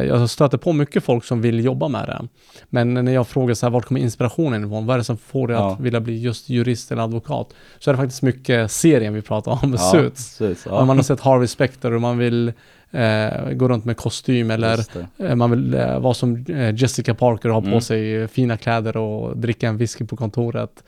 jag 0.09 0.31
stöter 0.31 0.59
på 0.59 0.73
mycket 0.73 1.05
folk 1.05 1.25
som 1.25 1.41
vill 1.43 1.65
jobba 1.65 1.89
med 1.89 2.07
det. 2.09 2.29
Men 2.71 2.95
när 2.95 3.13
jag 3.13 3.29
frågar 3.29 3.55
så 3.55 3.67
här, 3.67 3.71
vart 3.71 3.85
kommer 3.85 4.01
inspirationen 4.01 4.65
ifrån? 4.65 4.87
Vad 4.87 4.95
är 4.95 4.99
det 4.99 5.05
som 5.05 5.17
får 5.17 5.49
dig 5.49 5.57
Ja. 5.57 5.73
att 5.73 5.81
vilja 5.81 6.01
bli 6.01 6.21
just 6.21 6.49
jurist 6.49 6.93
eller 6.93 7.03
advokat? 7.03 7.49
Så 7.79 7.91
är 7.91 7.95
det 7.95 7.99
faktiskt 7.99 8.23
mycket 8.23 8.71
serien 8.71 9.15
vi 9.15 9.23
pratar 9.23 9.53
om, 9.63 9.73
Ja, 9.73 9.79
Suits. 9.79 10.39
precis. 10.39 10.67
Ja. 10.71 10.85
man 10.85 10.97
har 10.97 11.03
sett 11.03 11.21
Harvey 11.21 11.47
Specter 11.49 11.93
och 11.93 12.01
man 12.01 12.19
vill 12.19 12.53
eh, 12.95 13.53
gå 13.53 13.69
runt 13.69 13.85
med 13.85 13.97
kostym 13.97 14.51
eller. 14.51 14.79
Eh, 15.19 15.35
Man 15.35 15.51
vill 15.51 15.75
eh, 15.75 15.99
vara 16.01 16.15
som 16.15 16.45
eh, 16.49 16.75
Jessica 16.75 17.15
Parker 17.15 17.49
och 17.49 17.55
ha 17.55 17.61
på 17.61 17.67
Mm. 17.69 17.81
sig 17.81 18.17
eh, 18.17 18.27
fina 18.29 18.57
kläder 18.57 18.97
och 18.97 19.37
dricka 19.37 19.69
en 19.69 19.77
whisky 19.77 20.05
på 20.07 20.17
kontoret. 20.17 20.85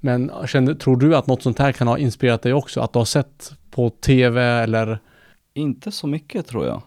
Men 0.00 0.30
kände, 0.46 0.74
tror 0.74 0.96
du 0.96 1.16
att 1.16 1.26
något 1.26 1.42
sånt 1.42 1.58
här 1.58 1.72
kan 1.72 1.88
ha 1.88 1.98
inspirerat 1.98 2.42
dig 2.42 2.52
också? 2.52 2.80
Att 2.80 2.92
du 2.92 2.98
har 2.98 3.04
sett 3.06 3.52
på 3.70 3.90
tv 3.90 4.42
eller? 4.42 4.98
Inte 5.54 5.90
så 5.92 6.06
mycket 6.06 6.46
tror 6.46 6.66
jag. 6.66 6.82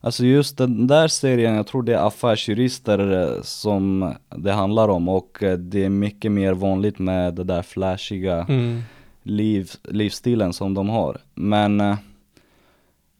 Alltså 0.00 0.24
just 0.24 0.58
den 0.58 0.86
där 0.86 1.08
serien, 1.08 1.54
jag 1.54 1.66
tror 1.66 1.82
det 1.82 1.94
är 1.94 2.06
affärsjurister 2.06 3.22
eh, 3.22 3.42
som 3.42 4.14
det 4.36 4.52
handlar 4.52 4.88
om 4.88 5.08
och 5.08 5.42
eh, 5.42 5.58
det 5.58 5.84
är 5.84 5.88
mycket 5.88 6.32
mer 6.32 6.52
vanligt 6.52 6.98
med 6.98 7.34
det 7.34 7.44
där 7.44 7.62
flashiga 7.62 8.46
Mm. 8.48 8.82
liv, 9.22 9.70
livsstilen 9.82 10.52
som 10.52 10.74
de 10.74 10.88
har. 10.88 11.18
Men 11.34 11.80
eh, 11.80 11.96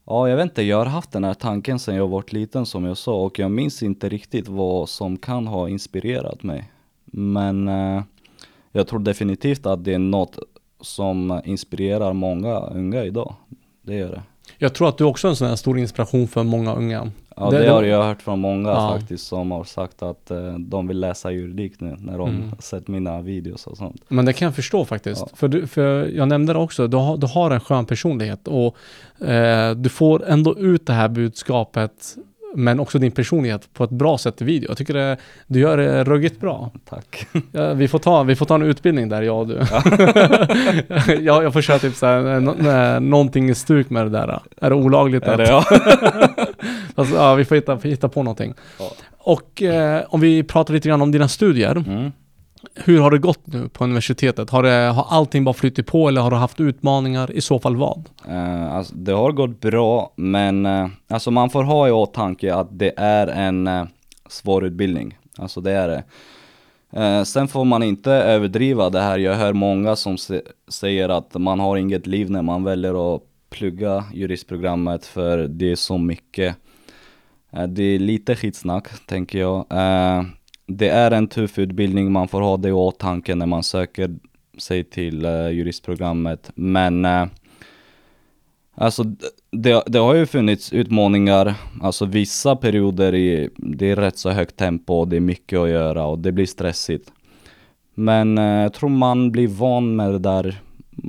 ja, 0.07 0.29
jag 0.29 0.37
vet 0.37 0.45
inte, 0.45 0.63
jag 0.63 0.77
har 0.77 0.87
haft 0.87 1.13
den 1.13 1.25
här 1.25 1.35
tanken 1.35 1.79
sedan 1.79 1.95
jag 1.95 2.09
var 2.09 2.25
liten 2.29 2.67
som 2.67 2.85
jag 2.85 2.97
sa 2.97 3.25
och 3.25 3.39
jag 3.39 3.51
minns 3.51 3.83
inte 3.83 4.09
riktigt 4.09 4.49
vad 4.49 4.89
som 4.89 5.17
kan 5.17 5.47
ha 5.47 5.69
inspirerat 5.69 6.43
mig. 6.43 6.73
Men 7.05 7.69
eh, 7.69 8.03
jag 8.73 8.89
tror 8.89 8.99
definitivt 8.99 9.67
att 9.67 9.85
det 9.85 9.95
är 9.95 9.99
något 9.99 10.39
som 10.81 11.41
inspirerar 11.45 12.13
många 12.13 12.59
unga 12.59 13.05
idag. 13.05 13.35
Det 13.83 13.95
gör 13.95 14.11
det. 14.11 14.23
Jag 14.59 14.75
tror 14.75 14.89
att 14.89 14.99
du 14.99 15.05
också 15.05 15.29
är 15.29 15.31
en 15.31 15.37
sån 15.37 15.49
här 15.49 15.57
stor 15.57 15.79
inspiration 15.79 16.29
för 16.29 16.43
många 16.43 16.75
unga. 16.75 17.11
Ja 17.37 17.51
Det- 17.51 17.59
det, 17.59 17.71
har 17.71 17.83
jag 17.83 18.03
hört 18.05 18.23
från 18.23 18.39
många 18.41 18.69
Ja. 18.69 18.97
faktiskt 18.99 19.27
som 19.27 19.51
har 19.51 19.65
sagt 19.65 20.03
att 20.03 20.31
eh, 20.31 20.55
de 20.59 20.87
vill 20.89 21.01
läsa 21.01 21.31
juridik 21.31 21.81
nu 21.81 21.97
när 21.99 22.19
de 22.19 22.29
Mm. 22.29 22.51
sett 22.59 22.89
mina 22.89 23.21
videos 23.23 23.67
och 23.67 23.77
sånt. 23.77 24.03
Men 24.09 24.25
det 24.25 24.33
kan 24.33 24.47
jag 24.47 24.55
förstå 24.55 24.85
faktiskt. 24.85 25.21
Ja. 25.21 25.29
För, 25.37 25.49
du, 25.49 25.67
för 25.67 26.07
jag 26.07 26.29
nämnde 26.29 26.53
det 26.53 26.59
också, 26.59 26.87
du 26.87 26.97
har, 26.97 27.17
du 27.17 27.27
har 27.27 27.51
en 27.51 27.61
skön 27.61 27.87
personlighet 27.87 28.49
och 28.49 28.77
eh, 29.29 29.71
du 29.75 29.89
får 29.89 30.25
ändå 30.29 30.59
ut 30.59 30.87
det 30.87 30.93
här 30.93 31.09
budskapet 31.09 32.17
men 32.57 32.81
också 32.81 32.99
din 32.99 33.13
personlighet 33.13 33.69
på 33.73 33.85
ett 33.85 33.91
bra 33.91 34.19
sätt 34.19 34.43
i 34.43 34.45
video. 34.45 34.71
Jag 34.71 34.77
tycker 34.79 34.95
det, 34.95 35.17
du 35.47 35.61
gör 35.61 35.77
det 35.77 36.05
ruggigt 36.05 36.41
bra. 36.41 36.71
Tack. 36.89 37.27
Ja, 37.53 37.75
vi, 37.75 37.89
får 37.89 37.99
ta, 37.99 38.23
vi 38.23 38.37
får 38.37 38.47
ta 38.47 38.55
en 38.55 38.63
utbildning 38.63 39.09
där, 39.09 39.23
jag 39.23 39.39
och 39.41 39.47
du. 39.49 39.61
jag, 41.23 41.45
jag 41.45 41.53
får 41.53 41.61
köra 41.61 41.79
typ 41.79 41.95
såhär, 41.95 42.41
nå- 42.41 42.55
nå- 42.59 43.01
någonting 43.01 43.51
i 43.51 43.55
stuk 43.55 43.91
med 43.91 44.07
det 44.07 44.11
där. 44.11 44.41
Är 44.61 44.71
det 44.71 44.77
olagligt? 44.77 45.25
Är 45.25 45.37
det 45.37 45.49
ja? 45.49 45.65
Alltså, 46.95 47.15
ja, 47.15 47.35
vi 47.35 47.45
får 47.45 47.55
hitta, 47.55 47.77
hitta 47.77 48.09
på 48.09 48.23
någonting. 48.23 48.55
Ja. 48.79 48.91
Och 49.19 49.63
eh, 49.63 50.05
om 50.09 50.21
vi 50.21 50.43
pratar 50.43 50.75
lite 50.75 50.89
grann 50.89 51.03
om 51.03 51.13
dina 51.13 51.29
studier. 51.29 51.77
Mm. 51.77 52.13
Hur 52.75 53.01
har 53.01 53.11
det 53.11 53.19
gått 53.19 53.47
nu 53.47 53.69
på 53.69 53.85
universitetet? 53.85 54.51
Har, 54.51 54.63
det, 54.63 54.71
har 54.71 55.07
allting 55.11 55.45
bara 55.45 55.53
flyttat 55.53 55.87
på 55.87 56.09
eller 56.09 56.21
har 56.21 56.31
du 56.31 56.37
haft 56.37 56.61
utmaningar? 56.61 57.33
I 57.33 57.41
så 57.41 57.59
fall 57.59 57.77
vad? 57.77 58.09
Eh, 58.29 58.75
alltså, 58.75 58.95
det 58.95 59.13
har 59.13 59.33
gått 59.33 59.61
bra, 59.61 60.13
men 60.17 60.67
eh, 60.67 60.87
alltså 61.09 61.31
man 61.31 61.51
får 61.51 61.63
ha 61.63 61.89
i 61.89 61.91
åtanke 61.91 62.55
att 62.55 62.79
det 62.79 62.93
är 62.97 63.27
en 63.27 63.67
eh, 63.67 63.85
svår 64.29 64.65
utbildning. 64.65 65.19
Alltså 65.39 65.61
det 65.61 65.73
är 65.73 65.89
det. 65.89 66.05
Eh, 67.03 67.23
sen 67.23 67.49
får 67.49 67.65
man 67.65 67.83
inte 67.83 68.13
överdriva 68.13 68.91
det 68.91 69.01
här. 69.01 69.19
Jag 69.19 69.35
hör 69.35 69.53
många 69.53 69.97
som 69.97 70.19
se 70.19 70.43
säger 70.69 71.09
att 71.09 71.35
man 71.35 71.61
har 71.61 71.77
inget 71.77 72.07
liv 72.07 72.31
när 72.31 72.43
man 72.43 72.65
väljer 72.65 73.15
att 73.15 73.23
plugga 73.55 74.05
juristprogrammet 74.15 75.07
för 75.07 75.39
det 75.39 75.71
är 75.71 75.77
så 75.77 75.99
mycket. 75.99 76.57
Eh, 77.53 77.67
det 77.67 77.83
är 77.83 77.99
lite 77.99 78.37
skitsnack 78.37 79.07
tänker 79.07 79.39
jag. 79.39 79.59
Eh, 79.59 80.23
det 80.67 80.89
är 80.89 81.11
en 81.11 81.29
tuff 81.29 81.59
utbildning, 81.59 82.13
man 82.13 82.29
får 82.29 82.41
ha 82.41 82.57
det 82.57 82.69
i 82.69 82.73
åtanke 82.73 83.35
när 83.35 83.47
man 83.47 83.63
söker 83.63 84.19
sig 84.59 84.85
till 84.85 85.25
eh, 85.25 85.49
juristprogrammet. 85.49 86.51
Men 86.55 87.07
Alltså 88.77 89.05
det, 89.51 89.83
det, 89.87 89.99
har 89.99 90.15
ju 90.15 90.27
funnits 90.27 90.73
utmaningar, 90.73 91.55
alltså 91.83 92.07
vissa 92.07 92.57
perioder 92.57 93.15
i, 93.15 93.49
det 93.57 93.91
är 93.91 93.97
rätt 93.97 94.19
så 94.19 94.31
högt 94.31 94.57
tempo 94.57 94.95
och 94.95 95.09
det 95.09 95.17
är 95.17 95.21
mycket 95.21 95.59
att 95.59 95.69
göra 95.69 96.07
och 96.07 96.19
det 96.19 96.33
blir 96.33 96.47
stressigt. 96.47 97.13
Men 97.95 98.39
eh, 98.39 98.45
jag 98.63 98.73
tror 98.73 98.89
man 98.89 99.33
blir 99.33 99.49
van 99.49 99.97
med 99.97 100.11
det 100.13 100.19
där, 100.19 100.61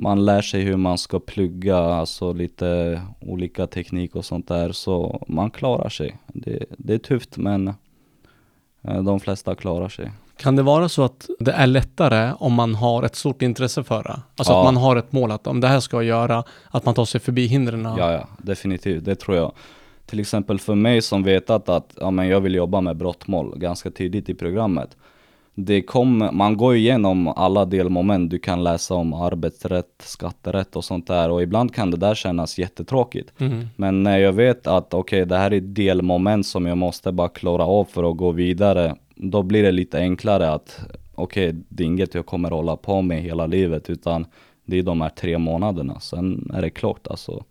man 0.02 0.24
lär 0.24 0.42
sig 0.42 0.62
hur 0.62 0.76
man 0.76 0.98
ska 0.98 1.20
plugga, 1.20 1.76
alltså 1.76 2.32
lite 2.32 3.00
olika 3.20 3.66
teknik 3.66 4.16
och 4.16 4.24
sånt 4.24 4.48
där, 4.48 4.72
så 4.72 5.24
man 5.28 5.50
klarar 5.50 5.88
sig. 5.88 6.16
Det, 6.26 6.64
det 6.78 6.94
är 6.94 6.98
tufft 6.98 7.36
men 7.36 7.68
eh, 8.82 9.02
de 9.02 9.20
flesta 9.20 9.54
klarar 9.54 9.88
sig. 9.88 10.12
Kan 10.36 10.56
det 10.56 10.62
vara 10.62 10.88
så 10.88 11.02
att 11.02 11.28
det 11.38 11.52
är 11.52 11.66
lättare 11.66 12.32
om 12.38 12.52
man 12.52 12.74
har 12.74 13.02
ett 13.02 13.16
stort 13.16 13.42
intresse 13.42 13.84
för 13.84 14.02
det? 14.02 14.20
Alltså 14.36 14.52
ja. 14.52 14.58
att 14.58 14.64
man 14.64 14.76
har 14.76 14.96
ett 14.96 15.12
mål 15.12 15.30
att 15.30 15.46
om 15.46 15.60
det 15.60 15.68
här 15.68 15.80
ska 15.80 15.96
jag 15.96 16.04
göra, 16.04 16.44
att 16.70 16.84
man 16.84 16.94
tar 16.94 17.04
sig 17.04 17.20
förbi 17.20 17.46
hindren? 17.46 17.84
Ja, 17.98 18.12
ja, 18.12 18.28
definitivt. 18.38 19.04
Det 19.04 19.14
tror 19.14 19.36
jag. 19.36 19.52
Till 20.06 20.20
exempel 20.20 20.58
för 20.58 20.74
mig 20.74 21.02
som 21.02 21.22
vetat 21.22 21.68
att 21.68 21.96
ja, 22.00 22.10
men 22.10 22.28
jag 22.28 22.40
vill 22.40 22.54
jobba 22.54 22.80
med 22.80 22.96
brottmål 22.96 23.58
ganska 23.58 23.90
tidigt 23.90 24.28
i 24.28 24.34
programmet. 24.34 24.96
Det 25.58 25.82
kom, 25.82 26.28
man 26.32 26.56
går 26.56 26.76
igenom 26.76 27.28
alla 27.28 27.64
delmoment, 27.64 28.30
du 28.30 28.38
kan 28.38 28.64
läsa 28.64 28.94
om 28.94 29.14
arbetsrätt, 29.14 30.02
skatterätt 30.04 30.76
och 30.76 30.84
sånt 30.84 31.06
där 31.06 31.30
och 31.30 31.42
ibland 31.42 31.74
kan 31.74 31.90
det 31.90 31.96
där 31.96 32.14
kännas 32.14 32.58
jättetråkigt. 32.58 33.32
Mm. 33.38 33.66
Men 33.76 34.02
när 34.02 34.18
jag 34.18 34.32
vet 34.32 34.66
att 34.66 34.94
okej, 34.94 35.22
okay, 35.22 35.28
det 35.28 35.36
här 35.36 35.52
är 35.52 35.60
delmoment 35.60 36.46
som 36.46 36.66
jag 36.66 36.78
måste 36.78 37.12
bara 37.12 37.28
klara 37.28 37.64
av 37.64 37.84
för 37.84 38.10
att 38.10 38.16
gå 38.16 38.30
vidare 38.30 38.96
då 39.14 39.42
blir 39.42 39.62
det 39.62 39.72
lite 39.72 39.98
enklare 39.98 40.50
att 40.50 40.80
okej, 41.14 41.48
okay, 41.48 41.62
det 41.68 41.82
är 41.82 41.86
inget 41.86 42.14
jag 42.14 42.26
kommer 42.26 42.50
hålla 42.50 42.76
på 42.76 43.02
med 43.02 43.22
hela 43.22 43.46
livet 43.46 43.90
utan 43.90 44.26
det 44.64 44.78
är 44.78 44.82
de 44.82 45.00
här 45.00 45.08
tre 45.08 45.38
månaderna, 45.38 46.00
sen 46.00 46.50
är 46.54 46.62
det 46.62 46.70
klart 46.70 47.06
alltså. 47.06 47.44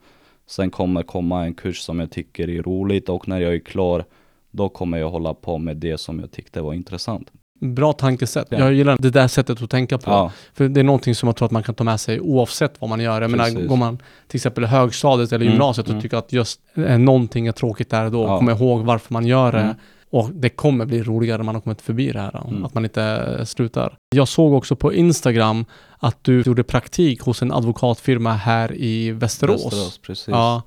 Sen 0.47 0.71
kommer 0.71 1.03
komma 1.03 1.45
en 1.45 1.53
kurs 1.53 1.79
som 1.79 1.99
jag 1.99 2.11
tycker 2.11 2.49
är 2.49 2.63
roligt 2.63 3.09
och 3.09 3.27
när 3.27 3.39
jag 3.39 3.53
är 3.53 3.59
klar, 3.59 4.05
då 4.51 4.69
kommer 4.69 4.97
jag 4.97 5.09
hålla 5.09 5.33
på 5.33 5.57
med 5.57 5.77
det 5.77 5.97
som 5.97 6.19
jag 6.19 6.31
tyckte 6.31 6.61
var 6.61 6.73
intressant. 6.73 7.31
Bra 7.59 7.93
tankesätt. 7.93 8.47
Ja. 8.49 8.57
Jag 8.57 8.73
gillar 8.73 8.97
det 8.99 9.09
där 9.09 9.27
sättet 9.27 9.61
att 9.61 9.69
tänka 9.69 9.97
på. 9.97 10.11
Ja. 10.11 10.31
För 10.53 10.67
det 10.67 10.79
är 10.79 10.83
någonting 10.83 11.15
som 11.15 11.27
jag 11.27 11.35
tror 11.35 11.45
att 11.45 11.51
man 11.51 11.63
kan 11.63 11.75
ta 11.75 11.83
med 11.83 11.99
sig 11.99 12.19
oavsett 12.19 12.73
vad 12.79 12.89
man 12.89 12.99
gör. 12.99 13.21
Jag 13.21 13.31
Precis. 13.31 13.53
menar, 13.53 13.67
går 13.67 13.77
man 13.77 13.97
till 14.27 14.37
exempel 14.37 14.65
högstadiet 14.65 15.31
eller 15.31 15.45
mm, 15.45 15.53
gymnasiet 15.53 15.87
mm, 15.87 15.97
och 15.97 16.03
tycker 16.03 16.17
att 16.17 16.33
just 16.33 16.59
eh, 16.75 16.97
någonting 16.97 17.47
är 17.47 17.51
tråkigt 17.51 17.89
där 17.89 18.09
då, 18.09 18.23
ja. 18.23 18.37
kommer 18.37 18.51
ihåg 18.51 18.81
varför 18.81 19.13
man 19.13 19.25
gör 19.25 19.51
det. 19.51 19.59
Mm. 19.59 19.75
Och 20.09 20.29
det 20.33 20.49
kommer 20.49 20.85
bli 20.85 21.03
roligare 21.03 21.37
när 21.37 21.45
man 21.45 21.55
har 21.55 21.61
kommit 21.61 21.81
förbi 21.81 22.11
det 22.11 22.19
här, 22.19 22.47
mm. 22.47 22.65
att 22.65 22.73
man 22.73 22.83
inte 22.83 23.45
slutar. 23.45 23.97
Jag 24.15 24.27
såg 24.27 24.53
också 24.53 24.75
på 24.75 24.93
Instagram 24.93 25.65
att 25.97 26.23
du 26.23 26.41
gjorde 26.41 26.63
praktik 26.63 27.21
hos 27.21 27.41
en 27.41 27.51
advokatfirma 27.51 28.33
här 28.33 28.75
i 28.75 29.11
Västerås. 29.11 29.65
Västerås 29.65 29.97
precis. 29.97 30.27
Ja. 30.27 30.61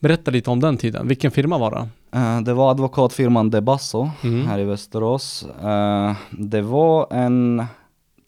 Berätta 0.00 0.30
lite 0.30 0.50
om 0.50 0.60
den 0.60 0.76
tiden. 0.76 1.08
Vilken 1.08 1.30
firma 1.30 1.58
var 1.58 1.70
det? 1.70 2.18
Uh, 2.18 2.40
det 2.40 2.54
var 2.54 2.70
advokatfirman 2.70 3.50
Debasso 3.50 4.10
mm. 4.24 4.46
här 4.46 4.58
i 4.58 4.64
Västerås. 4.64 5.46
Uh, 5.64 6.12
det 6.30 6.62
var 6.62 7.12
en 7.12 7.64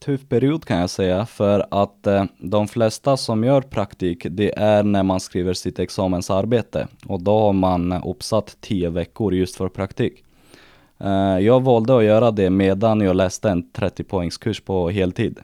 tuff 0.05 0.29
period 0.29 0.65
kan 0.65 0.79
jag 0.79 0.91
säga 0.91 1.27
för 1.27 1.67
att 1.71 2.07
uh, 2.07 2.25
de 2.39 2.69
flesta 2.69 3.17
som 3.17 3.45
gör 3.45 3.61
praktik 3.61 4.27
det 4.31 4.59
är 4.59 4.83
när 4.83 5.03
man 5.03 5.21
skriver 5.21 5.55
sitt 5.55 5.79
examensarbete 5.79 6.89
och 7.07 7.23
då 7.23 7.39
har 7.39 7.53
man 7.53 7.93
uppsatt 7.93 8.57
tio 8.61 8.91
veckor 8.91 9.35
just 9.35 9.57
för 9.57 9.69
praktik. 9.69 10.25
Jag 11.41 11.63
valde 11.63 11.97
att 11.97 12.05
göra 12.05 12.31
det 12.31 12.51
medan 12.51 13.01
jag 13.01 13.17
läste 13.17 13.51
en 13.51 13.73
30 13.73 14.05
poängskurs 14.05 14.61
på 14.61 14.91
heltid. 14.91 15.39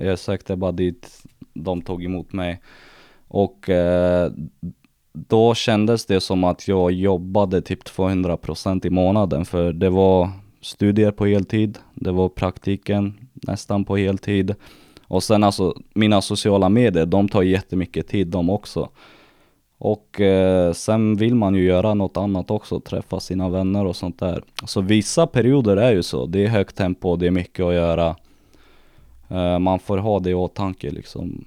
Jag 0.00 0.18
sökte 0.18 0.56
bara 0.56 0.72
dit, 0.72 1.22
de 1.54 1.82
tog 1.82 2.04
emot 2.04 2.32
mig. 2.32 2.60
Och 3.28 3.70
då 5.28 5.54
kändes 5.54 6.06
det 6.06 6.20
som 6.20 6.44
att 6.44 6.68
jag 6.68 6.92
jobbade 6.92 7.62
typ 7.62 7.82
200% 7.82 8.86
i 8.86 8.90
månaden 8.90 9.44
för 9.44 9.72
det 9.72 9.90
var 9.90 10.30
studier 10.60 11.10
på 11.10 11.26
heltid, 11.26 11.78
det 11.94 12.12
var 12.12 12.28
praktiken 12.28 13.28
nästan 13.34 13.84
på 13.84 13.96
heltid. 13.96 14.54
Och 15.08 15.22
sen 15.22 15.44
alltså 15.44 15.74
mina 15.94 16.22
sociala 16.22 16.68
medier, 16.68 17.06
de 17.06 17.28
tar 17.28 17.42
jättemycket 17.42 18.08
tid 18.08 18.26
de 18.26 18.50
också. 18.50 18.88
Och 19.78 20.20
eh, 20.20 20.72
sen 20.72 21.16
vill 21.16 21.34
man 21.34 21.54
ju 21.54 21.64
göra 21.64 21.94
något 21.94 22.16
annat 22.16 22.50
också, 22.50 22.80
träffa 22.80 23.20
sina 23.20 23.48
vänner 23.48 23.84
och 23.84 23.96
sånt 23.96 24.18
där. 24.18 24.42
Så 24.64 24.80
vissa 24.80 25.26
perioder 25.26 25.76
är 25.76 25.92
ju 25.92 26.02
så, 26.02 26.26
det 26.26 26.44
är 26.44 26.48
högt 26.48 26.76
tempo, 26.76 27.16
det 27.16 27.26
är 27.26 27.30
mycket 27.30 27.64
att 27.64 27.74
göra. 27.74 28.16
Eh, 29.28 29.58
man 29.58 29.78
får 29.78 29.98
ha 29.98 30.18
det 30.20 30.30
i 30.30 30.34
åtanke 30.34 30.90
liksom. 30.90 31.44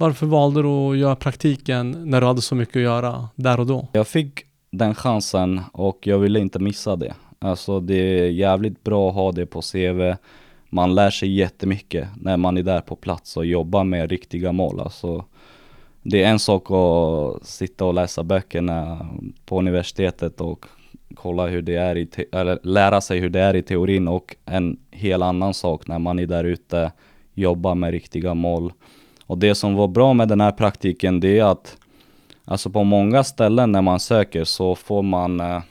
Varför 0.00 0.26
valde 0.26 0.62
du 0.62 0.68
att 0.68 0.98
göra 0.98 1.16
praktiken 1.16 1.90
när 1.90 2.20
du 2.20 2.26
hade 2.26 2.42
så 2.42 2.54
mycket 2.54 2.76
att 2.76 2.82
göra 2.82 3.28
där 3.34 3.60
och 3.60 3.66
då? 3.66 3.88
Jag 3.92 4.06
fick 4.06 4.44
den 4.70 4.94
chansen 4.94 5.60
och 5.72 6.06
jag 6.06 6.18
ville 6.18 6.40
inte 6.40 6.58
missa 6.58 6.96
det. 6.96 7.14
Alltså 7.38 7.80
det 7.80 7.94
är 7.94 8.28
jävligt 8.28 8.84
bra 8.84 9.08
att 9.08 9.14
ha 9.14 9.32
det 9.32 9.46
på 9.46 9.60
CV. 9.60 10.14
Man 10.70 10.94
lär 10.94 11.10
sig 11.10 11.34
jättemycket 11.34 12.08
när 12.16 12.36
man 12.36 12.56
är 12.56 12.62
där 12.62 12.80
på 12.80 12.96
plats 12.96 13.36
och 13.36 13.46
jobbar 13.46 13.84
med 13.84 14.10
riktiga 14.10 14.52
mål. 14.52 14.80
Alltså, 14.80 15.24
det 16.02 16.22
är 16.22 16.28
en 16.30 16.38
sak 16.38 16.70
att 16.70 17.46
sitta 17.46 17.84
och 17.84 17.94
läsa 17.94 18.22
böckerna 18.22 19.08
på 19.46 19.58
universitetet 19.58 20.40
och 20.40 20.66
kolla 21.14 21.46
hur 21.46 21.62
det 21.62 21.76
är 21.76 21.96
i 21.96 22.08
eller 22.32 22.58
lära 22.62 23.00
sig 23.00 23.18
hur 23.18 23.30
det 23.30 23.40
är 23.40 23.56
i 23.56 23.62
teorin 23.62 24.08
och 24.08 24.36
en 24.44 24.78
helt 24.90 25.24
annan 25.24 25.54
sak 25.54 25.86
när 25.86 25.98
man 25.98 26.18
är 26.18 26.26
där 26.26 26.44
ute, 26.44 26.92
jobbar 27.34 27.74
med 27.74 27.90
riktiga 27.90 28.34
mål. 28.34 28.72
Och 29.28 29.38
det 29.38 29.54
som 29.54 29.74
var 29.74 29.88
bra 29.88 30.14
med 30.14 30.28
den 30.28 30.40
här 30.40 30.52
praktiken 30.52 31.20
det 31.20 31.38
är 31.38 31.44
att 31.44 31.76
alltså 32.44 32.70
på 32.70 32.84
många 32.84 33.24
ställen 33.24 33.72
när 33.72 33.82
man 33.82 34.00
söker 34.00 34.44
så 34.44 34.74
får 34.74 35.02
man 35.02 35.40
eh, 35.40 35.62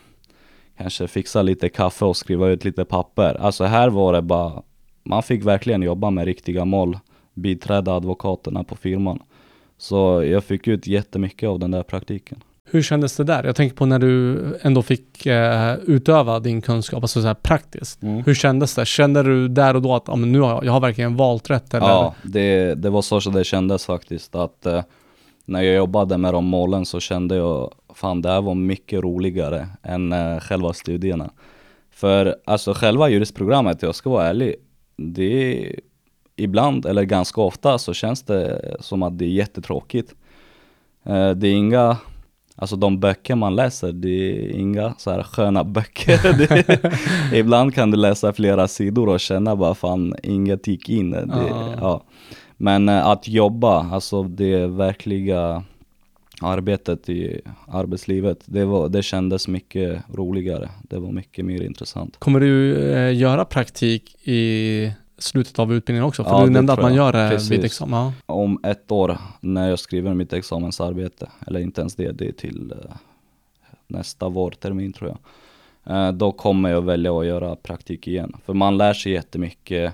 kanske 0.77 1.07
fixa 1.07 1.41
lite 1.41 1.69
kaffe 1.69 2.05
och 2.05 2.17
skriva 2.17 2.47
ut 2.47 2.65
lite 2.65 2.85
papper. 2.85 3.37
Alltså 3.41 3.63
här 3.63 3.89
var 3.89 4.13
det 4.13 4.21
bara, 4.21 4.63
man 5.03 5.23
fick 5.23 5.45
verkligen 5.45 5.81
jobba 5.81 6.09
med 6.09 6.25
riktiga 6.25 6.65
mål, 6.65 6.99
biträda 7.33 7.93
advokaterna 7.93 8.63
på 8.63 8.75
firman. 8.75 9.19
Så 9.77 10.23
jag 10.23 10.43
fick 10.43 10.67
ut 10.67 10.87
jättemycket 10.87 11.49
av 11.49 11.59
den 11.59 11.71
där 11.71 11.83
praktiken. 11.83 12.43
Hur 12.69 12.81
kändes 12.81 13.17
det 13.17 13.23
där? 13.23 13.43
Jag 13.43 13.55
tänker 13.55 13.75
på 13.75 13.85
när 13.85 13.99
du 13.99 14.43
ändå 14.61 14.81
fick 14.81 15.25
eh, 15.25 15.75
utöva 15.75 16.39
din 16.39 16.61
kunskap, 16.61 17.03
alltså 17.03 17.21
så 17.21 17.27
här 17.27 17.33
praktiskt. 17.33 18.03
Mm. 18.03 18.23
Hur 18.23 18.33
kändes 18.33 18.75
det? 18.75 18.85
Kände 18.85 19.23
du 19.23 19.47
där 19.47 19.75
och 19.75 19.81
då 19.81 19.95
att 19.95 20.09
ah, 20.09 20.15
men 20.15 20.31
nu 20.31 20.39
har 20.39 20.49
jag, 20.49 20.65
jag 20.65 20.71
har 20.71 20.79
verkligen 20.79 21.15
valt 21.15 21.49
rätt? 21.49 21.73
Eller? 21.73 21.87
Ja, 21.87 22.15
det, 22.23 22.75
det 22.75 22.89
var 22.89 23.01
så, 23.01 23.19
det 23.19 23.43
kändes 23.43 23.85
faktiskt. 23.85 24.35
Att 24.35 24.65
eh, 24.65 24.83
när 25.45 25.61
jag 25.61 25.75
jobbade 25.75 26.17
med 26.17 26.33
de 26.33 26.45
målen 26.45 26.85
så 26.85 26.99
kände 26.99 27.35
jag, 27.35 27.73
fan 27.93 28.21
det 28.21 28.29
här 28.29 28.41
var 28.41 28.55
mycket 28.55 29.03
roligare 29.03 29.67
än 29.83 30.13
eh, 30.13 30.39
själva 30.39 30.73
studierna. 30.73 31.29
För 31.91 32.35
alltså 32.45 32.73
själva 32.73 33.09
juristprogrammet, 33.09 33.81
jag 33.81 33.95
ska 33.95 34.09
vara 34.09 34.27
ärlig, 34.27 34.55
det 34.97 35.71
ibland, 36.35 36.85
eller 36.85 37.03
ganska 37.03 37.41
ofta, 37.41 37.77
så 37.77 37.93
känns 37.93 38.23
det 38.23 38.75
som 38.79 39.03
att 39.03 39.17
det 39.17 39.25
är 39.25 39.29
jättetråkigt. 39.29 40.15
Eh, 41.03 41.29
det 41.29 41.47
är 41.47 41.53
inga, 41.53 41.97
alltså 42.57 42.75
de 42.75 42.99
böcker 42.99 43.35
man 43.35 43.55
läser, 43.55 43.91
det 43.91 44.09
är 44.09 44.49
inga 44.49 44.93
så 44.97 45.11
här 45.11 45.23
sköna 45.23 45.63
böcker. 45.63 46.19
är, 46.51 47.35
ibland 47.35 47.75
kan 47.75 47.91
du 47.91 47.97
läsa 47.97 48.33
flera 48.33 48.67
sidor 48.67 49.09
och 49.09 49.19
känna 49.19 49.55
bara 49.55 49.75
fan, 49.75 50.15
inget 50.23 50.67
gick 50.67 50.89
in. 50.89 51.11
Det, 51.11 51.21
uh. 51.21 51.75
ja. 51.81 52.03
Men 52.57 52.89
eh, 52.89 53.07
att 53.07 53.27
jobba, 53.27 53.89
alltså 53.91 54.23
det 54.23 54.67
verkliga 54.67 55.63
arbetet 56.41 57.09
i 57.09 57.41
arbetslivet, 57.67 58.43
det, 58.45 58.65
var, 58.65 58.89
det 58.89 59.03
kändes 59.03 59.47
mycket 59.47 60.03
roligare. 60.13 60.69
Det 60.81 60.99
var 60.99 61.11
mycket 61.11 61.45
mer 61.45 61.61
intressant. 61.61 62.19
Kommer 62.19 62.39
du 62.39 62.83
eh, 62.93 63.15
göra 63.15 63.45
praktik 63.45 64.27
i 64.27 64.91
slutet 65.17 65.59
av 65.59 65.73
utbildningen 65.73 66.07
också? 66.07 66.23
För 66.23 66.31
ja, 66.31 66.45
du 66.45 66.49
nämnde 66.49 66.73
att 66.73 66.81
man 66.81 66.93
gör 66.93 67.13
det 67.13 67.29
Precis. 67.29 67.51
vid 67.51 67.65
examen. 67.65 68.11
Ja. 68.27 68.33
Om 68.33 68.59
ett 68.63 68.91
år 68.91 69.17
när 69.39 69.69
jag 69.69 69.79
skriver 69.79 70.13
mitt 70.13 70.33
examensarbete, 70.33 71.29
eller 71.47 71.59
inte 71.59 71.81
ens 71.81 71.95
det, 71.95 72.11
det 72.11 72.27
är 72.27 72.31
till 72.31 72.71
uh, 72.71 72.95
nästa 73.87 74.29
vårtermin 74.29 74.93
tror 74.93 75.09
jag. 75.09 75.17
Uh, 75.95 76.11
då 76.11 76.31
kommer 76.31 76.69
jag 76.69 76.81
välja 76.81 77.19
att 77.19 77.25
göra 77.25 77.55
praktik 77.55 78.07
igen. 78.07 78.35
För 78.45 78.53
man 78.53 78.77
lär 78.77 78.93
sig 78.93 79.11
jättemycket 79.11 79.93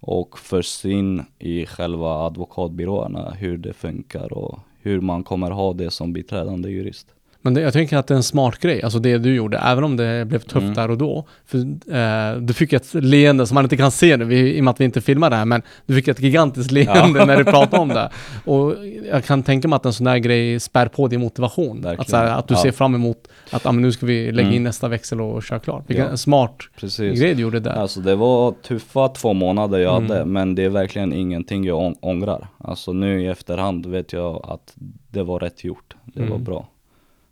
och 0.00 0.38
förs 0.38 0.84
in 0.84 1.24
i 1.38 1.66
själva 1.66 2.26
advokatbyråerna, 2.26 3.30
hur 3.30 3.58
det 3.58 3.72
funkar 3.72 4.32
och 4.32 4.58
hur 4.80 5.00
man 5.00 5.24
kommer 5.24 5.50
ha 5.50 5.72
det 5.72 5.90
som 5.90 6.12
biträdande 6.12 6.70
jurist. 6.70 7.14
Men 7.42 7.54
det, 7.54 7.60
jag 7.60 7.72
tänker 7.72 7.96
att 7.96 8.06
det 8.06 8.14
är 8.14 8.16
en 8.16 8.22
smart 8.22 8.58
grej, 8.58 8.82
alltså 8.82 8.98
det 8.98 9.18
du 9.18 9.34
gjorde, 9.34 9.58
även 9.58 9.84
om 9.84 9.96
det 9.96 10.24
blev 10.28 10.38
tufft 10.38 10.56
Mm. 10.62 10.74
där 10.74 10.90
och 10.90 10.98
då. 10.98 11.26
För 11.46 11.58
eh, 11.58 12.40
du 12.40 12.52
fick 12.52 12.72
ett 12.72 12.94
leende 12.94 13.46
som 13.46 13.54
man 13.54 13.64
inte 13.64 13.76
kan 13.76 13.90
se 13.90 14.16
nu, 14.16 14.24
vi, 14.24 14.56
i 14.56 14.60
och 14.60 14.64
med 14.64 14.70
att 14.70 14.80
vi 14.80 14.84
inte 14.84 15.00
filmar 15.00 15.30
det 15.30 15.36
här, 15.36 15.44
men 15.44 15.62
du 15.86 15.94
fick 15.94 16.08
ett 16.08 16.20
gigantiskt 16.20 16.70
leende 16.70 17.18
Ja. 17.18 17.24
när 17.24 17.36
du 17.36 17.44
pratade 17.44 17.82
om 17.82 17.88
det. 17.88 18.10
Och 18.44 18.74
jag 19.10 19.24
kan 19.24 19.42
tänka 19.42 19.68
mig 19.68 19.76
att 19.76 19.86
en 19.86 19.92
sån 19.92 20.04
där 20.04 20.16
grej 20.18 20.60
spär 20.60 20.88
på 20.88 21.08
din 21.08 21.20
motivation. 21.20 21.76
Verkligen. 21.76 22.00
Att, 22.00 22.08
så 22.10 22.16
här, 22.16 22.38
att 22.38 22.48
du 22.48 22.54
Ja. 22.54 22.62
ser 22.62 22.70
fram 22.72 22.94
emot 22.94 23.28
att 23.50 23.66
ah, 23.66 23.72
men 23.72 23.82
nu 23.82 23.92
ska 23.92 24.06
vi 24.06 24.32
lägga 24.32 24.48
in 24.48 24.52
Mm. 24.54 24.62
nästa 24.64 24.88
växel 24.88 25.20
och 25.20 25.42
köra 25.42 25.58
klart. 25.58 25.84
Vilken 25.86 26.06
Ja. 26.10 26.16
smart 26.16 26.56
Precis. 26.80 27.20
grej 27.20 27.34
du 27.34 27.42
gjorde 27.42 27.60
där. 27.60 27.70
Alltså 27.72 28.00
det 28.00 28.16
var 28.16 28.52
tuffa 28.62 29.08
två 29.08 29.32
månader 29.32 29.78
jag 29.78 29.96
Mm. 29.96 30.10
hade, 30.10 30.24
men 30.24 30.54
det 30.54 30.64
är 30.64 30.68
verkligen 30.68 31.12
ingenting 31.12 31.64
jag 31.64 31.78
ång- 31.78 31.98
ångrar. 32.00 32.48
Alltså 32.58 32.92
nu 32.92 33.22
i 33.22 33.26
efterhand 33.26 33.86
vet 33.86 34.12
jag 34.12 34.46
att 34.48 34.74
det 35.10 35.22
var 35.22 35.38
rätt 35.40 35.64
gjort. 35.64 35.94
Det 36.04 36.20
var 36.20 36.26
Mm. 36.26 36.44
bra. 36.44 36.68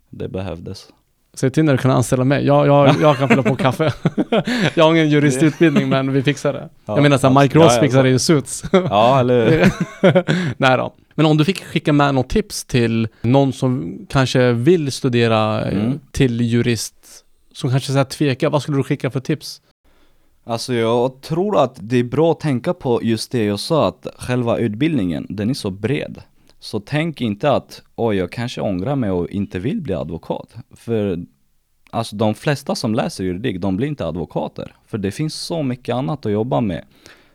Det 0.09 0.27
behövdes. 0.29 0.87
Säg 1.33 1.51
till 1.51 1.63
när 1.65 1.71
du 1.73 1.77
kan 1.77 1.91
anställa 1.91 2.23
mig. 2.23 2.45
Jag, 2.45 2.67
jag, 2.67 2.95
jag 3.01 3.17
kan 3.17 3.29
fylla 3.29 3.43
på 3.43 3.55
kaffe. 3.65 3.93
jag 4.75 4.83
har 4.83 4.91
ingen 4.91 5.09
juristutbildning 5.09 5.89
men 5.89 6.13
vi 6.13 6.23
fixar 6.23 6.53
det. 6.53 6.69
Ja, 6.85 6.93
jag 6.95 7.01
menar 7.03 7.17
såhär. 7.17 7.41
Mike 7.41 7.57
Ross 7.59 7.77
Ja, 7.93 8.03
det 8.03 8.09
i 8.09 8.19
Suits. 8.19 8.63
Ja, 8.71 9.19
eller 9.19 9.51
hur? 9.51 9.71
Nej 10.57 10.77
då. 10.77 10.93
Men 11.15 11.25
om 11.25 11.37
du 11.37 11.45
fick 11.45 11.63
skicka 11.65 11.93
med 11.93 12.15
något 12.15 12.29
tips 12.29 12.65
till 12.65 13.07
någon 13.21 13.53
som 13.53 13.99
kanske 14.09 14.51
vill 14.51 14.91
studera 14.91 15.65
eh, 15.65 15.77
Mm. 15.77 15.99
till 16.11 16.41
jurist, 16.41 16.95
som 17.53 17.69
kanske 17.69 17.91
så 17.91 17.97
här 17.97 18.05
tvekar, 18.05 18.49
vad 18.49 18.61
skulle 18.61 18.77
du 18.77 18.83
skicka 18.83 19.09
för 19.11 19.19
tips? 19.19 19.61
Alltså 20.45 20.73
jag 20.73 21.21
tror 21.21 21.59
att 21.63 21.75
det 21.81 21.97
är 21.97 22.03
bra 22.03 22.31
att 22.31 22.39
tänka 22.39 22.73
på 22.73 22.99
just 23.03 23.31
det 23.31 23.43
jag 23.45 23.59
sa, 23.59 23.87
att 23.87 24.07
själva 24.19 24.57
utbildningen, 24.57 25.25
den 25.29 25.49
är 25.49 25.53
så 25.53 25.69
bred. 25.71 26.21
Så 26.59 26.79
tänk 26.79 27.21
inte 27.21 27.51
att, 27.51 27.83
oj 27.95 28.17
jag 28.17 28.31
kanske 28.31 28.61
ångrar 28.61 28.95
mig 28.95 29.11
och 29.11 29.29
inte 29.29 29.59
vill 29.59 29.81
bli 29.81 29.93
advokat. 29.93 30.55
För 30.71 31.25
alltså 31.91 32.15
de 32.15 32.35
flesta 32.35 32.75
som 32.75 32.95
läser 32.95 33.23
juridik, 33.23 33.61
de 33.61 33.77
blir 33.77 33.87
inte 33.87 34.05
advokater. 34.05 34.75
För 34.85 34.97
det 34.97 35.11
finns 35.11 35.35
så 35.35 35.63
mycket 35.63 35.95
annat 35.95 36.25
att 36.25 36.31
jobba 36.31 36.61
med. 36.61 36.85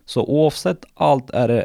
Så 0.04 0.26
oavsett 0.26 0.84
allt 0.94 1.30
är 1.30 1.48
det 1.48 1.64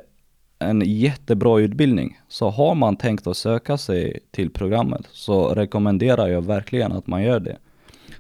en 0.60 0.82
jättebra 0.86 1.60
utbildning. 1.60 2.20
Så 2.28 2.50
har 2.50 2.76
man 2.76 2.96
tänkt 2.96 3.28
att 3.28 3.38
söka 3.38 3.78
sig 3.78 4.20
till 4.32 4.50
programmet 4.50 5.08
så 5.12 5.50
rekommenderar 5.50 6.28
jag 6.28 6.42
verkligen 6.42 6.92
att 6.92 7.08
man 7.08 7.24
gör 7.24 7.40
det. 7.40 7.58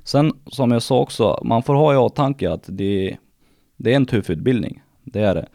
Sen 0.03 0.33
som 0.45 0.71
jag 0.71 0.81
sa 0.81 0.99
också, 0.99 1.41
man 1.43 1.63
får 1.63 1.73
ha 1.73 1.93
i 1.93 1.97
åtanke 1.97 2.51
att 2.51 2.63
det, 2.67 3.17
det 3.77 3.91
är 3.91 3.95
en 3.95 4.05
tuff 4.05 4.29
utbildning. 4.29 4.81
Det 5.03 5.21
är 5.21 5.35
det. 5.35 5.47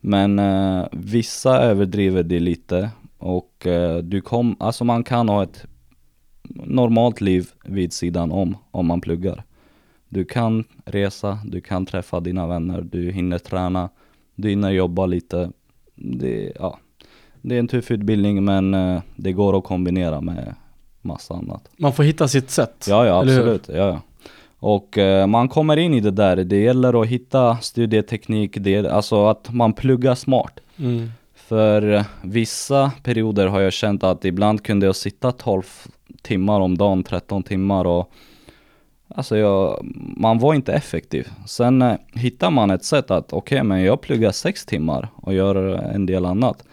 Men 0.00 0.38
eh, 0.38 0.86
vissa 0.92 1.58
överdriver 1.58 2.22
det 2.22 2.40
lite 2.40 2.90
och 3.20 3.66
eh, 3.66 3.98
du 3.98 4.20
kom, 4.20 4.56
alltså 4.58 4.84
man 4.84 5.04
kan 5.04 5.28
ha 5.28 5.42
ett 5.42 5.64
normalt 6.54 7.20
liv 7.20 7.48
vid 7.64 7.92
sidan 7.92 8.32
om, 8.32 8.56
om 8.70 8.86
man 8.86 9.00
pluggar. 9.00 9.44
Du 10.08 10.24
kan 10.24 10.64
resa, 10.84 11.38
du 11.44 11.60
kan 11.60 11.86
träffa 11.86 12.20
dina 12.20 12.46
vänner, 12.46 12.80
du 12.80 13.10
hinner 13.10 13.38
träna, 13.38 13.88
du 14.34 14.48
hinner 14.48 14.70
jobba 14.70 15.06
lite. 15.06 15.50
Det, 15.94 16.52
ja, 16.58 16.78
det 17.42 17.54
är 17.54 17.58
en 17.58 17.68
tuff 17.68 17.90
utbildning 17.90 18.44
men 18.44 18.74
eh, 18.74 19.02
det 19.16 19.32
går 19.32 19.58
att 19.58 19.64
kombinera 19.64 20.20
med 20.20 20.54
massa 21.02 21.34
annat. 21.34 21.70
Man 21.76 21.92
får 21.92 22.02
hitta 22.02 22.28
sitt 22.28 22.50
sätt. 22.50 22.86
Ja, 22.88 23.06
ja 23.06 23.20
absolut. 23.20 23.68
Ja, 23.68 23.74
ja. 23.74 24.00
Och 24.58 24.98
eh, 24.98 25.26
man 25.26 25.48
kommer 25.48 25.76
in 25.76 25.94
i 25.94 26.00
det 26.00 26.10
där. 26.10 26.36
Det 26.36 26.60
gäller 26.60 27.02
att 27.02 27.08
hitta 27.08 27.56
studieteknik, 27.56 28.56
det, 28.60 28.86
alltså 28.86 29.26
att 29.26 29.52
man 29.52 29.72
pluggar 29.72 30.14
smart. 30.14 30.60
Mm. 30.76 31.10
För 31.50 32.04
vissa 32.22 32.92
perioder 33.02 33.46
har 33.46 33.60
jag 33.60 33.72
känt 33.72 34.04
att 34.04 34.24
ibland 34.24 34.62
kunde 34.62 34.86
jag 34.86 34.96
sitta 34.96 35.32
12 35.32 35.62
timmar 36.22 36.60
om 36.60 36.78
dagen, 36.78 37.02
13 37.02 37.42
timmar 37.42 37.84
och 37.84 38.12
Alltså 39.08 39.36
jag, 39.36 39.78
man 40.16 40.38
var 40.38 40.54
inte 40.54 40.72
effektiv. 40.72 41.28
Sen 41.46 41.82
eh, 41.82 41.96
hittar 42.14 42.50
man 42.50 42.70
ett 42.70 42.84
sätt 42.84 43.10
att 43.10 43.32
okej 43.32 43.62
men 43.62 43.82
jag 43.82 44.00
pluggar 44.00 44.32
6 44.32 44.66
timmar 44.66 45.08
och 45.14 45.34
gör 45.34 45.74
eh, 45.74 45.94
en 45.94 46.06
del 46.06 46.24
annat. 46.24 46.64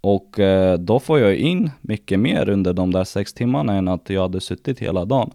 Och 0.00 0.40
eh, 0.40 0.78
då 0.78 1.00
får 1.00 1.18
jag 1.18 1.34
in 1.36 1.70
mycket 1.80 2.20
mer 2.20 2.48
under 2.48 2.72
de 2.72 2.90
där 2.90 3.04
6 3.04 3.32
timmarna 3.32 3.74
än 3.74 3.88
att 3.88 4.10
jag 4.10 4.22
hade 4.22 4.40
suttit 4.40 4.78
hela 4.78 5.04
dagen. 5.04 5.30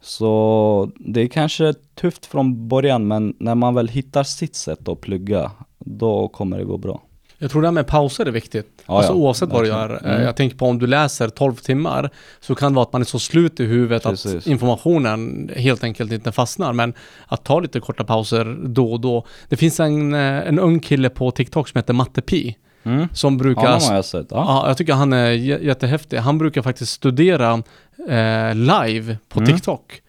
Så 0.00 0.90
det 0.96 1.20
är 1.20 1.28
kanske 1.28 1.74
tufft 1.94 2.26
från 2.26 2.68
början 2.68 3.08
men 3.08 3.34
när 3.38 3.54
man 3.54 3.74
väl 3.74 3.88
hittar 3.88 4.22
sitt 4.22 4.54
sätt 4.54 4.88
att 4.88 5.00
plugga, 5.00 5.50
då 5.78 6.28
kommer 6.28 6.58
det 6.58 6.64
gå 6.64 6.78
bra. 6.78 7.00
Jag 7.38 7.50
tror 7.50 7.62
det 7.62 7.68
här 7.68 7.72
med 7.72 7.86
pauser 7.86 8.26
är 8.26 8.30
viktigt. 8.30 8.82
Ja, 8.86 8.96
alltså 8.96 9.12
ja, 9.12 9.16
oavsett 9.16 9.48
vad 9.48 9.62
du 9.64 9.68
gör. 9.68 9.90
Eh, 10.04 10.10
Mm. 10.10 10.22
Jag 10.22 10.36
tänker 10.36 10.56
på 10.56 10.66
om 10.66 10.78
du 10.78 10.86
läser 10.86 11.28
12 11.28 11.54
timmar 11.54 12.10
så 12.40 12.54
kan 12.54 12.72
det 12.72 12.76
vara 12.76 12.82
att 12.86 12.92
man 12.92 13.00
är 13.02 13.06
så 13.06 13.18
slut 13.18 13.60
i 13.60 13.64
huvudet 13.64 14.06
att 14.06 14.12
Precis. 14.12 14.46
informationen 14.46 15.50
helt 15.56 15.84
enkelt 15.84 16.12
inte 16.12 16.32
fastnar. 16.32 16.72
Men 16.72 16.94
att 17.26 17.44
ta 17.44 17.60
lite 17.60 17.80
korta 17.80 18.04
pauser 18.04 18.56
då 18.64 18.92
och 18.92 19.00
då. 19.00 19.26
Det 19.48 19.56
finns 19.56 19.80
en, 19.80 20.14
eh, 20.14 20.20
en 20.20 20.58
ung 20.58 20.80
kille 20.80 21.08
på 21.08 21.30
TikTok 21.30 21.68
som 21.68 21.78
heter 21.78 21.94
Matte 21.94 22.22
Pi. 22.22 22.56
Mm. 22.84 23.08
Som 23.12 23.38
brukar... 23.38 23.62
Honom 23.62 23.80
har 23.88 23.94
jag 23.94 24.04
sett. 24.04 24.26
Ja. 24.30 24.36
Ja, 24.62 24.68
jag 24.68 24.76
tycker 24.76 24.92
han 24.92 25.12
är 25.12 25.30
jä- 25.32 25.62
jättehäftig. 25.64 26.16
Han 26.16 26.38
brukar 26.38 26.62
faktiskt 26.62 26.92
studera 26.92 27.62
eh, 28.08 28.54
live 28.54 29.16
på 29.28 29.40
Mm. 29.40 29.52
TikTok. 29.52 30.00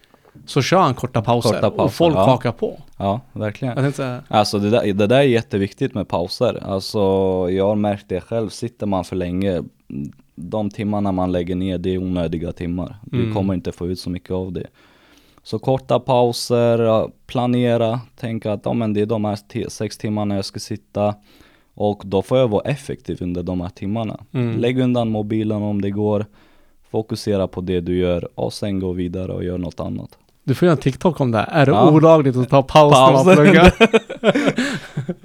Så 0.47 0.61
kör 0.61 0.77
han 0.79 0.93
korta 0.93 1.21
pauser, 1.21 1.49
Korta 1.49 1.67
och 1.67 1.75
pauser, 1.77 1.95
folk 1.95 2.15
ja. 2.15 2.25
hakar 2.25 2.51
på. 2.51 2.79
ja, 2.97 3.21
verkligen. 3.33 3.73
Jag 3.75 3.83
tänkte 3.83 4.01
säga, 4.03 4.23
Alltså 4.27 4.59
det 4.59 4.69
där, 4.69 4.93
det 4.93 5.07
där 5.07 5.17
är 5.17 5.21
jätteviktigt 5.21 5.93
med 5.93 6.07
pauser. 6.07 6.63
Alltså 6.63 6.99
jag 7.49 7.67
har 7.67 7.75
märkt 7.75 8.05
det 8.09 8.21
själv, 8.21 8.49
sitter 8.49 8.85
man 8.85 9.03
för 9.03 9.15
länge, 9.15 9.61
de 10.35 10.69
timmarna 10.69 11.11
man 11.11 11.31
lägger 11.31 11.55
ner 11.55 11.77
det 11.77 11.89
är 11.93 11.97
onödiga 11.97 12.51
timmar. 12.51 12.95
Du 13.03 13.19
Mm. 13.21 13.33
kommer 13.33 13.53
inte 13.53 13.71
få 13.71 13.87
ut 13.87 13.99
så 13.99 14.09
mycket 14.09 14.31
av 14.31 14.51
det. 14.51 14.67
Så 15.43 15.59
korta 15.59 15.99
pauser, 15.99 17.07
planera, 17.27 17.99
tänka 18.15 18.53
att 18.53 18.61
ja, 18.65 18.73
men 18.73 18.93
det 18.93 19.01
är 19.01 19.05
de 19.05 19.25
här 19.25 19.69
sex 19.69 19.97
timmarna 19.97 20.35
jag 20.35 20.45
ska 20.45 20.59
sitta 20.59 21.15
och 21.73 22.01
då 22.05 22.21
får 22.21 22.37
jag 22.37 22.47
vara 22.47 22.61
effektiv 22.69 23.17
under 23.21 23.43
de 23.43 23.61
här 23.61 23.69
timmarna. 23.69 24.19
Mm. 24.31 24.57
Lägg 24.59 24.79
undan 24.79 25.09
mobilen 25.11 25.61
om 25.63 25.81
det 25.81 25.89
går, 25.91 26.25
fokusera 26.91 27.47
på 27.47 27.61
det 27.61 27.79
du 27.79 27.97
gör 27.97 28.27
och 28.39 28.53
sen 28.53 28.79
gå 28.79 28.91
vidare 28.91 29.31
och 29.31 29.43
göra 29.43 29.57
något 29.57 29.79
annat. 29.79 30.17
Du 30.47 30.55
får 30.55 30.65
göra 30.65 30.75
en 30.75 30.81
TikTok 30.81 31.19
om 31.21 31.31
det 31.31 31.37
här. 31.37 31.47
Är 31.51 31.65
det 31.65 31.71
Ja. 31.71 31.89
olagligt 31.91 32.37
att 32.37 32.49
ta 32.49 32.63
paus 32.63 32.93
när 32.93 33.11
man 33.25 33.35
pluggar? 33.35 33.73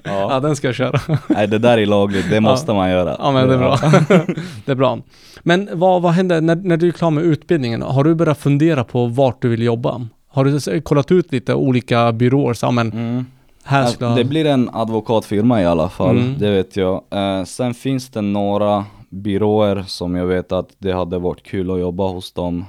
Ja. 0.03 0.27
ja, 0.33 0.39
den 0.39 0.55
ska 0.55 0.67
jag 0.67 0.75
köra. 0.75 0.99
Nej 1.27 1.47
det 1.47 1.57
där 1.57 1.77
är 1.77 1.85
lagligt, 1.85 2.25
det 2.29 2.41
måste 2.41 2.73
man 2.73 2.89
göra. 2.91 3.15
Ja 3.19 3.31
men 3.31 3.47
det 3.47 3.53
är 3.53 3.57
bra. 3.57 3.77
det 4.65 4.71
är 4.71 4.75
bra. 4.75 4.99
Men 5.43 5.69
vad, 5.73 6.01
vad 6.01 6.11
händer 6.11 6.41
när, 6.41 6.55
när 6.55 6.77
du 6.77 6.87
är 6.87 6.91
klar 6.91 7.11
med 7.11 7.23
utbildningen? 7.23 7.81
Har 7.81 8.03
du 8.03 8.15
börjat 8.15 8.37
fundera 8.37 8.83
på 8.83 9.05
vart 9.05 9.41
du 9.41 9.49
vill 9.49 9.61
jobba? 9.61 10.07
Har 10.27 10.45
du 10.45 10.81
kollat 10.81 11.11
ut 11.11 11.31
lite 11.31 11.53
olika 11.53 12.11
byråer? 12.11 12.53
Så, 12.53 12.65
ja, 12.65 12.71
men 12.71 12.91
Mm. 12.91 13.25
här 13.63 13.85
ska... 13.85 14.07
Det 14.09 14.23
blir 14.23 14.45
en 14.45 14.69
advokatfirma 14.73 15.61
i 15.61 15.65
alla 15.65 15.89
fall, 15.89 16.17
Mm. 16.17 16.35
det 16.39 16.49
vet 16.51 16.75
jag. 16.77 17.01
Eh, 17.11 17.43
sen 17.43 17.73
finns 17.73 18.09
det 18.09 18.21
några 18.21 18.85
byråer 19.09 19.83
som 19.87 20.15
jag 20.15 20.25
vet 20.25 20.51
att 20.51 20.69
det 20.77 20.91
hade 20.91 21.19
varit 21.19 21.43
kul 21.43 21.71
att 21.71 21.79
jobba 21.79 22.07
hos 22.07 22.31
dem. 22.33 22.65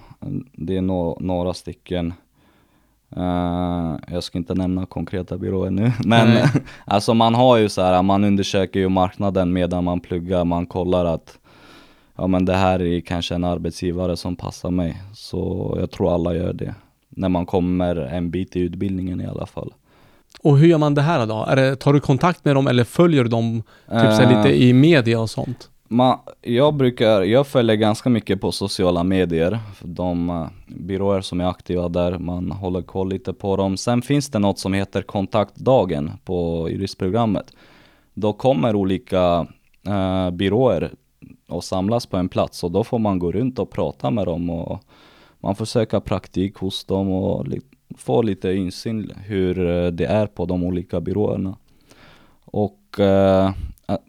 Det 0.52 0.76
är 0.76 0.80
no- 0.80 1.16
några 1.20 1.54
stycken. 1.54 2.12
Eh, 3.16 3.96
jag 4.08 4.22
ska 4.22 4.38
inte 4.38 4.54
nämna 4.54 4.86
konkreta 4.86 5.38
byråer 5.38 5.70
nu, 5.70 5.92
men 6.04 6.28
Nej. 6.28 6.48
alltså 6.84 7.14
man 7.14 7.34
har 7.34 7.56
ju 7.56 7.68
så 7.68 7.82
här, 7.82 8.02
man 8.02 8.24
undersöker 8.24 8.80
ju 8.80 8.88
marknaden 8.88 9.52
medan 9.52 9.84
man 9.84 10.00
pluggar, 10.00 10.44
man 10.44 10.66
kollar 10.66 11.04
att 11.04 11.38
ja 12.16 12.26
men 12.26 12.44
det 12.44 12.56
här 12.56 12.82
är 12.82 13.00
kanske 13.00 13.34
en 13.34 13.44
arbetsgivare 13.44 14.16
som 14.16 14.36
passar 14.36 14.70
mig. 14.70 15.02
Så 15.14 15.74
jag 15.80 15.90
tror 15.90 16.14
alla 16.14 16.34
gör 16.34 16.52
det. 16.52 16.74
När 17.08 17.28
man 17.28 17.46
kommer 17.46 17.96
en 17.96 18.30
bit 18.30 18.56
i 18.56 18.60
utbildningen 18.60 19.20
i 19.20 19.26
alla 19.26 19.46
fall. 19.46 19.72
Och 20.42 20.58
hur 20.58 20.66
gör 20.66 20.78
man 20.78 20.94
det 20.94 21.02
här 21.02 21.26
då? 21.26 21.44
Är 21.48 21.56
det, 21.56 21.76
tar 21.76 21.92
du 21.92 22.00
kontakt 22.00 22.44
med 22.44 22.56
dem 22.56 22.66
eller 22.66 22.84
följer 22.84 23.22
du 23.22 23.30
dem 23.30 23.62
typ 23.62 23.90
så 23.90 23.96
här, 23.96 24.32
Eh, 24.32 24.36
lite 24.36 24.62
i 24.64 24.72
media 24.72 25.20
och 25.20 25.30
sånt? 25.30 25.68
Ma, 25.94 26.20
jag 26.42 26.74
brukar, 26.74 27.22
jag 27.22 27.46
följer 27.46 27.76
ganska 27.76 28.10
mycket 28.10 28.40
på 28.40 28.52
sociala 28.52 29.04
medier, 29.04 29.58
de 29.82 30.30
eh, 30.30 30.46
byråer 30.66 31.20
som 31.20 31.40
är 31.40 31.44
aktiva 31.44 31.88
där, 31.88 32.18
man 32.18 32.52
håller 32.52 32.82
koll 32.82 33.08
lite 33.08 33.32
på 33.32 33.56
dem. 33.56 33.76
Sen 33.76 34.02
finns 34.02 34.30
det 34.30 34.38
något 34.38 34.58
som 34.58 34.72
heter 34.72 35.02
kontaktdagen 35.02 36.10
på 36.24 36.68
juristprogrammet. 36.70 37.52
Då 38.14 38.32
kommer 38.32 38.76
olika 38.76 39.46
eh, 39.86 40.30
byråer 40.30 40.90
och 41.48 41.64
samlas 41.64 42.06
på 42.06 42.16
en 42.16 42.28
plats 42.28 42.64
och 42.64 42.70
då 42.70 42.84
får 42.84 42.98
man 42.98 43.18
gå 43.18 43.32
runt 43.32 43.58
och 43.58 43.70
prata 43.70 44.10
med 44.10 44.26
dem 44.26 44.50
och 44.50 44.80
man 45.40 45.54
får 45.54 45.64
söka 45.64 46.00
praktik 46.00 46.56
hos 46.56 46.84
dem 46.84 47.10
och 47.12 47.48
li- 47.48 47.60
få 47.96 48.22
lite 48.22 48.52
insyn 48.52 49.12
hur 49.26 49.66
eh, 49.66 49.86
det 49.90 50.06
är 50.06 50.26
på 50.26 50.46
de 50.46 50.64
olika 50.64 51.00
byråerna. 51.00 51.56
Och 52.44 53.00
eh, 53.00 53.50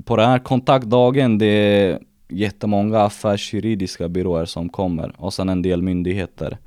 på 0.03 0.15
den 0.15 0.29
här 0.29 0.39
kontaktdagen 0.39 1.37
det 1.37 1.45
är 1.45 1.99
jättemånga 2.27 2.99
affärsjuridiska 2.99 4.09
byråer 4.09 4.45
som 4.45 4.69
kommer 4.69 5.13
och 5.17 5.33
sen 5.33 5.49
en 5.49 5.61
del 5.61 5.81
myndigheter. 5.81 6.57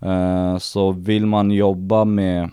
Eh, 0.00 0.58
så 0.58 0.92
vill 0.92 1.26
man 1.26 1.50
jobba 1.50 2.04
med, 2.04 2.50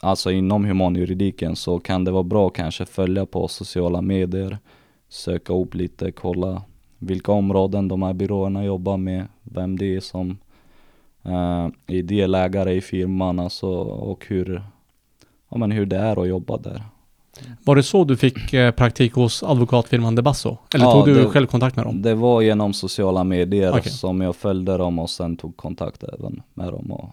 alltså 0.00 0.30
inom 0.30 0.64
humanjuridiken 0.64 1.56
så 1.56 1.78
kan 1.78 2.04
det 2.04 2.10
vara 2.10 2.22
bra 2.22 2.46
att 2.46 2.54
kanske 2.54 2.86
följa 2.86 3.26
på 3.26 3.48
sociala 3.48 4.02
medier, 4.02 4.58
söka 5.08 5.52
upp 5.52 5.74
lite, 5.74 6.12
kolla 6.12 6.62
vilka 6.98 7.32
områden 7.32 7.88
de 7.88 8.02
här 8.02 8.12
byråerna 8.12 8.64
jobbar 8.64 8.96
med, 8.96 9.26
vem 9.42 9.78
det 9.78 9.96
är 9.96 10.00
som 10.00 10.38
uh, 11.26 11.68
är 11.86 12.02
delägare 12.02 12.74
i 12.74 12.80
firman 12.80 13.38
alltså, 13.38 13.68
och 13.82 14.26
hur, 14.28 14.62
ja, 15.48 15.58
men 15.58 15.70
hur 15.70 15.86
det 15.86 15.96
är 15.96 16.22
att 16.22 16.28
jobba 16.28 16.56
där. 16.56 16.82
Var 17.64 17.76
det 17.76 17.82
så 17.82 18.04
du 18.04 18.16
fick 18.16 18.52
eh, 18.54 18.70
praktik 18.70 19.12
hos 19.14 19.42
advokatfirman 19.42 20.14
Debasso? 20.14 20.56
Eller 20.74 20.84
Ja, 20.84 20.92
tog 20.92 21.04
du 21.06 21.14
det- 21.14 21.26
själv 21.30 21.46
kontakt 21.46 21.76
med 21.76 21.84
dem? 21.86 22.02
Det 22.02 22.14
var 22.14 22.42
genom 22.42 22.72
sociala 22.72 23.24
medier 23.24 23.72
Okej. 23.72 23.92
som 23.92 24.20
jag 24.20 24.36
följde 24.36 24.76
dem 24.76 24.98
och 24.98 25.10
sen 25.10 25.36
tog 25.36 25.56
kontakt 25.56 26.02
även 26.02 26.42
med 26.54 26.72
dem. 26.72 26.92
Och, 26.92 27.08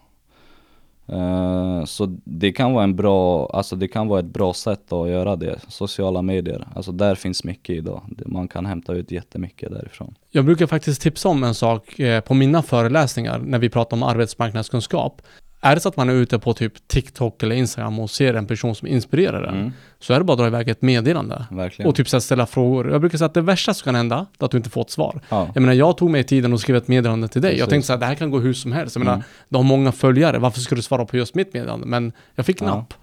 eh, 1.15 1.85
så 1.85 2.17
det 2.23 2.51
kan 2.51 2.73
vara 2.73 2.83
en 2.83 2.95
bra, 2.95 3.49
alltså 3.53 3.75
det 3.75 3.87
kan 3.87 4.07
vara 4.07 4.19
ett 4.19 4.25
bra 4.25 4.53
sätt 4.53 4.93
att 4.93 5.09
göra 5.09 5.35
det, 5.35 5.59
sociala 5.67 6.21
medier. 6.21 6.67
Alltså 6.75 6.91
där 6.91 7.15
finns 7.15 7.43
mycket 7.43 7.75
idag. 7.75 8.01
Man 8.25 8.47
kan 8.47 8.65
hämta 8.65 8.93
ut 8.93 9.11
jättemycket 9.11 9.71
därifrån. 9.71 10.15
Jag 10.31 10.45
brukar 10.45 10.67
faktiskt 10.67 11.01
tipsa 11.01 11.29
om 11.29 11.43
en 11.43 11.53
sak 11.55 11.99
eh, 11.99 12.21
på 12.21 12.33
mina 12.33 12.61
föreläsningar 12.61 13.39
när 13.39 13.59
vi 13.59 13.69
pratar 13.69 13.97
om 13.97 14.03
arbetsmarknadskunskap. 14.03 15.21
Är 15.61 15.75
det 15.75 15.81
så 15.81 15.89
att 15.89 15.97
man 15.97 16.09
är 16.09 16.13
ute 16.13 16.39
på 16.39 16.53
typ 16.53 16.87
TikTok 16.87 17.43
eller 17.43 17.55
Instagram 17.55 17.99
och 17.99 18.09
ser 18.09 18.33
en 18.33 18.45
person 18.47 18.75
som 18.75 18.87
inspirerar 18.87 19.43
en, 19.43 19.55
Mm, 19.55 19.71
så 19.99 20.13
är 20.13 20.17
det 20.19 20.23
bara 20.25 20.33
att 20.33 20.39
dra 20.39 20.47
iväg 20.47 20.69
ett 20.69 20.81
meddelande. 20.81 21.45
verkligen. 21.51 21.89
Och 21.89 21.95
typ 21.95 22.09
så 22.09 22.21
ställa 22.21 22.45
frågor. 22.45 22.91
Jag 22.91 23.01
brukar 23.01 23.17
säga 23.17 23.25
att 23.25 23.33
det 23.33 23.41
värsta 23.41 23.73
som 23.73 23.85
kan 23.85 23.95
hända, 23.95 24.25
är 24.39 24.45
att 24.45 24.51
du 24.51 24.57
inte 24.57 24.69
får 24.69 24.81
ett 24.81 24.89
svar. 24.89 25.21
ja, 25.29 25.49
Jag 25.53 25.61
menar, 25.61 25.73
jag 25.73 25.97
tog 25.97 26.09
mig 26.09 26.23
tiden 26.23 26.53
och 26.53 26.59
skrev 26.61 26.75
ett 26.75 26.87
meddelande 26.87 27.27
till 27.27 27.41
dig. 27.41 27.51
Jag 27.51 27.57
Precis. 27.57 27.69
tänkte 27.69 27.87
så 27.87 27.93
här, 27.93 27.99
det 27.99 28.05
här 28.05 28.15
kan 28.15 28.31
gå 28.31 28.39
hur 28.39 28.53
som 28.53 28.71
helst. 28.71 28.95
Jag 28.95 28.99
menar, 28.99 29.13
Mm. 29.13 29.25
du 29.49 29.57
har 29.57 29.63
många 29.63 29.91
följare, 29.91 30.39
varför 30.39 30.59
ska 30.59 30.75
du 30.75 30.81
svara 30.81 31.05
på 31.05 31.17
just 31.17 31.35
mitt 31.35 31.53
meddelande? 31.53 31.85
Men 31.87 32.11
jag 32.35 32.45
fick 32.45 32.61
Ja, 32.61 32.65
napp. 32.65 32.93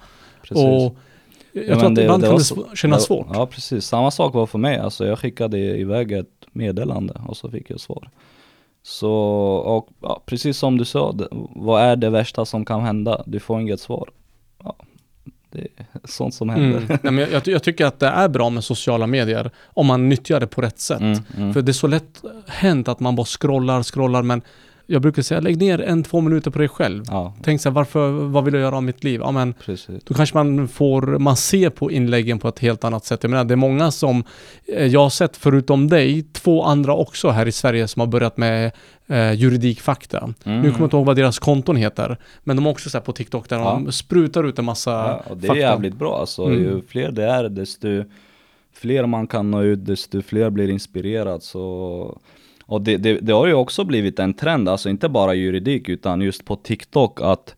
precis. 0.42 0.56
Och 0.56 0.96
jag 1.52 1.64
Ja, 1.64 1.80
tror 1.80 1.92
att 1.92 1.98
ibland 1.98 2.22
kan 2.22 2.32
var 2.32 2.38
det 2.38 2.44
så- 2.44 2.54
sv- 2.54 2.74
kännas 2.74 2.98
det- 3.02 3.06
svårt. 3.06 3.26
Ja 3.32 3.46
precis, 3.46 3.84
samma 3.84 4.10
sak 4.10 4.34
var 4.34 4.46
för 4.46 4.58
mig. 4.58 4.78
Alltså 4.78 5.06
jag 5.06 5.18
skickade 5.18 5.58
iväg 5.58 6.12
ett 6.12 6.26
meddelande 6.52 7.20
och 7.26 7.36
så 7.36 7.50
fick 7.50 7.70
jag 7.70 7.80
svar. 7.80 8.08
Så, 8.82 9.12
och 9.54 9.88
ja, 10.00 10.22
precis 10.26 10.58
som 10.58 10.78
du 10.78 10.84
sa, 10.84 11.12
det, 11.12 11.28
vad 11.54 11.82
är 11.82 11.96
det 11.96 12.10
värsta 12.10 12.44
som 12.44 12.64
kan 12.64 12.80
hända? 12.80 13.22
Du 13.26 13.40
får 13.40 13.60
inget 13.60 13.80
svar. 13.80 14.10
Ja, 14.64 14.76
det 15.50 15.60
är 15.60 15.86
sånt 16.04 16.34
som 16.34 16.48
händer. 16.48 16.78
Mm. 16.78 16.86
Nej, 16.88 17.12
men 17.12 17.18
jag, 17.18 17.30
jag, 17.30 17.46
jag 17.46 17.62
tycker 17.62 17.86
att 17.86 18.00
det 18.00 18.06
är 18.06 18.28
bra 18.28 18.50
med 18.50 18.64
sociala 18.64 19.06
medier 19.06 19.50
om 19.66 19.86
man 19.86 20.08
nyttjar 20.08 20.40
det 20.40 20.46
på 20.46 20.60
rätt 20.62 20.78
sätt. 20.78 21.00
Mm, 21.00 21.18
mm. 21.36 21.54
För 21.54 21.62
det 21.62 21.70
är 21.70 21.72
så 21.72 21.86
lätt 21.86 22.22
hänt 22.46 22.88
att 22.88 23.00
man 23.00 23.16
bara 23.16 23.26
scrollar, 23.26 23.82
scrollar, 23.82 24.22
men 24.22 24.42
jag 24.92 25.02
brukar 25.02 25.22
säga 25.22 25.40
lägg 25.40 25.58
ner 25.58 25.80
en, 25.80 26.02
två 26.02 26.20
minuter 26.20 26.50
på 26.50 26.58
dig 26.58 26.68
själv. 26.68 27.04
Ja, 27.08 27.34
Tänk 27.42 27.60
så 27.60 27.68
här, 27.68 27.74
varför, 27.74 28.10
vad 28.10 28.44
vill 28.44 28.54
jag 28.54 28.60
göra 28.60 28.76
av 28.76 28.82
mitt 28.82 29.04
liv? 29.04 29.20
Ja, 29.24 29.30
men 29.30 29.52
precis. 29.64 30.04
då 30.04 30.14
kanske 30.14 30.36
man 30.36 30.68
får, 30.68 31.02
man 31.18 31.36
ser 31.36 31.70
på 31.70 31.90
inläggen 31.90 32.38
på 32.38 32.48
ett 32.48 32.58
helt 32.58 32.84
annat 32.84 33.04
sätt. 33.04 33.22
Jag 33.22 33.30
menar, 33.30 33.44
det 33.44 33.54
är 33.54 33.56
många 33.56 33.90
som, 33.90 34.24
eh, 34.66 34.86
jag 34.86 35.00
har 35.00 35.10
sett 35.10 35.36
förutom 35.36 35.88
dig, 35.88 36.22
två 36.32 36.62
andra 36.62 36.94
också 36.94 37.30
här 37.30 37.46
i 37.46 37.52
Sverige 37.52 37.88
som 37.88 38.00
har 38.00 38.06
börjat 38.06 38.36
med 38.36 38.72
eh, 39.06 39.32
juridikfakta. 39.32 40.18
Mm. 40.18 40.34
Nu 40.60 40.68
kommer 40.68 40.80
jag 40.80 40.86
inte 40.86 40.96
ihåg 40.96 41.06
vad 41.06 41.16
deras 41.16 41.38
konton 41.38 41.76
heter, 41.76 42.16
men 42.44 42.56
de 42.56 42.66
är 42.66 42.70
också 42.70 42.90
så 42.90 42.98
här 42.98 43.02
på 43.04 43.12
TikTok 43.12 43.48
där 43.48 43.58
Ja. 43.58 43.80
de 43.84 43.92
sprutar 43.92 44.44
ut 44.44 44.58
en 44.58 44.64
massa 44.64 44.90
Ja, 44.90 45.22
och 45.30 45.36
det 45.36 45.46
är 45.46 45.48
fakta. 45.48 45.60
jävligt 45.60 45.94
bra 45.94 46.18
alltså. 46.20 46.44
Mm. 46.44 46.58
Ju 46.60 46.82
fler 46.88 47.10
det 47.10 47.24
är, 47.24 47.48
desto 47.48 47.88
fler 48.74 49.06
man 49.06 49.26
kan 49.26 49.50
nå 49.50 49.62
ut, 49.62 49.86
desto 49.86 50.22
fler 50.22 50.50
blir 50.50 50.70
inspirerad. 50.70 51.42
Så, 51.42 52.18
och 52.72 52.82
det, 52.82 52.96
det, 52.96 53.18
det 53.20 53.32
har 53.32 53.46
ju 53.46 53.54
också 53.54 53.84
blivit 53.84 54.18
en 54.18 54.34
trend, 54.34 54.68
alltså 54.68 54.88
inte 54.88 55.08
bara 55.08 55.34
juridik 55.34 55.88
utan 55.88 56.20
just 56.20 56.44
på 56.44 56.56
TikTok 56.56 57.20
att 57.20 57.54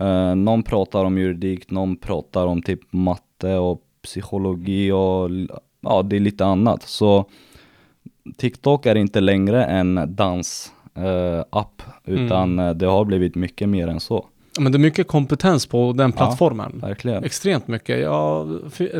eh, 0.00 0.34
någon 0.34 0.62
pratar 0.62 1.04
om 1.04 1.18
juridik, 1.18 1.70
någon 1.70 1.96
pratar 1.96 2.46
om 2.46 2.62
typ 2.62 2.80
matte 2.90 3.54
och 3.56 3.80
psykologi 4.02 4.90
och 4.92 5.30
ja, 5.80 6.02
det 6.02 6.16
är 6.16 6.20
lite 6.20 6.44
annat. 6.44 6.82
Så 6.82 7.24
TikTok 8.36 8.86
är 8.86 8.94
inte 8.94 9.20
längre 9.20 9.64
en 9.64 10.00
dans 10.16 10.72
eh, 10.94 11.64
utan 12.04 12.58
eh, 12.58 12.70
det 12.74 12.86
har 12.86 13.04
blivit 13.04 13.34
mycket 13.34 13.68
mer 13.68 13.88
än 13.88 14.00
så. 14.00 14.26
Men 14.60 14.72
det 14.72 14.76
är 14.76 14.80
mycket 14.80 15.06
kompetens 15.08 15.66
på 15.66 15.92
den 15.92 16.10
Ja. 16.10 16.16
plattformen. 16.16 16.78
Verkligen. 16.82 17.24
Extremt 17.24 17.68
mycket. 17.68 18.00
Ja, 18.00 18.46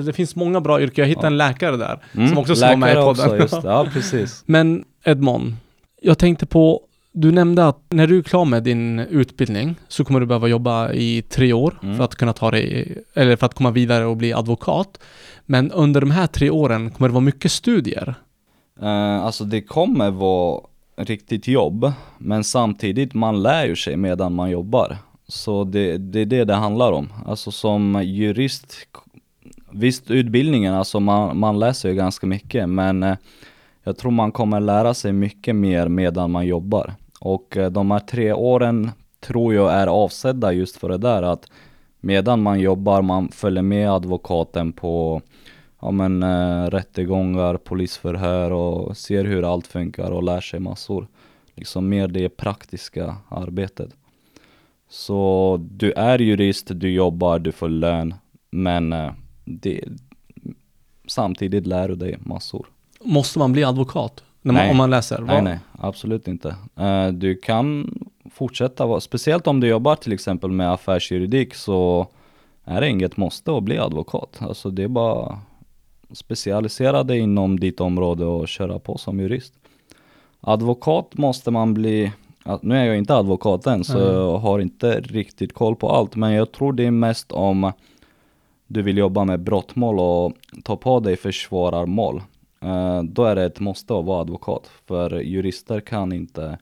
det 0.05 0.12
finns 0.12 0.37
många 0.37 0.61
bra 0.61 0.81
yrken. 0.83 1.03
Jag 1.03 1.09
hittade 1.09 1.27
Ja. 1.27 1.31
en 1.31 1.37
läkare 1.37 1.77
där. 1.77 1.99
Mm, 2.14 2.29
Som 2.29 2.38
också 2.38 2.55
ska 2.57 2.66
vara 2.66 2.77
med 2.77 2.90
i 2.92 2.94
podden. 2.94 3.09
också, 3.11 3.37
just 3.37 3.62
det. 3.62 3.68
Ja, 3.68 3.87
precis. 3.92 4.42
Men 4.47 4.85
Edmond, 5.05 5.55
jag 6.03 6.19
tänkte 6.19 6.47
på, 6.47 6.81
du 7.12 7.33
nämnde 7.33 7.69
att 7.69 7.79
när 7.90 8.07
du 8.07 8.19
är 8.19 8.23
klar 8.23 8.45
med 8.45 8.62
din 8.62 8.99
utbildning 8.99 9.75
så 9.88 10.05
kommer 10.05 10.21
du 10.21 10.27
behöva 10.27 10.49
jobba 10.49 10.93
i 10.93 11.23
tre 11.23 11.53
år 11.53 11.79
Mm. 11.83 11.97
för 11.97 12.05
att 12.05 12.14
kunna 12.14 12.33
ta 12.33 12.51
dig, 12.51 12.99
eller 13.14 13.37
för 13.37 13.47
att 13.47 13.55
komma 13.55 13.71
vidare 13.71 14.05
och 14.07 14.17
bli 14.17 14.33
advokat. 14.33 14.99
Men 15.47 15.71
under 15.73 16.01
de 16.01 16.11
här 16.11 16.27
tre 16.27 16.51
åren 16.51 16.90
kommer 16.90 17.09
det 17.09 17.12
vara 17.12 17.25
mycket 17.25 17.53
studier. 17.53 18.14
Eh, 18.83 19.25
alltså 19.25 19.45
det 19.45 19.61
kommer 19.62 20.11
vara 20.11 20.61
riktigt 20.97 21.49
jobb, 21.49 21.93
men 22.19 22.45
samtidigt 22.45 23.14
man 23.14 23.43
lär 23.43 23.67
ju 23.67 23.77
sig 23.77 23.97
medan 23.97 24.35
man 24.35 24.51
jobbar. 24.51 24.97
Så 25.29 25.64
det, 25.64 25.99
det 25.99 26.21
är 26.21 26.27
det 26.27 26.45
det 26.45 26.55
handlar 26.55 26.93
om. 26.93 27.12
Alltså 27.27 27.51
som 27.51 28.03
jurist, 28.05 28.77
visst 29.73 30.11
utbildningen, 30.11 30.75
alltså 30.75 31.01
man, 31.01 31.38
man 31.38 31.59
läser 31.59 31.88
ju 31.88 31.95
ganska 31.95 32.27
mycket, 32.27 32.69
men 32.69 33.03
eh, 33.03 33.17
jag 33.85 33.97
tror 33.97 34.11
man 34.11 34.33
kommer 34.33 34.61
lära 34.61 34.94
sig 34.94 35.12
mycket 35.12 35.57
mer 35.57 35.88
medan 35.88 36.31
man 36.31 36.47
jobbar. 36.47 36.94
Och 37.20 37.57
eh, 37.57 37.70
de 37.70 37.90
här 37.90 38.01
tre 38.01 38.33
åren 38.33 38.90
tror 39.20 39.55
jag 39.55 39.73
är 39.73 39.87
avsedda 39.87 40.53
just 40.53 40.77
för 40.77 40.88
det 40.88 40.99
där 40.99 41.23
att 41.23 41.51
medan 42.01 42.42
man 42.42 42.61
jobbar, 42.61 43.03
man 43.03 43.29
följer 43.29 43.62
med 43.62 43.90
advokaten 43.90 44.73
på 44.73 45.23
ja, 45.81 45.90
men, 45.90 46.23
eh, 46.23 46.70
rättegångar, 46.70 47.57
polisförhör 47.57 48.51
och 48.51 48.97
ser 48.97 49.25
hur 49.25 49.53
allt 49.53 49.66
funkar 49.66 50.11
och 50.11 50.23
lär 50.23 50.40
sig 50.40 50.61
massor. 50.61 51.07
Liksom 51.55 51.88
mer 51.88 52.09
det 52.09 52.29
praktiska 52.29 53.16
arbetet. 53.29 53.90
Så 54.88 55.59
du 55.70 55.92
är 55.92 56.18
jurist, 56.18 56.70
du 56.70 56.90
jobbar, 56.92 57.38
du 57.38 57.53
får 57.53 57.68
lön, 57.68 58.14
men 58.51 58.92
eh, 58.92 59.12
det, 59.44 59.85
samtidigt 61.07 61.66
lär 61.66 61.88
du 61.88 61.94
dig 61.94 62.18
massor. 62.20 62.66
Måste 63.05 63.38
man 63.38 63.53
bli 63.53 63.64
advokat? 63.64 64.25
Man, 64.43 64.55
Nej. 64.55 64.71
om 64.71 64.77
man 64.77 64.90
läser? 64.90 65.19
Nej, 65.21 65.43
nej, 65.43 65.59
absolut 65.79 66.29
inte. 66.29 66.57
Eh, 66.77 67.09
du 67.09 67.37
kan 67.37 67.95
fortsätta 68.31 68.87
vara, 68.87 69.01
speciellt 69.01 69.47
om 69.47 69.61
du 69.61 69.67
jobbar 69.67 69.97
till 69.97 70.12
exempel 70.12 70.51
med 70.51 70.73
affärsjuridik 70.73 71.55
så 71.55 72.07
är 72.64 72.81
det 72.81 72.88
inget 72.88 73.17
måste 73.17 73.57
att 73.57 73.62
bli 73.62 73.79
advokat. 73.79 74.37
Alltså 74.40 74.71
det 74.71 74.83
är 74.83 74.88
bara 74.88 75.38
specialisera 76.12 77.03
dig 77.03 77.19
inom 77.19 77.61
ditt 77.61 77.81
område 77.81 78.25
och 78.25 78.49
köra 78.49 78.79
på 78.79 78.99
som 78.99 79.21
jurist. 79.21 79.55
Advokat 80.40 81.09
måste 81.14 81.51
man 81.51 81.75
bli, 81.75 82.12
nu 82.61 82.77
är 82.79 82.85
jag 82.85 82.99
inte 82.99 83.14
advokat 83.17 83.67
än 83.67 83.85
så 83.85 83.99
Mm. 83.99 84.14
jag 84.14 84.38
har 84.38 84.59
inte 84.59 85.01
riktigt 85.01 85.55
koll 85.55 85.77
på 85.77 85.90
allt 85.90 86.17
men 86.17 86.33
jag 86.33 86.53
tror 86.53 86.73
det 86.73 86.85
är 86.85 86.90
mest 86.90 87.33
om 87.33 87.73
du 88.67 88.83
vill 88.83 88.99
jobba 88.99 89.25
med 89.25 89.40
brottmål 89.40 89.99
och 89.99 90.33
ta 90.64 90.77
på 90.77 91.01
dig 91.01 91.17
försvararmål. 91.17 92.23
Eh, 92.64 93.03
då 93.03 93.24
är 93.24 93.35
det 93.35 93.44
ett 93.44 93.61
måste 93.61 93.94
att 93.94 94.05
vara 94.05 94.20
advokat 94.20 94.70
för 94.87 95.20
jurister 95.20 95.81
kan 95.81 96.12
inte 96.12 96.59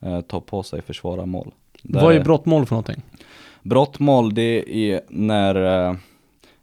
eh, 0.00 0.20
ta 0.20 0.40
på 0.40 0.62
sig 0.62 0.82
försvararmål. 0.82 1.52
Där 1.82 2.00
Vad 2.00 2.14
är 2.14 2.24
brottmål 2.24 2.66
för 2.66 2.74
någonting? 2.74 3.02
Brottmål 3.62 4.34
det 4.34 4.76
är 4.76 5.00
när, 5.08 5.88
eh, 5.88 5.96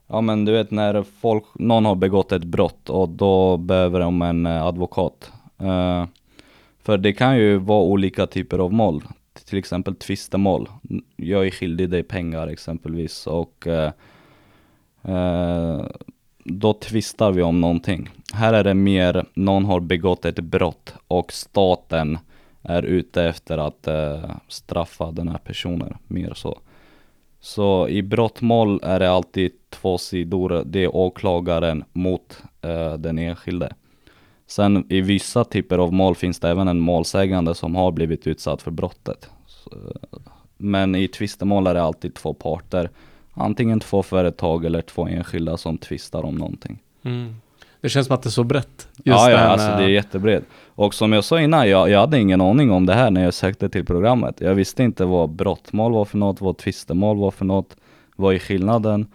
ja 0.07 0.21
men 0.21 0.45
du 0.45 0.51
vet 0.51 0.71
när 0.71 1.03
folk, 1.03 1.43
någon 1.55 1.85
har 1.85 1.95
begått 1.95 2.31
ett 2.31 2.43
brott 2.43 2.89
och 2.89 3.09
då 3.09 3.57
behöver 3.57 3.99
de 3.99 4.21
en 4.21 4.45
advokat. 4.45 5.31
För 6.83 6.97
det 6.97 7.13
kan 7.13 7.37
ju 7.37 7.57
vara 7.57 7.83
olika 7.83 8.27
typer 8.27 8.59
av 8.59 8.73
mål, 8.73 9.03
till 9.45 9.57
exempel 9.57 9.95
tvistemål. 9.95 10.69
Jag 11.15 11.45
är 11.45 11.51
skyldig 11.51 11.89
dig 11.89 12.03
pengar 12.03 12.47
exempelvis 12.47 13.27
och 13.27 13.67
då 16.47 16.73
tvistar 16.73 17.31
vi 17.31 17.41
om 17.41 17.61
någonting. 17.61 18.09
Här 18.33 18.53
är 18.53 18.63
det 18.63 18.73
mer, 18.73 19.25
någon 19.33 19.65
har 19.65 19.79
begått 19.79 20.25
ett 20.25 20.39
brott 20.39 20.93
och 21.07 21.33
staten 21.33 22.17
är 22.61 22.83
ute 22.83 23.23
efter 23.23 23.57
att 23.57 23.87
eh, 23.87 24.31
straffa 24.47 25.11
den 25.11 25.27
här 25.27 25.37
personen, 25.37 25.97
mer 26.07 26.33
så. 26.33 26.59
Så 27.39 27.87
i 27.87 28.01
brottmål 28.03 28.79
är 28.83 28.99
det 28.99 29.11
alltid 29.11 29.51
två 29.69 29.97
sidor, 29.97 30.63
det 30.65 30.83
är 30.83 30.95
åklagaren 30.95 31.83
mot 31.93 32.43
eh, 32.61 32.93
den 32.93 33.19
enskilde. 33.19 33.73
Sen 34.47 34.85
i 34.89 35.01
vissa 35.01 35.43
typer 35.43 35.77
av 35.77 35.93
mål 35.93 36.15
finns 36.15 36.39
det 36.39 36.49
även 36.49 36.67
en 36.67 36.79
målsägande 36.79 37.55
som 37.55 37.75
har 37.75 37.91
blivit 37.91 38.27
utsatt 38.27 38.61
för 38.61 38.71
brottet. 38.71 39.29
Så, 39.47 39.71
eh, 39.71 40.19
men 40.57 40.95
i 40.95 41.07
tvistemål 41.07 41.67
är 41.67 41.73
det 41.73 41.81
alltid 41.81 42.15
två 42.15 42.33
parter, 42.33 42.89
antingen 43.37 43.79
två 43.79 44.03
företag 44.03 44.65
eller 44.65 44.81
två 44.81 45.07
enskilda 45.07 45.57
som 45.57 45.77
tvistar 45.77 46.25
om 46.25 46.35
någonting. 46.35 46.79
Mm. 47.03 47.35
Det 47.81 47.89
känns 47.89 48.07
som 48.07 48.13
att 48.13 48.23
det 48.23 48.29
är 48.29 48.31
så 48.31 48.43
brett. 48.43 48.87
Ja, 49.03 49.31
ja 49.31 49.37
alltså 49.37 49.67
eh, 49.67 49.77
det 49.77 49.83
är 49.83 49.89
jättebrett. 49.89 50.43
Och 50.67 50.93
som 50.93 51.13
jag 51.13 51.23
sa 51.23 51.41
innan, 51.41 51.69
jag, 51.69 51.89
jag 51.89 51.99
hade 51.99 52.19
ingen 52.19 52.41
aning 52.41 52.71
om 52.71 52.85
det 52.85 52.93
här 52.93 53.11
när 53.11 53.23
jag 53.23 53.33
sökte 53.33 53.69
till 53.69 53.85
programmet. 53.85 54.41
Jag 54.41 54.55
visste 54.55 54.83
inte 54.83 55.05
vad 55.05 55.29
brottmål 55.29 55.93
var 55.93 56.05
för 56.05 56.17
något, 56.17 56.41
vad 56.41 56.57
tvistemål 56.57 57.17
var 57.17 57.31
för 57.31 57.45
något, 57.45 57.77
vad 58.15 58.35
är 58.35 58.39
skillnaden? 58.39 59.07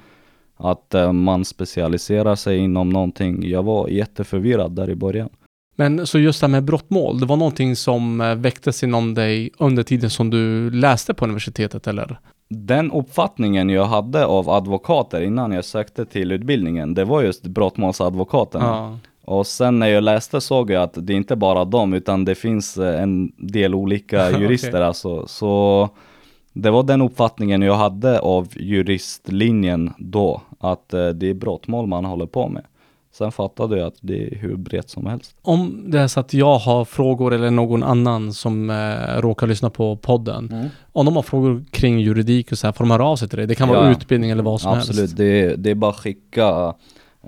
Att 0.56 0.94
eh, 0.94 1.12
man 1.12 1.44
specialiserar 1.44 2.34
sig 2.34 2.58
inom 2.58 2.88
någonting. 2.88 3.48
Jag 3.48 3.62
var 3.62 3.88
jätteförvirrad 3.88 4.72
där 4.72 4.90
i 4.90 4.94
början. 4.94 5.28
Men 5.76 6.06
så 6.06 6.18
just 6.18 6.40
det 6.40 6.46
här 6.46 6.52
med 6.52 6.64
brottmål, 6.64 7.20
det 7.20 7.26
var 7.26 7.36
någonting 7.36 7.76
som 7.76 8.20
eh, 8.20 8.34
väcktes 8.34 8.82
inom 8.82 9.14
dig 9.14 9.50
under 9.58 9.82
tiden 9.82 10.10
som 10.10 10.30
du 10.30 10.70
läste 10.70 11.14
på 11.14 11.24
universitetet 11.24 11.86
eller? 11.86 12.18
Den 12.48 12.92
uppfattningen 12.92 13.70
jag 13.70 13.84
hade 13.84 14.26
av 14.26 14.50
advokater 14.50 15.20
innan 15.20 15.52
jag 15.52 15.64
sökte 15.64 16.04
till 16.04 16.32
utbildningen, 16.32 16.94
det 16.94 17.04
var 17.04 17.22
just 17.22 17.42
brottmålsadvokaterna. 17.42 18.64
Ja. 18.64 18.98
Och 19.24 19.46
sen 19.46 19.78
när 19.78 19.86
jag 19.86 20.04
läste 20.04 20.40
såg 20.40 20.70
jag 20.70 20.82
att 20.82 21.06
det 21.06 21.12
inte 21.12 21.36
bara 21.36 21.64
dem, 21.64 21.94
utan 21.94 22.24
det 22.24 22.34
finns 22.34 22.78
eh, 22.78 23.02
en 23.02 23.32
del 23.36 23.74
olika 23.74 24.30
jurister 24.40 24.68
Okej. 24.68 24.82
alltså. 24.82 25.26
Så 25.26 25.88
det 26.52 26.70
var 26.70 26.82
den 26.82 27.02
uppfattningen 27.02 27.62
jag 27.62 27.74
hade 27.74 28.20
av 28.20 28.48
juristlinjen 28.56 29.92
då, 29.98 30.42
att 30.58 30.94
eh, 30.94 31.08
det 31.08 31.30
är 31.30 31.34
brottmål 31.34 31.86
man 31.86 32.04
håller 32.04 32.26
på 32.26 32.48
med. 32.48 32.64
Sen 33.14 33.32
fattade 33.32 33.78
jag 33.78 33.86
att 33.86 33.96
det 34.00 34.26
är 34.26 34.36
hur 34.36 34.56
brett 34.56 34.90
som 34.90 35.06
helst. 35.06 35.36
Om 35.42 35.90
det 35.90 36.00
är 36.00 36.08
så 36.08 36.20
att 36.20 36.34
jag 36.34 36.58
har 36.58 36.84
frågor 36.84 37.32
eller 37.34 37.50
någon 37.50 37.82
annan 37.82 38.32
som 38.32 38.70
eh, 38.70 39.20
råkar 39.20 39.46
lyssna 39.46 39.70
på 39.70 39.96
podden. 39.96 40.68
Om 40.92 41.06
de 41.06 41.16
har 41.16 41.22
frågor 41.22 41.64
kring 41.70 42.00
juridik 42.00 42.52
och 42.52 42.58
så 42.58 42.66
här, 42.66 42.72
får 42.72 42.84
de 42.84 42.90
höra 42.90 43.04
av 43.04 43.16
sig 43.16 43.28
till 43.28 43.38
dig? 43.38 43.46
Det 43.46 43.54
kan 43.54 43.68
vara 43.68 43.84
Ja. 43.84 43.90
utbildning 43.90 44.30
eller 44.30 44.42
vad 44.42 44.60
som 44.60 44.72
Absolut, 44.72 45.00
helst. 45.00 45.16
det 45.16 45.24
är, 45.40 45.56
det 45.56 45.70
är 45.70 45.74
bara 45.74 45.90
att 45.90 45.96
skicka 45.96 46.74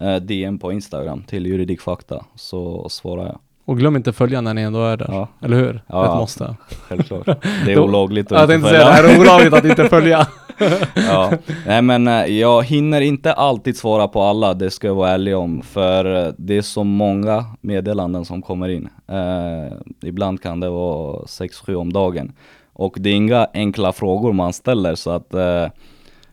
eh, 0.01 0.17
DM 0.17 0.59
på 0.59 0.73
Instagram 0.73 1.23
till 1.23 1.47
juridikfakta, 1.47 2.25
så 2.35 2.89
svarar 2.89 3.27
jag. 3.27 3.39
Och 3.65 3.79
glöm 3.79 3.97
inte 3.97 4.13
följa 4.13 4.41
när 4.41 4.55
ni 4.55 4.63
ändå 4.63 4.85
är 4.85 4.97
där. 4.97 5.07
Ja, 5.09 5.29
Eller 5.43 5.57
hur? 5.57 5.83
Ja. 5.87 6.07
Ett 6.07 6.15
måste. 6.15 6.57
självklart. 6.89 7.27
Det 7.67 7.73
är 7.73 7.79
olagligt 7.79 8.33
att 8.33 8.39
Jag 8.39 8.43
inte 8.43 8.53
tänkte 8.53 8.69
säga 8.71 8.95
följa. 8.97 9.03
det 9.03 9.15
är 9.15 9.21
olagligt 9.21 9.55
att 9.55 9.65
inte 9.65 9.89
följa. 9.89 10.27
ja. 10.95 11.33
Nej 11.67 11.83
men 11.83 12.09
eh, 12.09 12.25
jag 12.27 12.63
hinner 12.65 13.01
inte 13.01 13.33
alltid 13.33 13.77
svara 13.77 14.09
på 14.09 14.23
alla, 14.23 14.55
det 14.55 14.71
ska 14.71 14.87
jag 14.87 14.95
vara 14.95 15.11
ärlig 15.11 15.37
om. 15.37 15.63
För 15.63 16.27
eh, 16.27 16.33
det 16.39 16.57
är 16.57 16.63
så 16.63 16.85
många 16.85 17.45
meddelanden 17.61 18.25
som 18.25 18.43
kommer 18.43 18.69
in. 18.69 18.89
Eh, 19.09 19.77
ibland 20.09 20.43
kan 20.43 20.61
det 20.61 20.71
vara 20.71 21.17
6-7 21.25 21.75
om 21.75 21.93
dagen. 21.93 22.33
Och 22.73 22.97
det 23.01 23.11
är 23.11 23.15
inga 23.15 23.49
enkla 23.55 23.93
frågor 23.93 24.33
man 24.33 24.53
ställer 24.53 24.95
så 24.95 25.11
att 25.11 25.35
eh, 25.35 25.67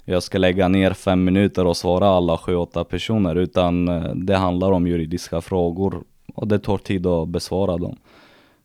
jag 0.05 0.23
ska 0.23 0.37
lägga 0.37 0.67
ner 0.67 0.93
fem 0.93 1.23
minuter 1.23 1.65
och 1.65 1.77
svara 1.77 2.07
alla 2.07 2.35
7-8 2.35 2.83
personer. 2.83 3.35
Utan 3.35 3.87
eh, 3.87 4.03
det 4.15 4.35
handlar 4.35 4.71
om 4.71 4.87
juridiska 4.87 5.41
frågor 5.41 6.03
och 6.35 6.47
det 6.47 6.59
tar 6.59 6.77
tid 6.77 7.05
att 7.07 7.27
besvara 7.27 7.77
dem. 7.77 7.97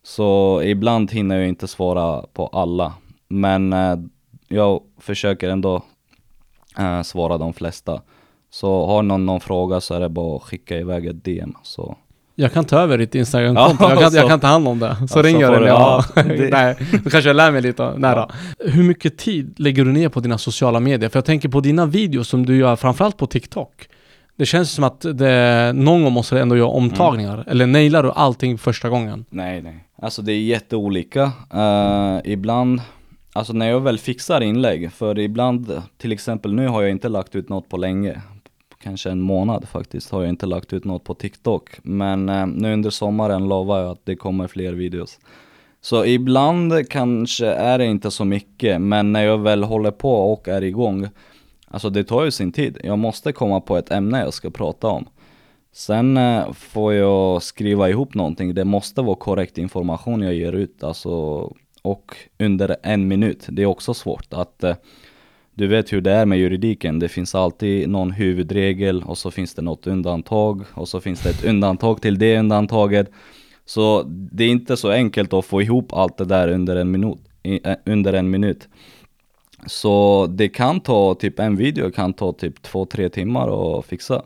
Så 0.03 0.61
ibland 0.63 1.11
hinner 1.11 1.37
jag 1.37 1.47
inte 1.47 1.67
svara 1.67 2.23
på 2.33 2.47
alla. 2.47 2.93
Men 3.27 3.73
eh, 3.73 3.95
jag 4.47 4.81
försöker 4.99 5.49
ändå 5.49 5.81
eh, 6.77 7.01
svara 7.01 7.37
de 7.37 7.53
flesta. 7.53 8.01
Så 8.49 8.85
har 8.87 9.03
någon 9.03 9.25
någon 9.25 9.39
fråga 9.39 9.81
så 9.81 9.93
är 9.93 9.99
det 9.99 10.09
bara 10.09 10.35
att 10.35 10.43
skicka 10.43 10.77
iväg 10.77 11.05
ett 11.05 11.23
DM. 11.25 11.53
Så. 11.63 11.95
Jag 12.35 12.53
kan 12.53 12.65
ta 12.65 12.79
över 12.79 12.97
ditt 12.97 13.15
Instagramkonto. 13.15 13.83
Ja, 13.83 13.89
jag, 13.89 13.99
kan, 13.99 14.13
jag 14.13 14.27
kan 14.29 14.39
ta 14.39 14.47
hand 14.47 14.67
om 14.67 14.79
det. 14.79 14.95
Så 14.95 15.01
Ja, 15.03 15.07
så 15.07 15.21
ringer 15.21 15.41
jag 15.41 15.51
dig. 15.53 15.59
du- 15.61 15.67
Ja. 15.67 16.03
ja, 16.15 16.23
det- 16.23 16.49
Nej, 16.51 16.75
då 17.03 17.09
kanske 17.09 17.29
jag 17.29 17.35
lär 17.35 17.51
mig 17.51 17.61
lite. 17.61 17.93
Nej 17.97 18.15
då. 18.15 18.29
Hur 18.59 18.83
mycket 18.83 19.17
tid 19.17 19.59
lägger 19.59 19.85
du 19.85 19.91
ner 19.91 20.09
på 20.09 20.19
dina 20.19 20.37
sociala 20.37 20.79
medier? 20.79 21.09
För 21.09 21.17
jag 21.17 21.25
tänker 21.25 21.49
på 21.49 21.59
dina 21.59 21.85
videos 21.85 22.27
som 22.27 22.45
du 22.45 22.57
gör 22.57 22.75
framförallt 22.75 23.17
på 23.17 23.27
TikTok. 23.27 23.87
Det 24.37 24.45
känns 24.45 24.71
som 24.71 24.83
att 24.83 25.01
det, 25.01 25.71
någon 25.75 26.03
gång 26.03 26.13
måste 26.13 26.35
du 26.35 26.41
ändå 26.41 26.57
göra 26.57 26.67
omtagningar. 26.67 27.33
Mm. 27.33 27.45
Eller 27.47 27.67
nailar 27.67 28.03
du 28.03 28.11
allting 28.11 28.57
första 28.57 28.89
gången? 28.89 29.25
Nej, 29.29 29.61
nej. 29.61 29.83
Alltså 30.01 30.21
det 30.21 30.33
är 30.33 30.39
jätteolika. 30.39 31.31
Eh, 31.53 32.17
ibland, 32.23 32.81
alltså 33.33 33.53
när 33.53 33.69
jag 33.69 33.81
väl 33.81 33.99
fixar 33.99 34.41
inlägg, 34.41 34.91
för 34.91 35.19
ibland, 35.19 35.81
till 35.97 36.11
exempel 36.11 36.53
nu 36.53 36.67
har 36.67 36.81
jag 36.81 36.91
inte 36.91 37.09
lagt 37.09 37.35
ut 37.35 37.49
något 37.49 37.69
på 37.69 37.77
länge. 37.77 38.21
Kanske 38.83 39.09
en 39.09 39.21
månad 39.21 39.67
faktiskt 39.67 40.11
har 40.11 40.21
jag 40.21 40.29
inte 40.29 40.45
lagt 40.45 40.73
ut 40.73 40.85
något 40.85 41.03
på 41.03 41.13
TikTok. 41.13 41.69
Men 41.83 42.29
eh, 42.29 42.47
nu 42.47 42.73
under 42.73 42.89
sommaren 42.89 43.47
lovar 43.47 43.79
jag 43.79 43.91
att 43.91 44.05
det 44.05 44.15
kommer 44.15 44.47
fler 44.47 44.73
videos. 44.73 45.19
Så 45.81 46.05
ibland 46.05 46.89
kanske 46.89 47.47
är 47.47 47.77
det 47.77 47.85
inte 47.85 48.11
så 48.11 48.25
mycket, 48.25 48.81
men 48.81 49.13
när 49.13 49.23
jag 49.23 49.37
väl 49.37 49.63
håller 49.63 49.91
på 49.91 50.33
och 50.33 50.47
är 50.47 50.63
igång, 50.63 51.07
alltså 51.77 51.89
det 51.89 52.03
tar 52.03 52.25
ju 52.25 52.31
sin 52.31 52.51
tid. 52.51 52.77
Jag 52.83 52.99
måste 52.99 53.31
komma 53.31 53.61
på 53.61 53.77
ett 53.77 53.91
ämne 53.91 54.19
jag 54.19 54.33
ska 54.33 54.49
prata 54.49 54.87
om. 54.87 55.05
Sen 55.73 56.17
eh, 56.17 56.53
får 56.53 56.93
jag 56.93 57.43
skriva 57.43 57.89
ihop 57.89 58.13
någonting, 58.13 58.53
det 58.53 58.65
måste 58.65 59.01
vara 59.01 59.15
korrekt 59.15 59.57
information 59.57 60.21
jag 60.21 60.33
ger 60.33 60.53
ut, 60.53 60.83
alltså 60.83 61.09
och 61.81 62.15
under 62.39 62.75
en 62.83 63.07
minut. 63.07 63.45
Det 63.49 63.61
är 63.61 63.65
också 63.65 63.93
svårt 63.93 64.33
att 64.33 64.63
eh, 64.63 64.75
du 65.53 65.67
vet 65.67 65.93
hur 65.93 66.01
det 66.01 66.11
är 66.11 66.25
med 66.25 66.39
juridiken, 66.39 66.99
det 66.99 67.09
finns 67.09 67.35
alltid 67.35 67.89
någon 67.89 68.11
huvudregel 68.11 69.03
och 69.03 69.17
så 69.17 69.31
finns 69.31 69.53
det 69.53 69.61
något 69.61 69.87
undantag 69.87 70.63
och 70.73 70.87
så 70.87 71.01
finns 71.01 71.21
det 71.21 71.29
ett 71.29 71.45
undantag 71.45 72.01
till 72.01 72.19
det 72.19 72.39
undantaget. 72.39 73.11
Så 73.65 74.03
det 74.07 74.43
är 74.43 74.49
inte 74.49 74.77
så 74.77 74.91
enkelt 74.91 75.33
att 75.33 75.45
få 75.45 75.61
ihop 75.61 75.93
allt 75.93 76.17
det 76.17 76.25
där 76.25 76.47
under 76.47 76.75
en 76.75 76.91
minut. 76.91 77.19
Eh, 77.43 77.75
under 77.85 78.13
en 78.13 78.29
minut. 78.29 78.67
Så 79.67 80.27
det 80.29 80.49
kan 80.49 80.79
ta, 80.79 81.15
typ 81.15 81.39
en 81.39 81.55
video 81.55 81.91
kan 81.91 82.13
ta 82.13 82.33
typ 82.33 82.61
två, 82.61 82.85
tre 82.85 83.09
timmar 83.09 83.79
att 83.79 83.85
fixa. 83.85 84.21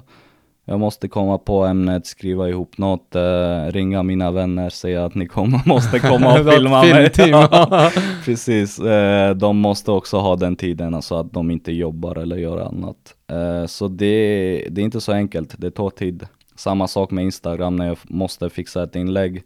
Jag 0.65 0.79
måste 0.79 1.07
komma 1.07 1.37
på 1.37 1.65
ämnet, 1.65 2.05
skriva 2.05 2.49
ihop 2.49 2.77
något, 2.77 3.15
eh, 3.15 3.65
ringa 3.67 4.03
mina 4.03 4.31
vänner, 4.31 4.69
säga 4.69 5.05
att 5.05 5.15
ni 5.15 5.27
kommer, 5.27 5.61
måste 5.65 5.99
komma 5.99 6.39
och 6.39 6.45
filma 6.53 6.81
mig. 6.81 7.11
Ja, 7.17 7.91
Precis, 8.25 8.79
eh, 8.79 9.35
de 9.35 9.57
måste 9.57 9.91
också 9.91 10.17
ha 10.17 10.35
den 10.35 10.55
tiden 10.55 11.01
så 11.01 11.15
att 11.15 11.33
de 11.33 11.51
inte 11.51 11.71
jobbar 11.71 12.15
eller 12.15 12.37
gör 12.37 12.59
annat. 12.59 13.15
Eh, 13.27 13.65
så 13.65 13.87
det, 13.87 14.67
det 14.71 14.81
är 14.81 14.85
inte 14.85 15.01
så 15.01 15.11
enkelt, 15.11 15.55
det 15.57 15.71
tar 15.71 15.89
tid. 15.89 16.27
Samma 16.55 16.87
sak 16.87 17.11
med 17.11 17.23
Instagram 17.23 17.75
när 17.75 17.87
jag 17.87 17.97
måste 18.03 18.49
fixa 18.49 18.83
ett 18.83 18.95
inlägg. 18.95 19.43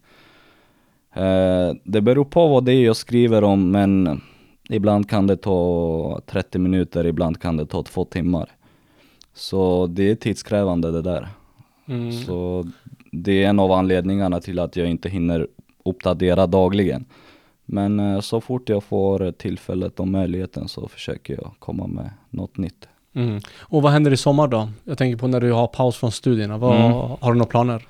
Eh, 1.15 1.75
det 1.83 2.01
beror 2.01 2.25
på 2.25 2.47
vad 2.47 2.65
det 2.65 2.73
är 2.73 2.85
jag 2.85 2.95
skriver 2.95 3.43
om 3.43 3.71
men 3.71 4.21
ibland 4.69 5.09
kan 5.09 5.27
det 5.27 5.37
ta 5.37 6.21
30 6.25 6.59
minuter, 6.59 7.05
ibland 7.05 7.41
kan 7.41 7.57
det 7.57 7.65
ta 7.65 7.83
två 7.83 8.05
timmar. 8.05 8.49
Så 9.33 9.87
det 9.87 10.11
är 10.11 10.15
tidskrävande 10.15 10.91
det 10.91 11.01
där. 11.01 11.27
Mm. 11.87 12.11
Så 12.11 12.65
det 13.11 13.43
är 13.43 13.49
en 13.49 13.59
av 13.59 13.71
anledningarna 13.71 14.39
till 14.39 14.59
att 14.59 14.75
jag 14.75 14.89
inte 14.89 15.09
hinner 15.09 15.47
uppdatera 15.85 16.47
dagligen. 16.47 17.05
Men 17.65 17.99
eh, 17.99 18.19
så 18.19 18.41
fort 18.41 18.69
jag 18.69 18.83
får 18.83 19.31
tillfället 19.31 19.99
och 19.99 20.07
möjligheten 20.07 20.67
så 20.67 20.87
försöker 20.87 21.33
jag 21.33 21.51
komma 21.59 21.87
med 21.87 22.09
något 22.29 22.57
nytt. 22.57 22.87
Mm. 23.13 23.39
Och 23.59 23.81
vad 23.81 23.91
händer 23.91 24.13
i 24.13 24.17
sommar 24.17 24.47
då? 24.47 24.69
Jag 24.83 24.97
tänker 24.97 25.17
på 25.17 25.27
när 25.27 25.41
du 25.41 25.51
har 25.51 25.67
paus 25.67 25.95
från 25.97 26.11
studierna. 26.11 26.57
Vad, 26.57 26.75
Mm. 26.75 26.91
Har 26.91 27.31
du 27.33 27.37
några 27.37 27.49
planer? 27.49 27.87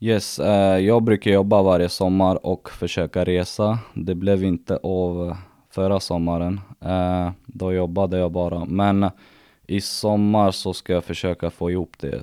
Yes, 0.00 0.38
eh, 0.38 0.78
jag 0.78 1.02
brukar 1.02 1.30
jobba 1.30 1.62
varje 1.62 1.88
sommar 1.88 2.46
och 2.46 2.70
försöka 2.70 3.24
resa. 3.24 3.78
Det 3.94 4.14
blev 4.14 4.44
inte 4.44 4.78
av 4.82 5.36
förra 5.76 6.00
sommaren. 6.00 6.60
Eh, 6.80 7.30
då 7.46 7.72
jobbade 7.72 8.18
jag 8.18 8.30
bara. 8.30 8.64
Men 8.64 9.10
i 9.66 9.80
sommar 9.80 10.50
så 10.50 10.72
ska 10.72 10.92
jag 10.92 11.04
försöka 11.04 11.50
få 11.50 11.70
ihop 11.70 11.92
det. 11.98 12.20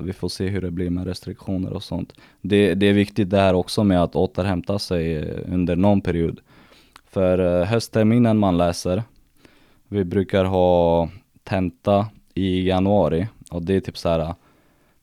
Vi 0.00 0.12
får 0.12 0.28
se 0.28 0.48
hur 0.48 0.60
det 0.60 0.70
blir 0.70 0.90
med 0.90 1.06
restriktioner 1.06 1.72
och 1.72 1.82
sånt. 1.82 2.12
Det, 2.40 2.74
det 2.74 2.86
är 2.86 2.92
viktigt 2.92 3.30
det 3.30 3.40
här 3.40 3.54
också 3.54 3.84
med 3.84 4.02
att 4.02 4.16
återhämta 4.16 4.78
sig 4.78 5.30
under 5.42 5.76
någon 5.76 6.00
period. 6.00 6.40
För 7.10 7.38
eh, 7.38 7.66
höstterminen 7.66 8.38
man 8.38 8.56
läser, 8.56 9.02
vi 9.88 10.04
brukar 10.04 10.44
ha 10.44 11.08
tenta 11.44 12.06
i 12.34 12.68
januari 12.68 13.28
och 13.50 13.62
det 13.62 13.76
är 13.76 13.80
typ 13.80 13.98
så 13.98 14.08
här 14.08 14.20
eh, 14.20 14.34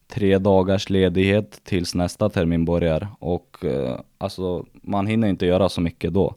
tre 0.07 0.37
dagars 0.37 0.89
ledighet 0.89 1.61
tills 1.63 1.95
nästa 1.95 2.29
termin 2.29 2.65
börjar 2.65 3.07
och 3.19 3.65
eh, 3.65 3.99
alltså 4.17 4.65
man 4.73 5.07
hinner 5.07 5.27
inte 5.27 5.45
göra 5.45 5.69
så 5.69 5.81
mycket 5.81 6.13
då. 6.13 6.35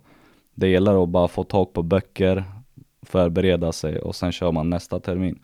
Det 0.57 0.69
gäller 0.69 1.03
att 1.03 1.09
bara 1.09 1.29
få 1.29 1.45
tag 1.45 1.73
på 1.73 1.83
böcker, 1.83 2.45
förbereda 3.03 3.73
sig 3.73 3.99
och 3.99 4.15
sen 4.15 4.33
kör 4.33 4.53
man 4.53 4.71
nästa 4.71 5.01
termin. 5.01 5.39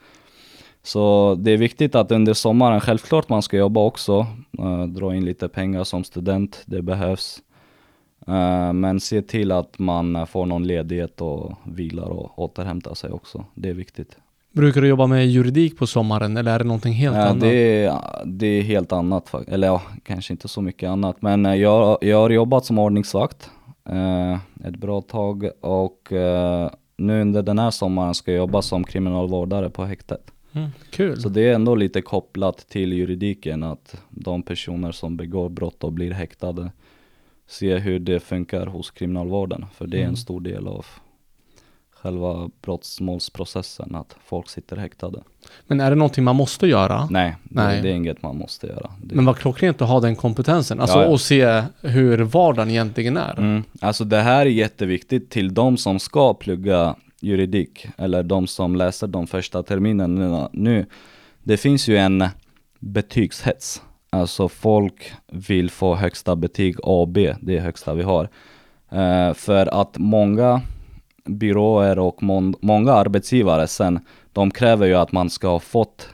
Så 0.82 1.34
det 1.40 1.50
är 1.50 1.56
viktigt 1.56 1.94
att 1.94 2.12
under 2.12 2.34
sommaren, 2.34 2.80
självklart 2.80 3.28
man 3.28 3.42
ska 3.42 3.56
jobba 3.56 3.80
också, 3.80 4.26
eh, 4.58 4.82
dra 4.84 5.14
in 5.14 5.24
lite 5.24 5.48
pengar 5.48 5.84
som 5.84 6.04
student, 6.04 6.62
det 6.66 6.82
behövs. 6.82 7.38
Eh, 8.26 8.72
men 8.72 9.00
se 9.00 9.22
till 9.22 9.52
att 9.52 9.78
man 9.78 10.26
får 10.26 10.46
någon 10.46 10.66
ledighet 10.66 11.20
och 11.20 11.52
vilar 11.64 12.08
och 12.08 12.38
återhämtar 12.38 12.94
sig 12.94 13.10
också, 13.10 13.44
det 13.54 13.68
är 13.68 13.74
viktigt. 13.74 14.16
Brukar 14.52 14.80
du 14.80 14.88
jobba 14.88 15.06
med 15.06 15.28
juridik 15.28 15.78
på 15.78 15.86
sommaren 15.86 16.36
eller 16.36 16.52
är 16.54 16.58
det 16.58 16.64
någonting 16.64 16.92
helt 16.92 17.16
Ja, 17.16 17.22
annat? 17.22 17.40
det, 17.40 17.84
är, 17.84 17.98
det 18.24 18.46
är 18.46 18.62
helt 18.62 18.92
annat, 18.92 19.34
eller 19.48 19.66
ja, 19.66 19.82
kanske 20.02 20.32
inte 20.32 20.48
så 20.48 20.60
mycket 20.60 20.88
annat. 20.88 21.22
Men 21.22 21.46
eh, 21.46 21.54
jag, 21.54 21.98
jag 22.00 22.16
har 22.16 22.30
jobbat 22.30 22.64
som 22.64 22.78
ordningsvakt 22.78 23.50
eh, 23.61 23.61
ett 24.64 24.76
bra 24.76 25.00
tag 25.00 25.50
och 25.60 26.12
eh, 26.12 26.70
nu 26.96 27.20
under 27.20 27.42
den 27.42 27.58
här 27.58 27.70
sommaren 27.70 28.14
ska 28.14 28.30
jag 28.32 28.38
jobba 28.38 28.62
som 28.62 28.84
kriminalvårdare 28.84 29.70
på 29.70 29.84
häktet. 29.84 30.30
Mm, 30.52 30.68
kul. 30.90 31.20
Så 31.20 31.28
det 31.28 31.40
är 31.48 31.54
ändå 31.54 31.74
lite 31.74 32.02
kopplat 32.02 32.56
till 32.68 32.92
juridiken 32.92 33.62
att 33.62 34.02
de 34.10 34.42
personer 34.42 34.92
som 34.92 35.16
begår 35.16 35.48
brott 35.48 35.84
och 35.84 35.92
blir 35.92 36.10
häktade 36.10 36.70
ser 37.46 37.78
hur 37.78 37.98
det 37.98 38.20
funkar 38.20 38.66
hos 38.66 38.90
kriminalvården. 38.90 39.64
För 39.74 39.86
det 39.86 39.96
är 39.96 40.00
Mm. 40.00 40.10
en 40.10 40.16
stor 40.16 40.40
del 40.40 40.68
av 40.68 40.86
själva 42.02 42.50
brottsmålsprocessen, 42.62 43.94
att 43.94 44.16
folk 44.24 44.48
sitter 44.48 44.76
häktade. 44.76 45.22
Men 45.66 45.80
är 45.80 45.90
det 45.90 45.96
någonting 45.96 46.24
man 46.24 46.36
måste 46.36 46.66
göra? 46.66 47.06
Nej, 47.10 47.36
Nej. 47.42 47.76
Det, 47.76 47.82
det 47.82 47.88
är 47.88 47.94
inget 47.94 48.22
man 48.22 48.36
måste 48.36 48.66
göra. 48.66 48.90
Det, 49.02 49.14
Men 49.14 49.24
vad 49.24 49.36
klockrent 49.36 49.82
att 49.82 49.88
ha 49.88 50.00
den 50.00 50.16
kompetensen, 50.16 50.80
alltså 50.80 50.98
Ja, 50.98 51.02
ja. 51.04 51.08
och 51.08 51.20
se 51.20 51.62
hur 51.80 52.18
vardagen 52.18 52.70
egentligen 52.70 53.16
är. 53.16 53.38
Mm. 53.38 53.62
Alltså 53.80 54.04
det 54.04 54.20
här 54.20 54.40
är 54.40 54.50
jätteviktigt 54.50 55.30
till 55.30 55.54
de 55.54 55.76
som 55.76 55.98
ska 55.98 56.34
plugga 56.34 56.94
juridik, 57.20 57.86
eller 57.98 58.22
de 58.22 58.46
som 58.46 58.76
läser 58.76 59.06
de 59.06 59.26
första 59.26 59.62
terminerna 59.62 60.48
nu. 60.52 60.86
Det 61.42 61.56
finns 61.56 61.88
ju 61.88 61.96
en 61.96 62.24
betygshets. 62.78 63.82
Alltså 64.10 64.48
folk 64.48 65.12
vill 65.32 65.70
få 65.70 65.94
högsta 65.94 66.36
betyg 66.36 66.76
A 66.82 67.00
och 67.00 67.08
B, 67.08 67.34
det 67.40 67.56
är 67.56 67.60
högsta 67.60 67.94
vi 67.94 68.02
har. 68.02 68.28
Eh, 68.90 69.34
för 69.34 69.80
att 69.80 69.98
många 69.98 70.60
byråer 71.24 71.98
och 71.98 72.22
många 72.60 72.92
arbetsgivare 72.92 73.66
sen, 73.66 74.00
de 74.32 74.50
kräver 74.50 74.86
ju 74.86 74.94
att 74.94 75.12
man 75.12 75.30
ska 75.30 75.48
ha 75.48 75.60
fått 75.60 76.08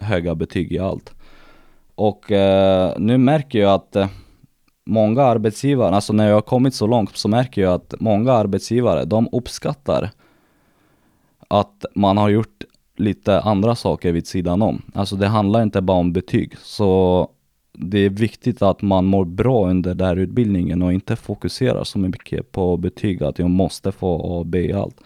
höga 0.00 0.34
betyg 0.34 0.72
i 0.72 0.78
allt. 0.78 1.14
Och 1.94 2.32
eh, 2.32 2.94
nu 2.98 3.18
märker 3.18 3.58
jag 3.58 3.74
att 3.74 3.96
eh, 3.96 4.08
många 4.86 5.22
arbetsgivare, 5.22 5.94
alltså 5.94 6.12
när 6.12 6.28
jag 6.28 6.34
har 6.34 6.40
kommit 6.40 6.74
så 6.74 6.86
långt 6.86 7.16
så 7.16 7.28
märker 7.28 7.62
jag 7.62 7.74
att 7.74 7.94
många 8.00 8.32
arbetsgivare, 8.32 9.04
de 9.04 9.28
uppskattar 9.32 10.10
att 11.48 11.84
man 11.94 12.16
har 12.16 12.28
gjort 12.28 12.64
lite 12.96 13.40
andra 13.40 13.74
saker 13.74 14.12
vid 14.12 14.26
sidan 14.26 14.62
om. 14.62 14.82
Alltså 14.94 15.16
det 15.16 15.26
handlar 15.26 15.62
inte 15.62 15.80
bara 15.80 15.98
om 15.98 16.12
betyg. 16.12 16.56
Så 16.58 17.28
det 17.82 17.98
är 17.98 18.10
viktigt 18.10 18.62
att 18.62 18.82
man 18.82 19.04
mår 19.04 19.24
bra 19.24 19.70
under 19.70 19.94
den 19.94 20.06
här 20.06 20.16
utbildningen 20.16 20.82
och 20.82 20.92
inte 20.92 21.16
fokuserar 21.16 21.84
så 21.84 21.98
mycket 21.98 22.52
på 22.52 22.76
betyg, 22.76 23.22
att 23.22 23.38
jag 23.38 23.50
måste 23.50 23.92
få 23.92 24.14
A 24.14 24.38
och 24.38 24.46
B 24.46 24.58
i 24.58 24.72
allt. 24.72 24.96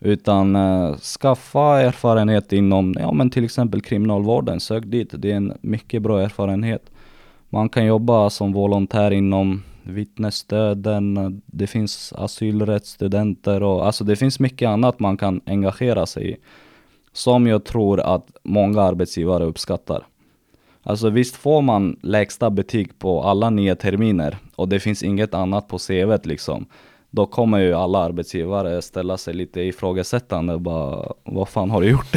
Utan 0.00 0.56
eh, 0.56 0.96
skaffa 0.96 1.80
erfarenhet 1.80 2.52
inom, 2.52 2.94
ja 2.98 3.12
men 3.12 3.30
till 3.30 3.44
exempel 3.44 3.80
kriminalvården, 3.80 4.60
sök 4.60 4.84
dit. 4.84 5.08
Det 5.12 5.32
är 5.32 5.36
en 5.36 5.52
mycket 5.60 6.02
bra 6.02 6.20
erfarenhet. 6.20 6.90
Man 7.48 7.68
kan 7.68 7.86
jobba 7.86 8.30
som 8.30 8.52
volontär 8.52 9.10
inom 9.10 9.62
vittnesstöden, 9.82 11.42
det 11.46 11.66
finns 11.66 12.12
asylrättsstudenter 12.16 13.62
och 13.62 13.86
alltså 13.86 14.04
det 14.04 14.16
finns 14.16 14.40
mycket 14.40 14.68
annat 14.68 15.00
man 15.00 15.16
kan 15.16 15.40
engagera 15.46 16.06
sig 16.06 16.30
i. 16.32 16.36
Som 17.12 17.46
jag 17.46 17.64
tror 17.64 18.00
att 18.00 18.26
många 18.42 18.82
arbetsgivare 18.82 19.44
uppskattar. 19.44 20.06
Alltså 20.82 21.10
visst 21.10 21.36
får 21.36 21.62
man 21.62 21.96
lägsta 22.02 22.50
betyg 22.50 22.98
på 22.98 23.22
alla 23.22 23.50
nio 23.50 23.74
terminer 23.74 24.38
och 24.56 24.68
det 24.68 24.80
finns 24.80 25.02
inget 25.02 25.34
annat 25.34 25.68
på 25.68 25.78
CVt 25.78 26.26
liksom. 26.26 26.66
Då 27.10 27.26
kommer 27.26 27.58
ju 27.58 27.74
alla 27.74 27.98
arbetsgivare 27.98 28.82
ställa 28.82 29.16
sig 29.16 29.34
lite 29.34 29.60
ifrågasättande 29.60 30.54
och 30.54 30.60
bara 30.60 31.12
Vad 31.24 31.48
fan 31.48 31.70
har 31.70 31.80
du 31.80 31.90
gjort? 31.90 32.12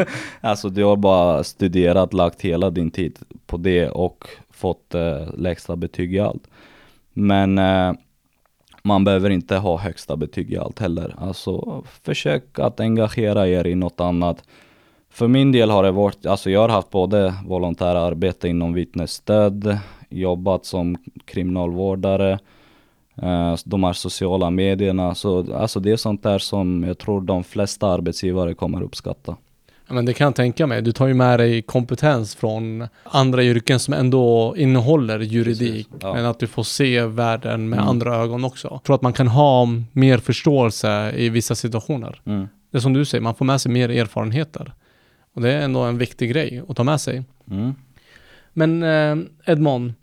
alltså 0.40 0.68
du 0.68 0.84
har 0.84 0.96
bara 0.96 1.44
studerat, 1.44 2.12
lagt 2.12 2.40
hela 2.40 2.70
din 2.70 2.90
tid 2.90 3.18
på 3.46 3.56
det 3.56 3.88
och 3.88 4.28
fått 4.50 4.94
eh, 4.94 5.34
lägsta 5.36 5.76
betyg 5.76 6.14
i 6.14 6.20
allt. 6.20 6.42
Men 7.12 7.58
eh, 7.58 7.92
man 8.82 9.04
behöver 9.04 9.30
inte 9.30 9.56
ha 9.56 9.78
högsta 9.78 10.16
betyg 10.16 10.52
i 10.52 10.58
allt 10.58 10.78
heller. 10.78 11.14
Alltså 11.18 11.84
försök 12.02 12.58
att 12.58 12.80
engagera 12.80 13.48
er 13.48 13.66
i 13.66 13.74
något 13.74 14.00
annat. 14.00 14.44
För 15.18 15.28
min 15.28 15.52
del 15.52 15.70
har 15.70 15.82
det 15.82 15.90
varit, 15.90 16.26
alltså 16.26 16.50
jag 16.50 16.60
har 16.60 16.68
haft 16.68 16.90
både 16.90 17.34
volontära 17.44 18.00
arbete 18.00 18.48
inom 18.48 18.72
vittnesstöd, 18.72 19.78
jobbat 20.08 20.64
som 20.64 20.96
kriminalvårdare, 21.24 22.38
eh, 23.22 23.54
de 23.64 23.84
här 23.84 23.92
sociala 23.92 24.50
medierna. 24.50 25.14
Så 25.14 25.54
alltså 25.54 25.80
det 25.80 25.90
är 25.90 25.96
sånt 25.96 26.22
där 26.22 26.38
som 26.38 26.84
jag 26.84 26.98
tror 26.98 27.20
de 27.20 27.44
flesta 27.44 27.86
arbetsgivare 27.88 28.54
kommer 28.54 28.82
uppskatta. 28.82 29.36
Men 29.88 30.04
det 30.04 30.12
kan 30.14 30.24
jag 30.24 30.34
tänka 30.34 30.66
mig. 30.66 30.82
Du 30.82 30.92
tar 30.92 31.06
ju 31.06 31.14
med 31.14 31.40
dig 31.40 31.62
kompetens 31.62 32.34
från 32.34 32.88
andra 33.02 33.42
yrken 33.42 33.78
som 33.78 33.94
ändå 33.94 34.54
innehåller 34.56 35.18
juridik. 35.20 35.88
Ja. 36.00 36.14
Men 36.14 36.24
att 36.26 36.38
du 36.38 36.46
får 36.46 36.62
se 36.62 37.02
världen 37.02 37.68
med 37.68 37.78
Mm. 37.78 37.88
andra 37.88 38.16
ögon 38.16 38.44
också. 38.44 38.68
Jag 38.70 38.82
tror 38.82 38.96
att 38.96 39.02
man 39.02 39.12
kan 39.12 39.28
ha 39.28 39.66
mer 39.92 40.18
förståelse 40.18 41.12
i 41.16 41.28
vissa 41.28 41.54
situationer. 41.54 42.20
Mm. 42.26 42.48
Det 42.70 42.78
är 42.78 42.82
som 42.82 42.92
du 42.92 43.04
säger, 43.04 43.22
man 43.22 43.34
får 43.34 43.44
med 43.44 43.60
sig 43.60 43.72
mer 43.72 43.88
erfarenheter. 43.88 44.72
Och 45.38 45.42
det 45.44 45.52
är 45.52 45.60
ändå 45.62 45.80
en 45.80 45.98
viktig 45.98 46.30
grej 46.30 46.62
att 46.68 46.76
ta 46.76 46.84
med 46.84 47.00
sig. 47.00 47.24
Mm. 47.50 47.74
Men 48.52 48.82
eh, 48.82 49.16
Edmond, 49.52 49.94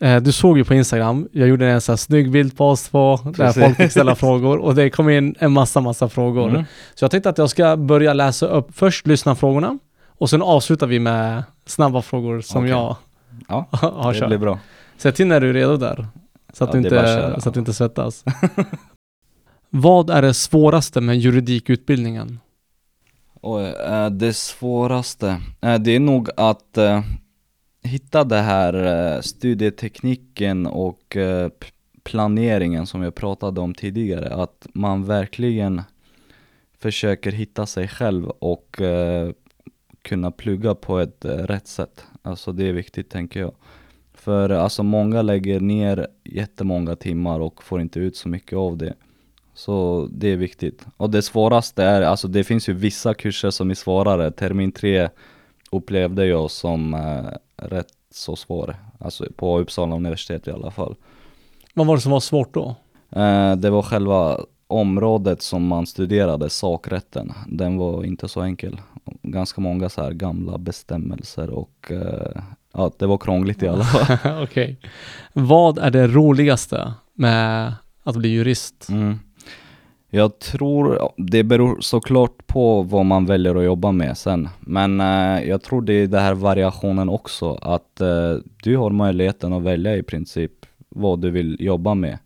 eh, 0.00 0.16
du 0.22 0.32
såg 0.32 0.58
ju 0.58 0.64
på 0.64 0.74
Instagram, 0.74 1.28
jag 1.32 1.48
gjorde 1.48 1.66
en 1.68 1.80
sån 1.80 1.92
här 1.92 1.96
snygg 1.96 2.30
bild 2.30 2.56
på 2.56 2.68
oss 2.68 2.88
två, 2.88 3.16
där 3.16 3.32
Precis. 3.32 3.62
folk 3.64 3.76
fick 3.76 3.90
ställa 3.90 4.14
frågor 4.14 4.58
och 4.58 4.74
det 4.74 4.90
kom 4.90 5.10
in 5.10 5.34
en 5.38 5.52
massa, 5.52 5.80
massa 5.80 6.08
frågor. 6.08 6.48
Mm. 6.48 6.64
Så 6.94 7.04
jag 7.04 7.10
tänkte 7.10 7.28
att 7.30 7.38
jag 7.38 7.50
ska 7.50 7.76
börja 7.76 8.12
läsa 8.12 8.46
upp 8.46 8.68
först 8.72 9.06
lyssnarfrågorna 9.06 9.78
och 10.06 10.30
sen 10.30 10.42
avslutar 10.42 10.86
vi 10.86 10.98
med 10.98 11.42
snabba 11.66 12.02
frågor 12.02 12.40
som 12.40 12.58
Okej. 12.62 12.70
jag 12.70 12.96
Ja, 13.48 13.66
har 13.72 14.12
det 14.12 14.18
kört. 14.18 14.28
blir 14.28 14.38
bra. 14.38 14.58
Säg 14.96 15.12
till 15.12 15.26
när 15.26 15.40
du 15.40 15.48
är 15.48 15.54
redo 15.54 15.76
där. 15.76 16.06
Så 16.52 16.64
att, 16.64 16.74
Ja, 16.74 16.80
du, 16.80 16.88
det 16.88 16.96
inte, 17.00 17.40
så 17.40 17.48
att 17.48 17.54
du 17.54 17.60
inte 17.60 17.72
svettas. 17.74 18.24
Vad 19.70 20.10
är 20.10 20.22
det 20.22 20.34
svåraste 20.34 21.00
med 21.00 21.18
juridikutbildningen? 21.18 22.40
Oj, 23.42 23.64
eh, 23.64 24.10
det 24.10 24.32
svåraste, 24.32 25.40
eh, 25.60 25.78
det 25.78 25.90
är 25.90 26.00
nog 26.00 26.28
att 26.36 26.78
eh, 26.78 27.00
hitta 27.82 28.24
det 28.24 28.40
här 28.40 29.20
studietekniken 29.22 30.66
och 30.66 31.16
planeringen 32.02 32.86
som 32.86 33.02
jag 33.02 33.14
pratade 33.14 33.60
om 33.60 33.74
tidigare. 33.74 34.34
Att 34.34 34.66
man 34.74 35.04
verkligen 35.04 35.82
försöker 36.78 37.32
hitta 37.32 37.66
sig 37.66 37.88
själv 37.88 38.28
och 38.28 38.80
kunna 40.02 40.30
plugga 40.30 40.74
på 40.74 40.98
ett 40.98 41.24
rätt 41.24 41.68
sätt. 41.68 42.04
Alltså 42.22 42.52
det 42.52 42.68
är 42.68 42.72
viktigt 42.72 43.10
tänker 43.10 43.40
jag. 43.40 43.52
För 44.14 44.50
alltså 44.50 44.82
många 44.82 45.22
lägger 45.22 45.60
ner 45.60 46.06
jättemånga 46.24 46.96
timmar 46.96 47.40
och 47.40 47.62
får 47.62 47.80
inte 47.80 48.00
ut 48.00 48.16
så 48.16 48.28
mycket 48.28 48.56
av 48.56 48.76
det. 48.76 48.94
Så 49.60 50.08
det 50.10 50.28
är 50.28 50.36
viktigt. 50.36 50.86
Och 50.96 51.10
det 51.10 51.22
svåraste 51.22 51.84
är, 51.84 52.02
alltså 52.02 52.28
det 52.28 52.44
finns 52.44 52.68
ju 52.68 52.72
vissa 52.72 53.14
kurser 53.14 53.50
som 53.50 53.70
är 53.70 53.74
svårare. 53.74 54.30
Termin 54.30 54.72
tre 54.72 55.08
upplevde 55.70 56.26
jag 56.26 56.50
som 56.50 56.94
eh, 56.94 57.66
rätt 57.66 57.92
så 58.10 58.36
svår. 58.36 58.76
Alltså 58.98 59.26
på 59.36 59.58
Uppsala 59.58 59.96
universitet 59.96 60.48
i 60.48 60.50
alla 60.50 60.70
fall. 60.70 60.94
Vad 61.74 61.86
var 61.86 61.96
det 61.96 62.00
som 62.00 62.12
var 62.12 62.20
svårt 62.20 62.54
då? 62.54 62.74
Eh, 63.10 63.56
det 63.56 63.70
var 63.70 63.82
själva 63.82 64.40
området 64.66 65.42
som 65.42 65.66
man 65.66 65.86
studerade, 65.86 66.50
sakrätten. 66.50 67.32
Den 67.46 67.76
var 67.76 68.04
inte 68.04 68.28
så 68.28 68.40
enkel. 68.40 68.80
Ganska 69.22 69.60
många 69.60 69.88
så 69.88 70.02
här 70.02 70.12
gamla 70.12 70.58
bestämmelser 70.58 71.50
och 71.50 71.92
eh, 71.92 72.42
ja, 72.72 72.90
det 72.98 73.06
var 73.06 73.18
krångligt 73.18 73.62
i 73.62 73.68
alla 73.68 73.84
fall. 73.84 74.42
Okej. 74.42 74.80
Vad 75.32 75.78
är 75.78 75.90
det 75.90 76.06
roligaste 76.06 76.92
med 77.14 77.74
att 78.02 78.16
bli 78.16 78.28
jurist? 78.28 78.88
Mm. 78.88 79.18
Jag 80.12 80.38
tror, 80.38 81.12
det 81.16 81.44
beror 81.44 81.80
såklart 81.80 82.46
på 82.46 82.82
vad 82.82 83.06
man 83.06 83.26
väljer 83.26 83.54
att 83.54 83.64
jobba 83.64 83.92
med 83.92 84.18
sen. 84.18 84.48
Men 84.60 85.00
eh, 85.00 85.48
jag 85.48 85.62
tror 85.62 85.82
det 85.82 85.92
är 85.92 86.06
den 86.06 86.22
här 86.22 86.34
variationen 86.34 87.08
också, 87.08 87.54
att 87.54 88.00
eh, 88.00 88.36
du 88.62 88.76
har 88.76 88.90
möjligheten 88.90 89.52
att 89.52 89.62
välja 89.62 89.96
i 89.96 90.02
princip 90.02 90.52
vad 90.88 91.20
du 91.20 91.30
vill 91.30 91.56
jobba 91.60 91.94
med. 91.94 92.18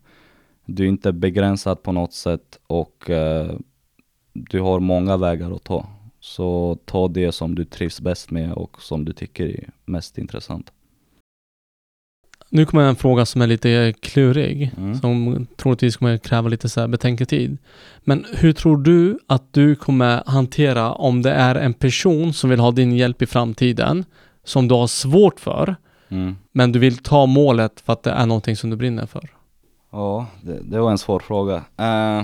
Du 0.67 0.85
är 0.85 0.89
inte 0.89 1.13
begränsad 1.13 1.83
på 1.83 1.93
något 1.93 2.13
sätt 2.13 2.59
och 2.67 3.11
eh, 3.11 3.53
du 4.33 4.61
har 4.61 4.81
många 4.81 5.17
vägar 5.17 5.57
att 5.57 5.65
ta. 5.65 5.87
Så 6.21 6.79
ta 6.85 7.09
det 7.09 7.33
som 7.33 7.55
du 7.55 7.65
trivs 7.65 8.01
bäst 8.01 8.31
med 8.31 8.53
och 8.53 8.83
som 8.83 9.05
du 9.05 9.13
tycker 9.13 9.47
är 9.47 9.71
mest 9.85 10.19
intressant. 10.19 10.73
Nu 12.55 12.67
kommer 12.67 12.83
en 12.85 12.97
fråga 12.97 13.27
som 13.27 13.43
är 13.43 13.47
lite 13.47 13.95
klurig. 14.01 14.71
Mm. 14.77 14.95
Som 14.95 15.47
troligtvis 15.57 15.97
kommer 15.97 16.19
kräva 16.19 16.49
lite 16.49 16.69
så 16.69 16.81
här 16.81 16.89
betänketid. 16.89 17.59
Men 18.01 18.25
hur 18.35 18.53
tror 18.53 18.77
du 18.77 19.19
att 19.27 19.53
du 19.53 19.75
kommer 19.75 20.23
hantera 20.27 20.93
om 20.93 21.23
det 21.23 21.31
är 21.33 21.55
en 21.55 21.73
person 21.75 22.33
som 22.33 22.51
vill 22.51 22.61
ha 22.61 22.71
din 22.71 22.97
hjälp 22.97 23.23
i 23.23 23.27
framtiden, 23.27 24.05
som 24.45 24.69
du 24.69 24.75
har 24.75 24.87
svårt 24.87 25.41
för, 25.41 25.77
Mm. 26.09 26.37
men 26.53 26.73
du 26.73 26.79
vill 26.79 26.97
ta 26.99 27.27
målet 27.27 27.81
för 27.87 27.93
att 27.93 28.03
det 28.03 28.11
är 28.11 28.27
någonting 28.27 28.57
som 28.57 28.71
du 28.71 28.77
brinner 28.77 29.07
för? 29.07 29.29
Ja, 29.93 30.27
det, 30.43 30.59
det 30.63 30.81
var 30.81 30.91
en 30.91 30.99
svår 30.99 31.19
fråga. 31.21 31.55
Eh, 31.79 32.23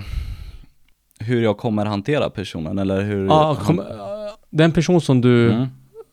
hur 1.21 1.43
jag 1.43 1.59
kommer 1.59 1.87
hantera 1.87 2.31
personen 2.31 2.79
eller 2.79 3.01
hur? 3.03 3.27
Ja, 3.27 3.57
kom, 3.65 3.83
det 4.51 4.63
är 4.63 4.65
en 4.65 4.73
person 4.73 5.01
som 5.01 5.21
du 5.21 5.53
Mm, 5.53 5.67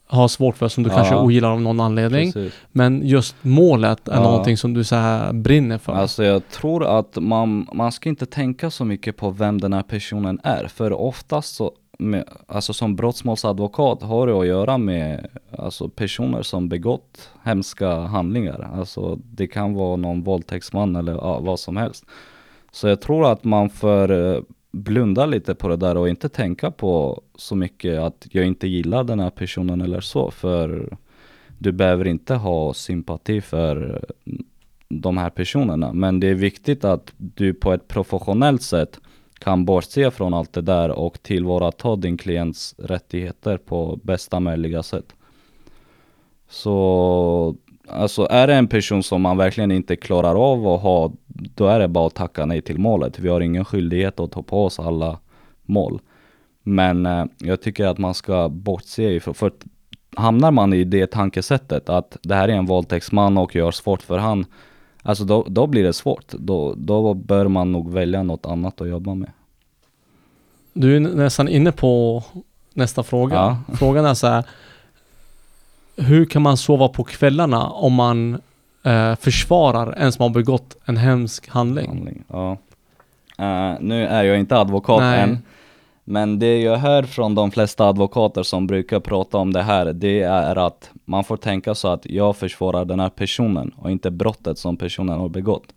har 0.10 0.28
svårt 0.28 0.58
för, 0.58 0.68
som 0.68 0.84
du 0.84 0.90
Ja. 0.90 0.96
kanske 0.96 1.16
ogillar 1.16 1.52
av 1.52 1.62
någon 1.62 1.80
anledning. 1.80 2.32
precis. 2.34 2.54
Men 2.72 3.02
just 3.08 3.36
målet 3.42 4.08
är 4.08 4.14
Ja. 4.16 4.22
någonting 4.24 4.58
som 4.58 4.74
du 4.74 4.84
så 4.84 4.96
här 4.96 5.34
brinner 5.34 5.78
för. 5.78 5.94
Alltså 5.94 6.24
jag 6.24 6.48
tror 6.50 7.00
att 7.00 7.18
man, 7.22 7.68
man 7.74 7.92
ska 7.92 8.10
inte 8.10 8.26
tänka 8.26 8.70
så 8.70 8.86
mycket 8.86 9.18
på 9.18 9.30
vem 9.30 9.62
den 9.62 9.74
här 9.74 9.84
personen 9.84 10.40
är. 10.44 10.68
För 10.68 10.94
oftast 10.94 11.56
så, 11.56 11.72
med, 12.00 12.24
alltså 12.48 12.74
som 12.74 12.96
brottsmålsadvokat 12.96 14.02
har 14.04 14.28
det 14.28 14.34
att 14.40 14.48
göra 14.48 14.78
med 14.78 15.28
alltså 15.58 15.90
personer 15.90 16.42
som 16.42 16.70
begått 16.70 17.30
hemska 17.44 17.96
handlingar. 18.00 18.70
Alltså 18.76 19.16
det 19.16 19.48
kan 19.48 19.74
vara 19.74 19.96
någon 19.96 20.24
våldtäktsman 20.24 20.96
eller 20.96 21.12
ja, 21.14 21.40
vad 21.40 21.60
som 21.60 21.78
helst. 21.78 22.06
Så 22.72 22.88
jag 22.88 23.02
tror 23.02 23.32
att 23.32 23.44
man 23.44 23.70
för, 23.70 24.34
eh, 24.36 24.42
blunda 24.72 25.26
lite 25.26 25.56
på 25.56 25.68
det 25.68 25.78
där 25.78 25.98
och 25.98 26.10
inte 26.10 26.30
tänka 26.30 26.72
på 26.72 27.22
så 27.36 27.56
mycket 27.56 28.00
att 28.00 28.28
jag 28.32 28.46
inte 28.46 28.68
gillar 28.68 29.04
den 29.04 29.20
här 29.20 29.30
personen 29.30 29.82
eller 29.82 30.02
så. 30.02 30.32
För 30.32 30.98
du 31.58 31.72
behöver 31.72 32.08
inte 32.08 32.36
ha 32.36 32.74
sympati 32.74 33.42
för 33.42 34.06
de 34.90 35.18
här 35.18 35.30
personerna. 35.30 35.94
Men 35.94 36.20
det 36.20 36.28
är 36.28 36.36
viktigt 36.36 36.84
att 36.86 37.14
du 37.18 37.54
på 37.54 37.74
ett 37.74 37.88
professionellt 37.88 38.62
sätt 38.62 39.00
kan 39.40 39.66
bortse 39.66 40.12
från 40.12 40.34
allt 40.34 40.54
det 40.54 40.62
där 40.62 40.90
och 40.90 41.24
tillvarata 41.24 41.96
din 41.96 42.18
klients 42.18 42.76
rättigheter 42.78 43.58
på 43.58 44.00
bästa 44.04 44.40
möjliga 44.40 44.84
sätt. 44.84 45.16
Så 46.50 47.56
alltså 47.90 48.28
är 48.30 48.48
det 48.48 48.56
en 48.56 48.68
person 48.68 49.04
som 49.04 49.22
man 49.22 49.38
verkligen 49.38 49.72
inte 49.72 49.96
klarar 49.96 50.52
av 50.52 50.68
att 50.68 50.82
ha, 50.82 51.12
då 51.28 51.68
är 51.68 51.80
det 51.80 51.88
bara 51.88 52.08
att 52.08 52.16
tacka 52.16 52.46
nej 52.46 52.62
till 52.62 52.80
målet. 52.80 53.20
Vi 53.20 53.30
har 53.30 53.42
ingen 53.42 53.66
skyldighet 53.66 54.20
att 54.20 54.32
ta 54.32 54.44
på 54.44 54.66
oss 54.66 54.80
alla 54.80 55.20
mål. 55.64 56.00
Men 56.64 57.06
eh, 57.06 57.26
jag 57.38 57.62
tycker 57.62 57.88
att 57.88 57.98
man 57.98 58.14
ska 58.14 58.50
bortse 58.50 59.04
ifrån, 59.04 59.34
för 59.34 59.52
hamnar 60.16 60.52
man 60.52 60.74
i 60.74 60.84
det 60.84 61.08
tankesättet 61.08 61.90
att 61.90 62.18
det 62.22 62.36
här 62.36 62.48
är 62.48 62.54
en 62.54 62.66
våldtäktsman 62.66 63.38
och 63.38 63.56
gör 63.56 63.72
svårt 63.72 64.02
för 64.02 64.18
han, 64.18 64.46
alltså 65.02 65.24
då, 65.24 65.46
då 65.48 65.68
blir 65.68 65.84
det 65.84 65.94
svårt. 65.94 66.32
Då, 66.32 66.74
då 66.78 67.14
bör 67.14 67.48
man 67.48 67.72
nog 67.72 67.94
välja 67.94 68.24
något 68.24 68.46
annat 68.46 68.82
att 68.82 68.90
jobba 68.90 69.16
med. 69.16 69.32
Du 70.74 70.96
är 70.96 71.00
nästan 71.00 71.48
inne 71.48 71.72
på 71.72 72.24
nästa 72.74 73.04
fråga. 73.04 73.36
Ja. 73.36 73.76
Frågan 73.76 74.06
är 74.06 74.14
så 74.14 74.28
här, 74.28 74.46
hur 75.98 76.26
kan 76.26 76.42
man 76.42 76.58
sova 76.58 76.88
på 76.88 77.04
kvällarna 77.04 77.70
om 77.70 77.94
man 77.94 78.42
eh, 78.84 79.16
försvarar 79.16 79.94
en 79.94 80.12
som 80.12 80.24
har 80.24 80.30
begått 80.30 80.78
en 80.86 80.98
hemsk 80.98 81.50
handling? 81.50 81.88
handling. 81.88 82.24
Ja. 82.28 82.58
Eh, 83.38 83.76
nu 83.80 84.08
är 84.08 84.24
jag 84.24 84.40
inte 84.40 84.58
advokat 84.58 85.00
Nej. 85.00 85.22
än, 85.22 85.40
men 86.04 86.40
det 86.40 86.62
jag 86.62 86.78
hör 86.78 87.04
från 87.04 87.36
de 87.36 87.52
flesta 87.52 87.86
advokater 87.86 88.44
som 88.44 88.68
brukar 88.68 89.00
prata 89.00 89.38
om 89.38 89.54
det 89.54 89.62
här, 89.62 89.86
det 89.86 90.22
är 90.22 90.56
att 90.56 90.92
man 91.06 91.24
får 91.24 91.38
tänka 91.38 91.76
så 91.76 91.88
att 91.88 92.06
jag 92.06 92.38
försvarar 92.38 92.86
den 92.86 93.00
här 93.00 93.10
personen 93.10 93.74
och 93.78 93.92
inte 93.92 94.12
brottet 94.12 94.58
som 94.58 94.78
personen 94.78 95.20
har 95.20 95.30
begått. 95.30 95.74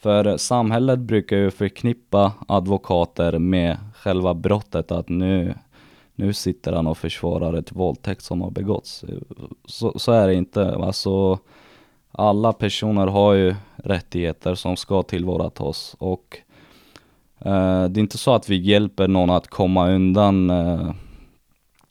För 0.00 0.36
samhället 0.36 0.98
brukar 0.98 1.36
ju 1.36 1.50
förknippa 1.50 2.32
advokater 2.48 3.38
med 3.38 3.76
själva 3.94 4.34
brottet, 4.34 4.92
att 4.92 5.08
nu, 5.08 5.54
nu 6.18 6.32
sitter 6.32 6.72
han 6.72 6.86
och 6.86 6.98
försvarar 6.98 7.54
ett 7.54 7.72
våldtäkt 7.72 8.22
som 8.22 8.40
har 8.42 8.50
begåtts. 8.50 9.04
Så, 9.64 9.98
så 9.98 10.12
är 10.12 10.26
det 10.26 10.34
inte. 10.34 10.74
Alltså, 10.74 11.38
alla 12.10 12.52
personer 12.52 13.06
har 13.06 13.32
ju 13.34 13.54
rättigheter 13.76 14.54
som 14.54 14.76
ska 14.76 15.02
tillvaratas 15.02 15.96
och 15.98 16.38
eh, 17.38 17.84
det 17.84 17.98
är 17.98 18.02
inte 18.02 18.18
så 18.18 18.34
att 18.34 18.48
vi 18.48 18.56
hjälper 18.56 19.08
någon 19.08 19.30
att 19.30 19.48
komma 19.48 19.88
undan 19.88 20.50
eh, 20.50 20.90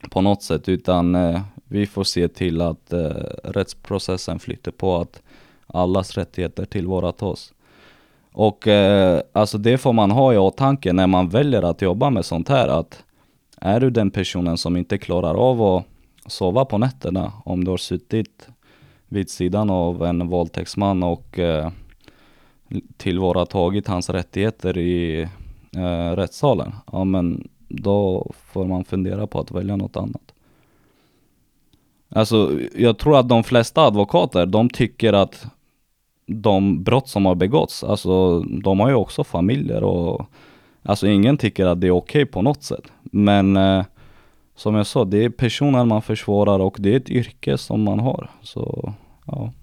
på 0.10 0.22
något 0.22 0.44
sätt 0.44 0.70
utan 0.70 1.16
eh, 1.16 1.42
vi 1.64 1.86
får 1.86 2.04
se 2.04 2.28
till 2.28 2.62
att 2.62 2.94
eh, 2.94 3.00
rättsprocessen 3.44 4.40
flyter 4.40 4.72
på 4.72 4.96
att 4.98 5.22
allas 5.68 6.18
rättigheter 6.18 6.66
tillvaratas. 6.66 7.54
Och 8.32 8.68
eh, 8.68 9.22
alltså 9.34 9.58
det 9.58 9.78
får 9.78 9.94
man 9.94 10.12
ha 10.12 10.34
i 10.34 10.38
åtanke 10.38 10.94
när 10.94 11.08
man 11.08 11.30
väljer 11.30 11.62
att 11.62 11.82
jobba 11.82 12.10
med 12.10 12.26
sånt 12.26 12.50
här 12.50 12.68
att 12.68 13.04
är 13.62 13.80
du 13.80 13.90
den 13.90 14.12
personen 14.12 14.58
som 14.58 14.78
inte 14.78 14.98
klarar 14.98 15.36
av 15.36 15.62
att 15.62 15.86
sova 16.26 16.66
på 16.66 16.78
nätterna 16.78 17.34
om 17.46 17.64
du 17.64 17.72
har 17.72 17.78
suttit 17.78 18.48
vid 19.08 19.30
sidan 19.30 19.70
av 19.70 20.06
en 20.06 20.28
våldtäktsman 20.28 21.04
och 21.04 21.40
eh, 21.40 21.72
tillvaratagit 22.98 23.88
hans 23.88 24.10
rättigheter 24.10 24.78
i 24.78 25.22
eh, 25.76 26.12
rättssalen, 26.16 26.74
ja 26.92 27.04
men 27.04 27.48
då 27.68 28.32
får 28.52 28.66
man 28.66 28.84
fundera 28.84 29.28
på 29.28 29.40
att 29.40 29.52
välja 29.52 29.76
något 29.76 29.98
annat. 29.98 30.34
Alltså 32.10 32.60
jag 32.76 32.98
tror 32.98 33.20
att 33.20 33.30
de 33.30 33.44
flesta 33.44 33.82
advokater, 33.82 34.46
de 34.46 34.70
tycker 34.70 35.14
att 35.14 35.46
de 36.26 36.84
brott 36.84 37.08
som 37.08 37.26
har 37.26 37.36
begåtts, 37.36 37.84
alltså 37.84 38.40
de 38.40 38.80
har 38.80 38.90
ju 38.90 38.96
också 38.96 39.24
familjer 39.24 39.84
och 39.84 40.26
alltså 40.84 41.08
ingen 41.08 41.38
tycker 41.38 41.66
att 41.66 41.82
det 41.82 41.88
är 41.88 41.92
okej 41.92 42.26
på 42.26 42.42
något 42.42 42.64
sätt. 42.64 42.92
Men 43.12 43.58
eh, 43.58 43.86
som 44.56 44.76
jag 44.76 44.88
sa, 44.88 45.06
det 45.06 45.26
är 45.26 45.30
personer 45.30 45.86
man 45.86 46.02
försvarar 46.02 46.60
och 46.60 46.76
det 46.80 46.94
är 46.94 46.98
ett 46.98 47.10
yrke 47.10 47.58
som 47.58 47.84
man 47.84 48.00
har. 48.00 48.30
Så 48.42 48.94
ja. 49.26 49.54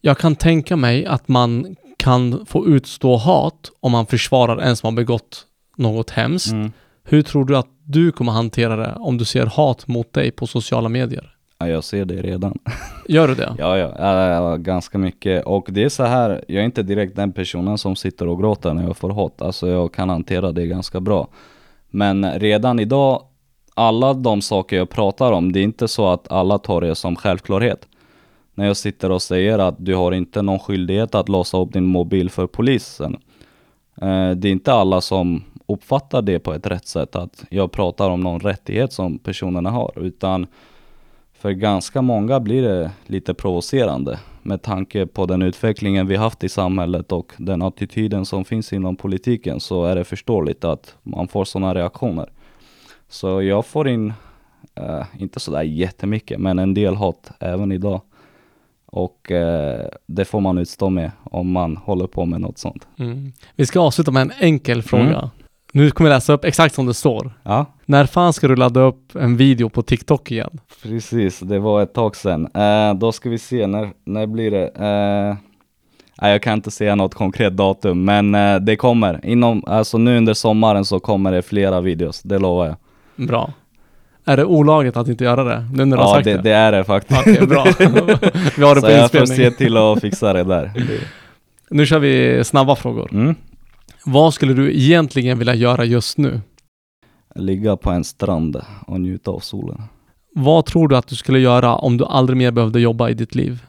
Jag 0.00 0.18
kan 0.18 0.36
tänka 0.36 0.76
mig 0.76 1.06
att 1.06 1.28
man 1.28 1.76
kan 1.96 2.46
få 2.46 2.66
utstå 2.66 3.16
hat 3.16 3.70
om 3.80 3.92
man 3.92 4.06
försvarar 4.06 4.58
en 4.58 4.76
som 4.76 4.86
har 4.86 4.96
begått 4.96 5.46
något 5.76 6.10
hemskt. 6.10 6.52
Mm. 6.52 6.72
Hur 7.04 7.22
tror 7.22 7.44
du 7.44 7.56
att 7.56 7.68
du 7.84 8.12
kommer 8.12 8.32
hantera 8.32 8.76
det 8.76 8.94
om 9.00 9.18
du 9.18 9.24
ser 9.24 9.46
hat 9.46 9.86
mot 9.86 10.12
dig 10.12 10.30
på 10.30 10.46
sociala 10.46 10.88
medier? 10.88 11.34
ja, 11.58 11.68
jag 11.68 11.84
ser 11.84 12.04
det 12.04 12.22
redan. 12.22 12.58
Gör 13.08 13.28
du 13.28 13.34
det? 13.34 13.54
Ja, 13.58 13.78
ja, 13.78 13.92
ja, 13.98 14.28
ja, 14.28 14.56
ganska 14.56 14.98
mycket. 14.98 15.44
Och 15.44 15.68
det 15.70 15.84
är 15.84 15.88
så 15.88 16.04
här, 16.04 16.44
jag 16.48 16.60
är 16.60 16.64
inte 16.64 16.82
direkt 16.82 17.16
den 17.16 17.32
personen 17.32 17.78
som 17.78 17.96
sitter 17.96 18.28
och 18.28 18.38
gråter 18.38 18.74
när 18.74 18.82
jag 18.82 18.96
får 18.96 19.10
hat. 19.10 19.42
Alltså 19.42 19.68
jag 19.68 19.94
kan 19.94 20.08
hantera 20.08 20.52
det 20.52 20.66
ganska 20.66 21.00
bra. 21.00 21.28
Men 21.94 22.38
redan 22.38 22.80
idag, 22.80 23.22
alla 23.74 24.14
de 24.14 24.42
saker 24.42 24.76
jag 24.76 24.90
pratar 24.90 25.32
om, 25.32 25.52
det 25.52 25.60
är 25.60 25.64
inte 25.64 25.88
så 25.88 26.08
att 26.08 26.32
alla 26.32 26.58
tar 26.58 26.80
det 26.80 26.94
som 26.94 27.16
självklarhet. 27.16 27.88
När 28.54 28.66
jag 28.66 28.76
sitter 28.76 29.10
och 29.10 29.22
säger 29.22 29.58
att 29.58 29.74
du 29.78 29.94
har 29.94 30.12
inte 30.12 30.42
någon 30.42 30.58
skyldighet 30.58 31.14
att 31.14 31.28
låsa 31.28 31.58
upp 31.58 31.72
din 31.72 31.84
mobil 31.84 32.30
för 32.30 32.46
polisen. 32.46 33.16
Eh, 34.02 34.30
det 34.30 34.48
är 34.48 34.52
inte 34.52 34.72
alla 34.72 35.00
som 35.00 35.44
uppfattar 35.66 36.22
det 36.22 36.38
på 36.38 36.52
ett 36.54 36.66
rätt 36.66 36.86
sätt, 36.86 37.16
att 37.16 37.44
jag 37.50 37.72
pratar 37.72 38.10
om 38.10 38.20
någon 38.20 38.40
rättighet 38.40 38.92
som 38.92 39.18
personerna 39.18 39.70
har. 39.70 39.92
Utan 39.96 40.46
för 41.32 41.50
ganska 41.50 42.02
många 42.02 42.40
blir 42.40 42.62
det 42.62 42.90
lite 43.06 43.34
provocerande 43.34 44.18
med 44.44 44.62
tanke 44.62 45.06
på 45.06 45.26
den 45.26 45.42
utvecklingen 45.42 46.06
vi 46.06 46.16
haft 46.16 46.44
i 46.44 46.48
samhället 46.48 47.12
och 47.12 47.32
den 47.36 47.62
attityden 47.62 48.26
som 48.26 48.44
finns 48.44 48.72
inom 48.72 48.96
politiken 48.96 49.60
så 49.60 49.84
är 49.84 49.96
det 49.96 50.04
förståeligt 50.04 50.64
att 50.64 50.96
man 51.02 51.28
får 51.28 51.44
sådana 51.44 51.74
reaktioner. 51.74 52.30
Så 53.08 53.42
jag 53.42 53.66
får 53.66 53.88
in, 53.88 54.12
eh, 54.74 55.04
inte 55.18 55.40
sådär 55.40 55.62
jättemycket, 55.62 56.40
men 56.40 56.58
en 56.58 56.74
del 56.74 56.94
hat 56.94 57.30
även 57.40 57.72
idag. 57.72 58.00
Och 58.86 59.30
eh, 59.30 59.88
det 60.06 60.24
får 60.24 60.40
man 60.40 60.58
utstå 60.58 60.90
med 60.90 61.10
om 61.24 61.50
man 61.50 61.76
håller 61.76 62.06
på 62.06 62.26
med 62.26 62.40
något 62.40 62.58
sånt. 62.58 62.88
Mm. 62.98 63.32
Vi 63.56 63.66
ska 63.66 63.80
avsluta 63.80 64.10
med 64.10 64.22
en 64.22 64.32
enkel 64.40 64.82
fråga. 64.82 65.18
Mm. 65.18 65.28
Nu 65.76 65.90
kommer 65.90 66.10
jag 66.10 66.16
läsa 66.16 66.32
upp 66.32 66.44
exakt 66.44 66.74
som 66.74 66.86
det 66.86 66.94
står. 66.94 67.32
Ja, 67.42 67.66
När 67.86 68.06
fan 68.06 68.32
ska 68.32 68.48
du 68.48 68.56
ladda 68.56 68.80
upp 68.80 69.16
en 69.16 69.36
video 69.36 69.68
på 69.68 69.82
TikTok 69.82 70.30
igen? 70.30 70.60
precis. 70.82 71.38
Det 71.40 71.58
var 71.58 71.82
ett 71.82 71.94
tag 71.94 72.16
sedan. 72.16 72.48
Eh, 72.54 72.94
då 72.94 73.12
ska 73.12 73.30
vi 73.30 73.38
se, 73.38 73.66
när, 73.66 73.90
när 74.04 74.26
blir 74.26 74.50
det? 74.50 74.66
Eh, 74.66 75.36
nej, 76.22 76.32
jag 76.32 76.42
kan 76.42 76.52
inte 76.52 76.70
säga 76.70 76.94
något 76.94 77.14
konkret 77.14 77.56
datum, 77.56 78.04
men 78.04 78.34
eh, 78.34 78.56
det 78.56 78.76
kommer. 78.76 79.20
Inom, 79.26 79.64
alltså 79.66 79.98
nu 79.98 80.16
under 80.16 80.34
sommaren 80.34 80.84
så 80.84 81.00
kommer 81.00 81.32
det 81.32 81.42
flera 81.42 81.80
videos, 81.80 82.22
det 82.22 82.38
lovar 82.38 82.66
jag. 82.66 82.76
Bra. 83.28 83.52
Är 84.24 84.36
det 84.36 84.44
olagligt 84.44 84.96
att 84.96 85.08
inte 85.08 85.24
göra 85.24 85.44
det? 85.44 85.66
Nu 85.72 85.84
när 85.84 85.96
du 85.96 86.02
har 86.02 86.08
Ja, 86.10 86.14
sagt 86.14 86.24
det, 86.24 86.32
det? 86.36 86.42
det 86.42 86.52
är 86.52 86.72
det 86.72 86.84
faktiskt. 86.84 87.20
Okej, 87.20 87.46
bra. 87.46 87.64
vi 88.56 88.64
har 88.64 88.74
det 88.74 88.80
så 88.80 88.86
på 88.86 88.92
jag 88.92 89.10
får 89.10 89.20
inspelning. 89.20 89.36
se 89.36 89.50
till 89.50 89.76
att 89.76 90.00
fixa 90.00 90.32
det 90.32 90.44
där. 90.44 90.72
Nu 91.70 91.86
kör 91.86 91.98
vi 91.98 92.44
snabba 92.44 92.76
frågor. 92.76 93.08
Mm. 93.12 93.34
Vad 94.06 94.34
skulle 94.34 94.54
du 94.54 94.74
egentligen 94.74 95.38
vilja 95.38 95.54
göra 95.54 95.84
just 95.84 96.18
nu? 96.18 96.40
Ligga 97.34 97.76
på 97.76 97.90
en 97.90 98.04
strand 98.04 98.62
och 98.86 99.00
njuta 99.00 99.30
av 99.30 99.40
solen. 99.40 99.82
Vad 100.34 100.66
tror 100.66 100.88
du 100.88 100.96
att 100.96 101.06
du 101.06 101.16
skulle 101.16 101.38
göra 101.38 101.74
om 101.74 101.96
du 101.96 102.04
aldrig 102.04 102.36
mer 102.36 102.50
behövde 102.50 102.80
jobba 102.80 103.10
i 103.10 103.14
ditt 103.14 103.34
liv? 103.34 103.64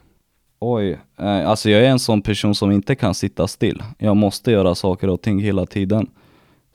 Oj, 0.60 1.00
eh, 1.20 1.50
alltså 1.50 1.70
jag 1.70 1.82
är 1.82 1.90
en 1.90 2.00
sån 2.00 2.22
person 2.22 2.56
som 2.56 2.72
inte 2.72 2.96
kan 2.96 3.14
sitta 3.14 3.48
still. 3.48 3.84
Jag 3.98 4.18
måste 4.18 4.52
göra 4.52 4.76
saker 4.76 5.10
och 5.10 5.22
ting 5.22 5.40
hela 5.40 5.66
tiden. 5.66 6.08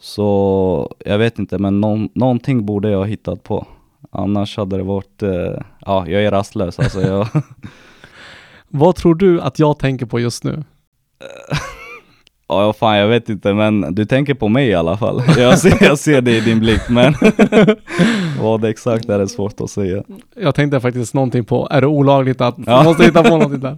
Så 0.00 0.94
jag 0.98 1.18
vet 1.18 1.38
inte, 1.38 1.58
men 1.58 1.80
någon, 1.80 2.08
någonting 2.14 2.66
borde 2.66 2.90
jag 2.90 2.98
ha 2.98 3.04
hittat 3.04 3.42
på. 3.42 3.66
Annars 4.10 4.56
hade 4.56 4.76
det 4.76 4.82
varit, 4.82 5.22
eh, 5.22 5.62
ja 5.80 6.08
jag 6.08 6.24
är 6.24 6.30
rastlös 6.30 6.78
alltså. 6.78 7.00
Jag, 7.00 7.28
Vad 8.68 8.96
tror 8.96 9.14
du 9.14 9.40
att 9.40 9.58
jag 9.58 9.78
tänker 9.78 10.06
på 10.06 10.20
just 10.20 10.44
nu? 10.44 10.64
ja 12.50 12.72
fan 12.72 12.96
jag 12.96 13.08
vet 13.08 13.28
inte 13.28 13.54
men 13.54 13.94
du 13.94 14.04
tänker 14.04 14.34
på 14.34 14.48
mig 14.48 14.68
i 14.68 14.74
alla 14.74 14.96
fall. 14.96 15.22
Jag 15.38 15.58
ser, 15.58 15.84
jag 15.84 15.98
ser 15.98 16.20
det 16.20 16.36
i 16.36 16.40
din 16.40 16.60
blick 16.60 16.80
men 16.88 17.14
vad 18.42 18.64
exakt 18.64 19.08
är 19.08 19.18
det 19.18 19.28
svårt 19.28 19.60
att 19.60 19.70
säga. 19.70 20.02
Jag 20.36 20.54
tänkte 20.54 20.80
faktiskt 20.80 21.14
någonting 21.14 21.44
på, 21.44 21.68
är 21.70 21.80
det 21.80 21.86
olagligt 21.86 22.40
att, 22.40 22.54
Ja. 22.66 22.82
måste 22.82 23.04
hitta 23.04 23.22
på 23.22 23.28
någonting 23.30 23.60
där. 23.60 23.76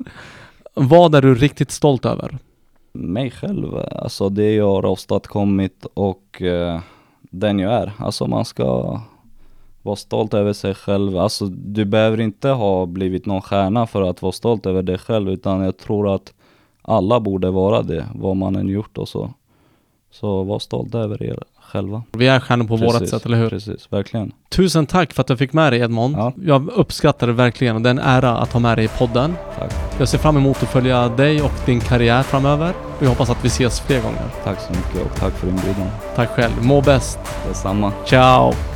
Vad 0.75 1.15
är 1.15 1.23
du 1.23 1.35
riktigt 1.35 1.71
stolt 1.71 2.05
över? 2.05 2.39
Mig 2.93 3.31
själv, 3.31 3.67
alltså 3.93 4.29
det 4.29 4.55
jag 4.55 4.69
har 4.69 4.87
åstadkommit 4.87 5.87
och 5.95 6.43
eh, 6.43 6.81
den 7.21 7.59
jag 7.59 7.73
är. 7.73 7.93
Alltså 7.99 8.27
man 8.27 8.45
ska 8.45 9.01
vara 9.83 9.97
stolt 9.97 10.35
över 10.35 10.53
sig 10.53 10.75
själv. 10.75 11.19
Alltså 11.19 11.47
du 11.47 11.85
behöver 11.85 12.21
inte 12.21 12.49
ha 12.49 12.87
blivit 12.87 13.27
någon 13.27 13.43
stjärna 13.43 13.87
för 13.87 14.03
att 14.03 14.23
vara 14.23 14.33
stolt 14.33 14.67
över 14.67 14.83
dig 14.83 14.99
själv 14.99 15.31
utan 15.31 15.61
jag 15.61 15.79
tror 15.79 16.15
att 16.15 16.33
alla 16.83 17.21
borde 17.21 17.51
vara 17.51 17.83
det, 17.83 18.07
vad 18.15 18.37
man 18.37 18.57
än 18.57 18.69
gjort 18.69 18.99
och 18.99 19.09
så. 19.09 19.31
Så 20.11 20.43
var 20.43 20.59
stolt 20.59 20.95
över 20.95 21.23
er 21.23 21.39
själva. 21.73 22.03
Vi 22.13 22.29
är 22.29 22.41
stjärnor 22.41 22.65
på 22.65 22.77
vårat 22.77 23.09
sätt, 23.09 23.27
eller 23.27 23.39
hur? 23.39 23.49
Precis, 23.51 23.93
verkligen. 23.93 24.33
Tusen 24.49 24.87
tack 24.87 25.13
för 25.13 25.21
att 25.21 25.27
du 25.27 25.37
fick 25.37 25.53
med 25.53 25.73
dig 25.73 25.81
Edmond. 25.81 26.17
Ja. 26.17 26.33
Jag 26.45 26.69
uppskattar 26.69 27.27
det 27.27 27.33
verkligen 27.33 27.77
och 27.77 27.83
det 27.83 27.89
är 27.89 27.91
en 27.91 27.99
ära 27.99 28.39
att 28.39 28.53
ha 28.53 28.61
med 28.61 28.79
dig 28.79 28.85
i 28.85 28.89
podden. 28.89 29.35
Tack. 29.59 29.73
Jag 29.99 30.09
ser 30.09 30.19
fram 30.19 30.37
emot 30.37 30.63
att 30.63 30.69
följa 30.69 31.09
dig 31.09 31.43
och 31.43 31.53
din 31.67 31.81
karriär 31.81 32.23
framöver. 32.23 32.75
Och 32.99 33.03
jag 33.03 33.09
hoppas 33.09 33.31
att 33.31 33.45
vi 33.45 33.49
ses 33.49 33.81
fler 33.81 34.03
gånger. 34.03 34.27
Tack 34.45 34.61
så 34.61 34.73
mycket 34.73 35.11
och 35.11 35.17
tack 35.17 35.33
för 35.33 35.49
inbjudan. 35.49 35.89
Tack 36.17 36.29
själv. 36.29 36.53
Må 36.63 36.81
bäst. 36.81 37.19
Detsamma. 37.49 37.93
Ciao! 38.07 38.72